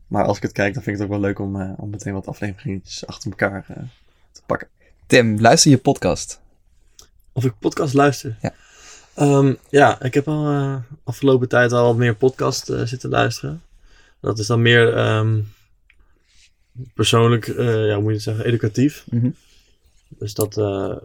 Maar 0.07 0.25
als 0.25 0.37
ik 0.37 0.42
het 0.42 0.53
kijk, 0.53 0.75
dan 0.75 0.83
vind 0.83 0.96
ik 0.96 1.03
het 1.03 1.11
ook 1.11 1.20
wel 1.20 1.29
leuk 1.29 1.38
om, 1.38 1.57
uh, 1.57 1.72
om 1.77 1.90
meteen 1.90 2.12
wat 2.12 2.27
afleveringetjes 2.27 3.07
achter 3.07 3.31
elkaar 3.31 3.66
uh, 3.70 3.77
te 4.33 4.42
pakken. 4.46 4.68
Tim, 5.07 5.40
luister 5.40 5.70
je 5.70 5.79
podcast? 5.79 6.40
Of 7.33 7.44
ik 7.44 7.55
podcast 7.59 7.94
luister? 7.94 8.37
Ja. 8.40 8.53
Um, 9.18 9.57
ja, 9.68 10.03
ik 10.03 10.14
heb 10.14 10.29
al 10.29 10.53
uh, 10.53 10.77
afgelopen 11.05 11.48
tijd 11.48 11.72
al 11.72 11.87
wat 11.87 11.96
meer 11.96 12.14
podcast 12.14 12.70
uh, 12.70 12.83
zitten 12.83 13.11
luisteren. 13.11 13.62
Dat 14.20 14.38
is 14.38 14.46
dan 14.46 14.62
meer 14.62 15.16
um, 15.16 15.53
persoonlijk, 16.94 17.46
uh, 17.46 17.87
ja, 17.87 17.94
hoe 17.94 18.02
moet 18.02 18.08
je 18.08 18.12
het 18.12 18.22
zeggen, 18.22 18.44
educatief. 18.44 19.04
Mm 19.11 19.20
-hmm. 19.20 19.35
Dus 20.08 20.35
dat 20.35 20.54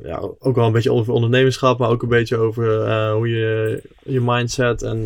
ja, 0.03 0.17
ook 0.39 0.55
wel 0.55 0.65
een 0.65 0.71
beetje 0.71 0.91
over 0.91 1.13
ondernemerschap, 1.13 1.79
maar 1.79 1.89
ook 1.89 2.01
een 2.01 2.09
beetje 2.09 2.37
over 2.37 3.11
hoe 3.11 3.29
je 3.29 3.81
je 4.03 4.21
mindset 4.21 4.81
en 4.81 5.03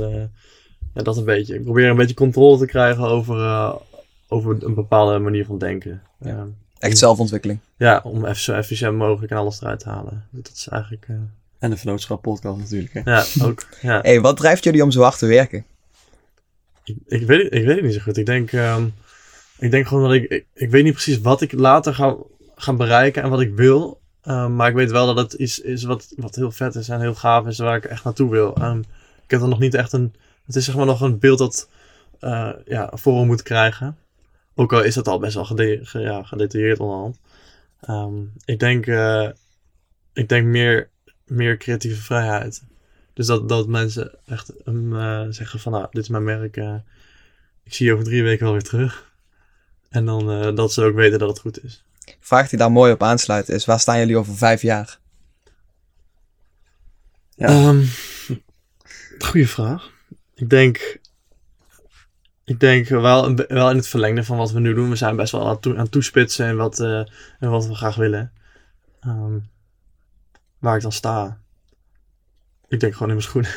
ja, 0.94 1.02
dat 1.02 1.18
een 1.18 1.24
beetje. 1.24 1.56
Ik 1.56 1.64
probeer 1.64 1.90
een 1.90 1.96
beetje 1.96 2.16
controle 2.16 2.58
te 2.58 2.66
krijgen 2.66 3.04
over, 3.04 3.74
over 4.28 4.64
een 4.64 4.74
bepaalde 4.74 5.20
manier 5.20 5.46
van 5.46 5.58
denken. 5.58 6.02
Ja. 6.20 6.48
Echt 6.80 6.98
zelfontwikkeling. 6.98 7.60
Ja, 7.78 8.02
om 8.04 8.26
even 8.26 8.42
zo 8.42 8.54
efficiënt 8.54 8.98
mogelijk 8.98 9.32
en 9.32 9.38
alles 9.38 9.62
eruit 9.62 9.80
te 9.80 9.90
halen. 9.90 10.26
Dat 10.30 10.52
is 10.56 10.68
eigenlijk... 10.68 11.08
En 11.62 11.70
de 11.70 11.78
Vernootschap 11.78 12.22
podcast 12.22 12.58
natuurlijk. 12.58 12.94
Hè? 12.94 13.02
Ja, 13.04 13.26
ook. 13.44 13.64
Ja. 13.82 14.00
hey, 14.02 14.22
wat 14.22 14.38
drijft 14.38 14.64
jullie 14.64 14.84
om 14.84 14.92
zo 14.92 15.02
hard 15.02 15.18
te 15.18 15.26
werken? 15.26 15.66
Ik, 16.84 16.96
ik, 17.08 17.28
weet, 17.28 17.44
het, 17.44 17.54
ik 17.54 17.66
weet 17.66 17.76
het 17.76 17.86
niet 17.86 17.94
zo 17.94 18.00
goed. 18.00 18.18
Ik 18.18 18.26
denk, 18.26 18.52
um, 18.52 18.94
ik 19.62 19.72
denk 19.72 19.88
gewoon 19.88 20.04
dat 20.04 20.14
ik, 20.14 20.46
ik, 20.54 20.70
weet 20.70 20.84
niet 20.84 20.94
precies 20.94 21.20
wat 21.20 21.42
ik 21.42 21.52
later 21.52 21.94
ga 21.94 22.16
gaan 22.56 22.78
bereiken 22.78 23.24
en 23.24 23.30
wat 23.30 23.42
ik 23.42 23.56
wil. 23.56 24.02
Ehm, 24.22 24.56
maar 24.56 24.70
ik 24.70 24.76
weet 24.76 24.92
wel 24.92 25.16
dat 25.16 25.18
het 25.18 25.34
iets 25.34 25.60
is 25.60 25.84
wat, 25.84 26.14
wat 26.16 26.36
heel 26.36 26.52
vet 26.52 26.76
is 26.76 26.90
en 26.90 27.02
heel 27.02 27.16
gaaf 27.16 27.48
is 27.48 27.58
waar 27.58 27.78
ik 27.78 27.86
echt 27.86 28.04
naartoe 28.04 28.30
wil. 28.30 28.56
Ehm, 28.56 28.80
ik 29.24 29.32
heb 29.32 29.42
er 29.42 29.48
nog 29.48 29.60
niet 29.60 29.74
echt 29.74 29.94
een. 29.94 30.14
Het 30.46 30.56
is 30.56 30.66
zeg 30.66 30.76
maar 30.76 30.86
nog 30.86 31.02
een 31.02 31.20
beeld 31.20 31.38
dat 31.38 31.70
eh 32.20 32.50
ja, 32.66 32.92
vorm 32.94 33.28
moet 33.28 33.44
krijgen. 33.44 33.98
Ook 34.56 34.74
al 34.74 34.84
is 34.84 34.96
dat 34.96 35.08
al 35.08 35.20
best 35.20 35.34
wel 35.34 35.46
gedetailleerd 36.24 36.80
onderhand. 36.80 37.20
Ehm, 37.82 38.22
ik 38.46 38.60
denk, 38.60 38.88
eh, 38.88 39.30
ik 40.14 40.30
denk 40.30 40.46
meer, 40.46 40.90
meer 41.26 41.58
creatieve 41.58 42.02
vrijheid. 42.02 42.64
Dus 43.14 43.26
dat, 43.26 43.50
dat 43.50 43.68
mensen 43.68 44.12
echt 44.26 44.64
eh, 44.64 45.26
zeggen 45.30 45.60
van 45.60 45.72
nou, 45.72 45.88
dit 45.92 46.04
is 46.04 46.10
mijn 46.10 46.24
merk. 46.24 46.58
ik 47.64 47.74
zie 47.74 47.86
je 47.86 47.94
over 47.94 48.06
drie 48.06 48.24
weken 48.24 48.44
wel 48.44 48.54
weer 48.54 48.64
terug. 48.64 49.11
En 49.92 50.06
dan 50.06 50.32
eh, 50.32 50.56
dat 50.56 50.74
ze 50.74 50.84
ook 50.84 50.96
weten 50.96 51.20
dat 51.20 51.30
het 51.30 51.40
goed 51.40 51.64
is. 51.64 51.84
Vraag 52.20 52.50
die 52.50 52.60
daar 52.60 52.72
mooi 52.72 52.92
op 52.92 53.04
aansluit 53.04 53.50
is, 53.50 53.66
waar 53.66 53.80
staan 53.80 54.00
jullie 54.00 54.18
over 54.18 54.36
vijf 54.38 54.62
jaar? 54.62 55.00
Ja. 57.36 57.48
Ehm, 57.48 57.86
goeie 59.20 59.48
vraag. 59.50 59.92
Ik 60.36 60.50
denk, 60.50 61.00
ik 62.44 62.60
denk 62.60 62.88
wel, 62.88 63.36
wel 63.36 63.70
in 63.70 63.76
het 63.76 63.88
verlengde 63.88 64.24
van 64.24 64.38
wat 64.38 64.52
we 64.52 64.60
nu 64.60 64.74
doen. 64.74 64.90
We 64.90 64.96
zijn 64.96 65.16
best 65.16 65.32
wel 65.32 65.42
aan, 65.42 65.50
het 65.50 65.62
toe- 65.62 65.74
aan 65.76 65.82
het 65.84 65.92
toespitsen 65.92 66.46
en 66.46 66.56
wat, 66.56 66.80
eh, 66.80 67.00
en 67.40 67.50
wat 67.50 67.66
we 67.68 67.76
graag 67.76 67.96
willen. 67.96 68.32
Ehm, 69.00 69.38
waar 70.60 70.76
ik 70.76 70.82
dan 70.82 70.92
sta. 70.92 71.40
Ik 72.68 72.80
denk 72.80 72.94
gewoon 72.94 73.08
in 73.10 73.16
mijn 73.16 73.28
schoenen. 73.28 73.52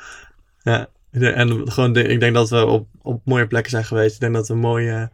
ja, 0.70 0.88
ik 1.10 1.20
denk- 1.20 1.34
en 1.36 1.72
gewoon, 1.72 1.96
ik 1.96 2.20
denk 2.20 2.34
dat 2.34 2.48
we 2.50 2.66
op, 2.66 2.88
op 3.02 3.20
mooie 3.24 3.46
plekken 3.46 3.70
zijn 3.70 3.84
geweest. 3.84 4.14
Ik 4.14 4.20
denk 4.20 4.34
dat 4.34 4.48
we 4.48 4.54
mooie, 4.54 5.10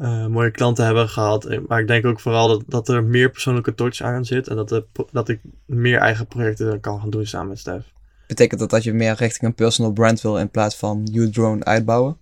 eh, 0.00 0.26
mooie 0.26 0.50
klanten 0.50 0.84
hebben 0.84 1.08
gehad. 1.08 1.44
Eh, 1.44 1.58
Maar 1.68 1.80
ik 1.80 1.86
denk 1.86 2.06
ook 2.06 2.20
vooral 2.20 2.48
dat, 2.48 2.62
dat 2.66 2.88
er 2.88 3.04
meer 3.04 3.30
persoonlijke 3.30 3.74
touch 3.74 4.00
aan 4.00 4.24
zit. 4.24 4.48
En 4.48 4.56
dat, 4.56 4.84
pro- 4.92 5.08
dat 5.12 5.28
ik 5.28 5.40
meer 5.66 5.98
eigen 5.98 6.26
projecten 6.26 6.80
kan 6.80 7.00
gaan 7.00 7.10
doen 7.10 7.26
samen 7.26 7.48
met 7.48 7.58
Stef. 7.58 7.92
Betekent 8.26 8.60
dat 8.60 8.70
dat 8.70 8.82
je 8.84 8.92
meer 8.92 9.14
richting 9.14 9.42
een 9.42 9.54
personal 9.54 9.92
brand 9.92 10.20
wil 10.20 10.38
in 10.38 10.50
plaats 10.50 10.76
van 10.76 11.08
U-Drone 11.12 11.64
uitbouwen? 11.64 12.16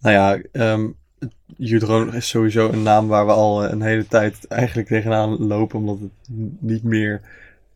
Nou 0.00 0.14
ja, 0.14 0.40
ehm 0.52 0.86
U-Drone 1.58 2.16
is 2.16 2.28
sowieso 2.28 2.68
een 2.72 2.82
naam 2.82 3.06
waar 3.08 3.26
we 3.26 3.32
al 3.32 3.64
eh, 3.64 3.70
een 3.72 3.82
hele 3.82 4.06
tijd 4.06 4.46
eigenlijk 4.46 4.88
tegenaan 4.88 5.46
lopen. 5.46 5.78
Omdat 5.78 5.98
het 6.00 6.10
niet 6.60 6.82
meer 6.82 7.20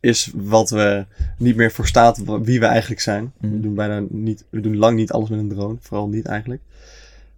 is 0.01 0.31
wat 0.35 0.71
we 0.71 1.05
niet 1.39 1.57
meer 1.57 1.71
voor 1.73 1.87
staat 1.87 2.25
wa- 2.25 2.41
wie 2.41 2.61
we 2.61 2.67
eigenlijk 2.67 3.01
zijn. 3.01 3.33
Mhm. 3.41 3.53
We 3.53 3.61
doen 3.61 3.75
bijna 3.75 4.03
niet, 4.09 4.45
we 4.51 4.61
doen 4.61 4.77
lang 4.77 4.97
niet 4.97 5.13
alles 5.13 5.29
met 5.29 5.39
een 5.39 5.49
drone. 5.49 5.77
Vooral 5.81 6.09
niet 6.09 6.27
eigenlijk. 6.27 6.63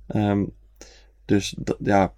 Ehm, 0.07 0.45
dus 1.29 1.55
ja, 1.79 2.13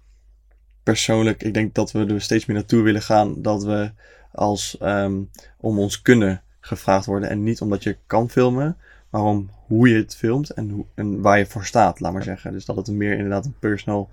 persoonlijk, 0.83 1.43
ik 1.43 1.53
denk 1.53 1.75
dat 1.75 1.91
we 1.91 2.05
er 2.05 2.21
steeds 2.21 2.45
meer 2.45 2.57
naartoe 2.57 2.81
willen 2.81 3.01
gaan. 3.01 3.41
Dat 3.41 3.63
we 3.63 3.91
als 4.31 4.77
ehm, 4.77 5.21
om 5.57 5.79
ons 5.79 6.01
kunnen 6.01 6.41
gevraagd 6.59 7.05
worden. 7.05 7.29
En 7.29 7.43
niet 7.43 7.61
omdat 7.61 7.83
je 7.83 7.97
kan 8.07 8.29
filmen, 8.29 8.77
maar 9.09 9.21
om 9.21 9.49
hoe 9.67 9.89
je 9.89 9.95
het 9.95 10.15
filmt 10.15 10.49
en, 10.49 10.69
hoe, 10.69 10.85
en 10.95 11.21
waar 11.21 11.37
je 11.37 11.45
voor 11.45 11.65
staat, 11.65 11.99
laat 11.99 12.13
maar 12.13 12.23
zeggen. 12.23 12.51
Dus 12.51 12.65
dat 12.65 12.75
het 12.75 12.87
meer 12.87 13.13
inderdaad 13.13 13.45
een 13.45 13.55
personal 13.59 14.09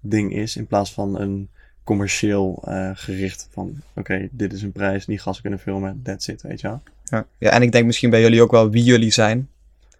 ding 0.00 0.32
is 0.34 0.56
in 0.56 0.66
plaats 0.66 0.92
van 0.92 1.20
een 1.20 1.48
commercieel 1.84 2.62
eh, 2.64 2.90
gericht 2.94 3.48
van 3.50 3.80
oké, 3.94 4.28
dit 4.30 4.52
is 4.52 4.62
een 4.62 4.72
prijs, 4.72 5.06
die 5.06 5.18
gasten 5.18 5.42
kunnen 5.42 5.60
filmen, 5.60 6.00
that's 6.02 6.28
it, 6.28 6.42
weet 6.42 6.60
je 6.60 6.68
wel. 6.68 6.82
Ja. 7.04 7.26
ja, 7.38 7.50
en 7.50 7.62
ik 7.62 7.72
denk 7.72 7.86
misschien 7.86 8.10
bij 8.10 8.20
jullie 8.20 8.42
ook 8.42 8.50
wel 8.50 8.70
wie 8.70 8.84
jullie 8.84 9.12
zijn. 9.12 9.48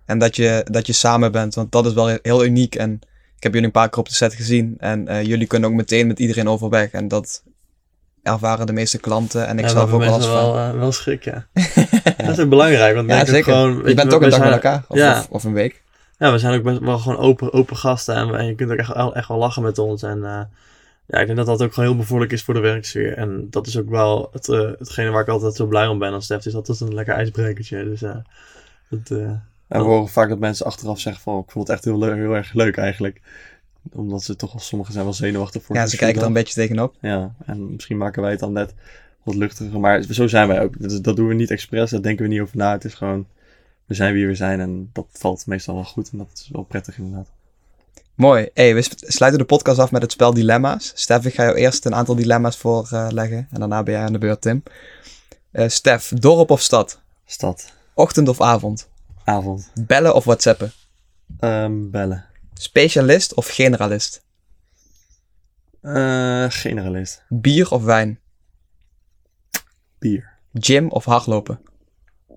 En 0.05 0.19
dat 0.19 0.37
je, 0.37 0.67
dat 0.71 0.87
je 0.87 0.93
samen 0.93 1.33
bent, 1.33 1.55
want 1.55 1.73
dat 1.73 1.87
is 1.87 1.93
wel 1.93 2.19
heel 2.23 2.45
uniek. 2.45 2.75
En 2.75 3.01
ik 3.39 3.45
heb 3.45 3.53
jullie 3.53 3.67
een 3.67 3.73
paar 3.73 3.89
keer 3.89 3.99
op 3.99 4.09
de 4.09 4.15
set 4.15 4.35
gezien. 4.35 4.75
En 4.79 5.09
eh, 5.09 5.23
jullie 5.23 5.47
kunnen 5.47 5.69
ook 5.71 5.75
meteen 5.77 6.07
met 6.07 6.19
iedereen 6.19 6.49
overweg. 6.49 6.91
En 6.91 7.09
dat 7.09 7.43
ervaren 8.23 8.67
de 8.67 8.73
meeste 8.73 8.99
klanten. 8.99 9.47
En 9.47 9.59
ik 9.59 9.65
Ja, 9.65 9.71
zelf 9.71 9.93
ook 9.93 10.01
wel 10.01 10.13
als 10.13 10.27
wel, 10.27 10.57
eh, 10.57 10.73
wel 10.73 10.93
schrik, 10.93 11.25
ja. 11.25 11.47
Dat 12.17 12.29
is 12.29 12.39
ook 12.39 12.49
belangrijk, 12.49 12.95
want 12.95 13.09
Ja, 13.11 13.25
zeker. 13.25 13.53
gewoon... 13.53 13.83
je 13.87 13.95
bent 13.95 14.15
ook 14.15 14.23
een 14.23 14.31
dag 14.31 14.41
met 14.41 14.53
elkaar. 14.53 14.85
Of, 14.89 14.97
ja. 14.99 15.19
of, 15.19 15.29
of 15.31 15.45
een 15.45 15.53
week. 15.53 15.83
Ja, 16.19 16.33
we 16.33 16.39
zijn 16.39 16.55
ook 16.59 16.63
best 16.63 16.79
wel 16.79 16.99
gewoon 16.99 17.19
open, 17.19 17.53
open 17.53 17.77
gasten 17.77 18.35
en, 18.35 18.47
je 18.47 18.55
kunt 18.55 18.71
ook 18.71 18.77
echt, 18.79 18.95
wel- 18.95 19.15
echt 19.15 19.29
wel 19.29 19.39
lachen 19.39 19.63
met 19.63 19.79
ons. 19.79 20.03
En 20.03 20.25
eh, 20.25 20.41
ja, 21.07 21.19
ik 21.19 21.27
denk 21.27 21.37
dat 21.37 21.47
dat 21.47 21.63
ook 21.63 21.73
gewoon 21.75 21.89
heel 21.89 21.99
bevorderlijk 21.99 22.33
is 22.33 22.43
voor 22.43 22.55
de 22.55 22.61
werksfeer. 22.61 23.17
En 23.17 23.47
dat 23.51 23.67
is 23.67 23.79
ook 23.79 23.89
wel 23.91 24.29
het, 24.33 24.47
hetgene 24.79 25.11
waar 25.11 25.23
ik 25.23 25.29
altijd 25.29 25.55
zo 25.55 25.67
blij 25.67 25.87
om 25.87 25.99
ben 25.99 26.13
als 26.13 26.25
Stef. 26.25 26.47
Is 26.47 26.55
altijd 26.55 26.81
een 26.81 26.95
lekker 26.95 27.15
ijsbrekertje. 27.15 27.85
Dus 27.85 28.01
dat, 28.89 29.19
En 29.69 29.81
we 29.81 29.87
horen 29.87 30.09
vaak 30.09 30.29
dat 30.29 30.39
mensen 30.39 30.67
achteraf 30.67 31.01
zeggen 31.01 31.23
van 31.23 31.39
ik 31.39 31.51
vond 31.51 31.67
het 31.67 31.77
echt 31.77 31.85
heel, 31.85 31.99
leuk, 31.99 32.15
heel 32.15 32.35
erg 32.35 32.53
leuk 32.53 32.77
eigenlijk. 32.77 33.21
Omdat 33.93 34.23
ze 34.23 34.37
toch, 34.37 34.63
sommigen 34.63 34.93
zijn 34.93 35.05
wel 35.05 35.15
zenuwachtig 35.15 35.63
voor 35.63 35.77
Ja, 35.77 35.87
ze 35.87 35.97
kijken 35.97 36.21
er 36.21 36.27
een 36.27 36.33
beetje 36.33 36.55
tegenop. 36.55 36.95
Ja, 37.01 37.35
en 37.47 37.73
misschien 37.73 37.97
maken 37.97 38.23
wij 38.23 38.31
het 38.31 38.41
dan 38.41 38.53
net 38.53 38.75
wat 39.23 39.35
luchtiger. 39.35 39.81
Maar 39.81 40.03
zo 40.03 40.27
zijn 40.27 40.49
wij 40.49 40.61
ook. 40.61 40.79
Dus 40.79 41.01
dat 41.01 41.17
doen 41.17 41.29
we 41.29 41.35
niet 41.35 41.51
expres, 41.51 41.91
daar 41.91 42.03
denken 42.03 42.25
we 42.25 42.31
niet 42.31 42.41
over 42.41 42.57
na. 42.57 42.73
Het 42.73 42.85
is 42.85 42.95
gewoon, 42.95 43.27
we 43.87 43.95
zijn 43.95 44.15
wie 44.15 44.27
we 44.27 44.35
zijn 44.35 44.61
en 44.61 44.91
dat 44.93 45.07
valt 45.13 45.47
meestal 45.47 45.75
wel 45.75 45.85
goed. 45.85 46.11
En 46.11 46.19
dat 46.19 46.31
is 46.35 46.49
wel 46.53 46.63
prettig 46.63 46.99
inderdaad. 46.99 47.29
Mooi. 48.15 48.49
Hey, 48.55 48.75
we 48.75 48.89
sluiten 48.91 49.41
de 49.41 49.47
podcast 49.47 49.79
af 49.79 49.91
met 49.91 50.03
het 50.03 50.13
spel 50.13 50.35
Dilemma's. 50.35 50.93
Stef, 50.95 51.25
ik 51.25 51.35
ga 51.35 51.45
jou 51.45 51.57
eerst 51.57 51.85
een 51.85 51.95
aantal 51.95 52.15
dilemma's 52.15 52.57
voorleggen. 52.57 53.49
en 53.51 53.59
daarna 53.59 53.83
ben 53.83 53.95
jij 53.95 54.03
aan 54.03 54.13
de 54.13 54.19
beurt, 54.19 54.41
Tim. 54.41 54.63
Eh 55.51 55.69
Stef, 55.69 56.13
dorp 56.15 56.51
of 56.51 56.61
stad? 56.61 57.01
Stad, 57.27 57.73
Ochtend 57.95 58.29
of 58.29 58.41
avond? 58.41 58.89
Avond, 59.29 59.71
Bellen 59.87 60.15
of 60.15 60.25
whatsappen? 60.25 60.73
Ehm, 61.41 61.91
bellen. 61.91 62.25
Specialist 62.55 63.35
of 63.35 63.49
generalist? 63.55 64.23
Eh, 65.81 66.51
generalist, 66.51 67.23
Bier 67.29 67.71
of 67.71 67.83
wijn? 67.85 68.19
bier, 69.99 70.33
Gym 70.53 70.89
of 70.91 71.05
hardlopen? 71.05 71.61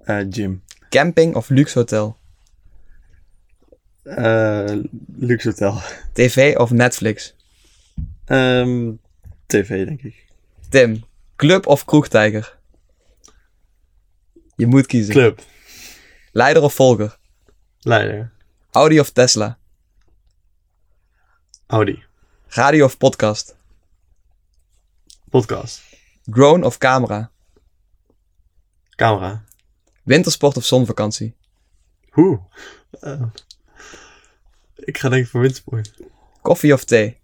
Eh, 0.04 0.26
gym, 0.30 0.64
Camping 0.90 1.36
of 1.36 1.50
luxe 1.50 1.78
hotel? 1.80 2.18
Eh, 4.04 4.78
luxe 5.16 5.48
hotel, 5.48 5.82
TV 6.14 6.56
of 6.58 6.72
Netflix? 6.72 7.36
Ehm, 8.26 8.92
tv 9.46 9.86
denk 9.86 10.02
ik. 10.02 10.26
Tim, 10.70 11.04
club 11.36 11.68
of 11.68 11.86
kroegtijger? 11.86 12.58
Je 14.56 14.68
moet 14.68 14.86
kiezen. 14.86 15.14
club, 15.14 15.40
Leider 16.32 16.64
of 16.64 16.74
volger? 16.74 17.18
leider, 17.80 18.32
Audi 18.72 19.00
of 19.00 19.10
Tesla? 19.12 19.58
Audi, 21.68 22.04
Radio 22.48 22.86
of 22.86 22.98
podcast? 22.98 23.56
podcast, 25.30 25.82
Drone 26.24 26.66
of 26.66 26.78
camera? 26.78 27.32
camera. 28.96 29.44
Wintersport 30.04 30.58
of 30.58 30.66
zonvakantie? 30.66 31.36
Hoe? 32.10 32.40
Eh, 33.00 33.22
ik 34.76 34.98
ga 34.98 35.10
denk 35.10 35.24
ik 35.26 35.30
voor 35.32 35.42
windsport. 35.42 35.94
Koffie 36.42 36.74
of 36.74 36.84
thee? 36.84 37.20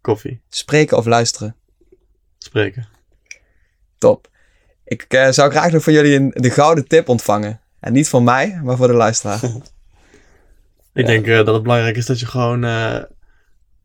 Koffie, 0.00 0.40
Spreken 0.48 0.96
of 0.96 1.06
luisteren? 1.06 1.56
spreken. 2.38 2.88
Top. 3.98 4.28
Ik 4.84 5.02
eh, 5.02 5.30
zou 5.30 5.50
graag 5.50 5.72
nog 5.72 5.82
van 5.82 5.92
jullie 5.92 6.14
een, 6.16 6.30
de 6.30 6.50
gouden 6.50 6.88
tip 6.88 7.08
ontvangen. 7.08 7.59
En 7.80 7.92
niet 7.92 8.08
van 8.08 8.24
mij, 8.24 8.60
maar 8.62 8.76
voor 8.76 8.86
de 8.86 8.92
luisteraar. 8.92 9.40
Ik 10.92 11.06
denk 11.06 11.26
eh, 11.26 11.36
dat 11.36 11.54
het 11.54 11.62
belangrijk 11.62 11.96
is 11.96 12.06
dat 12.06 12.20
je 12.20 12.26
gewoon 12.26 12.64
eh, 12.64 13.00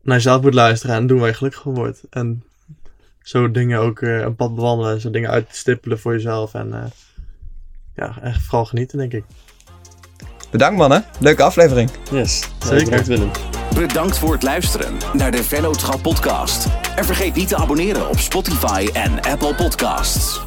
naar 0.02 0.16
jezelf 0.16 0.42
moet 0.42 0.54
luisteren 0.54 0.96
en 0.96 1.06
doen 1.06 1.18
waar 1.18 1.28
je 1.28 1.34
gelukkig 1.34 1.62
van 1.62 1.74
wordt. 1.74 2.02
En 2.10 2.44
zo 3.26 3.50
dingen 3.50 3.80
ook 3.80 4.00
eh, 4.00 4.20
een 4.20 4.34
pad 4.34 4.54
bewandelen, 4.54 5.00
zo 5.00 5.10
dingen 5.10 5.30
uitstippelen 5.30 5.98
voor 5.98 6.12
jezelf. 6.12 6.54
En 6.54 6.72
eh, 6.72 6.90
ja, 7.94 8.18
echt 8.22 8.42
vooral 8.42 8.64
genieten, 8.64 8.98
denk 8.98 9.12
ik. 9.12 9.24
Bedankt 10.50 10.78
mannen. 10.78 11.04
Leuke 11.18 11.42
aflevering. 11.42 11.90
Yes, 12.10 12.48
Zeker. 12.58 12.84
Bedankt 12.84 13.06
Willem. 13.06 13.30
Bedankt 13.74 14.18
voor 14.18 14.32
het 14.32 14.42
luisteren 14.42 14.94
naar 15.12 15.30
de 15.30 15.44
Vennootschap 15.44 16.02
podcast. 16.02 16.66
En 16.96 17.04
vergeet 17.04 17.34
niet 17.34 17.48
te 17.48 17.56
abonneren 17.56 18.08
op 18.08 18.18
Spotify 18.18 18.88
en 18.92 19.20
Apple 19.22 19.54
Podcasts. 19.54 20.45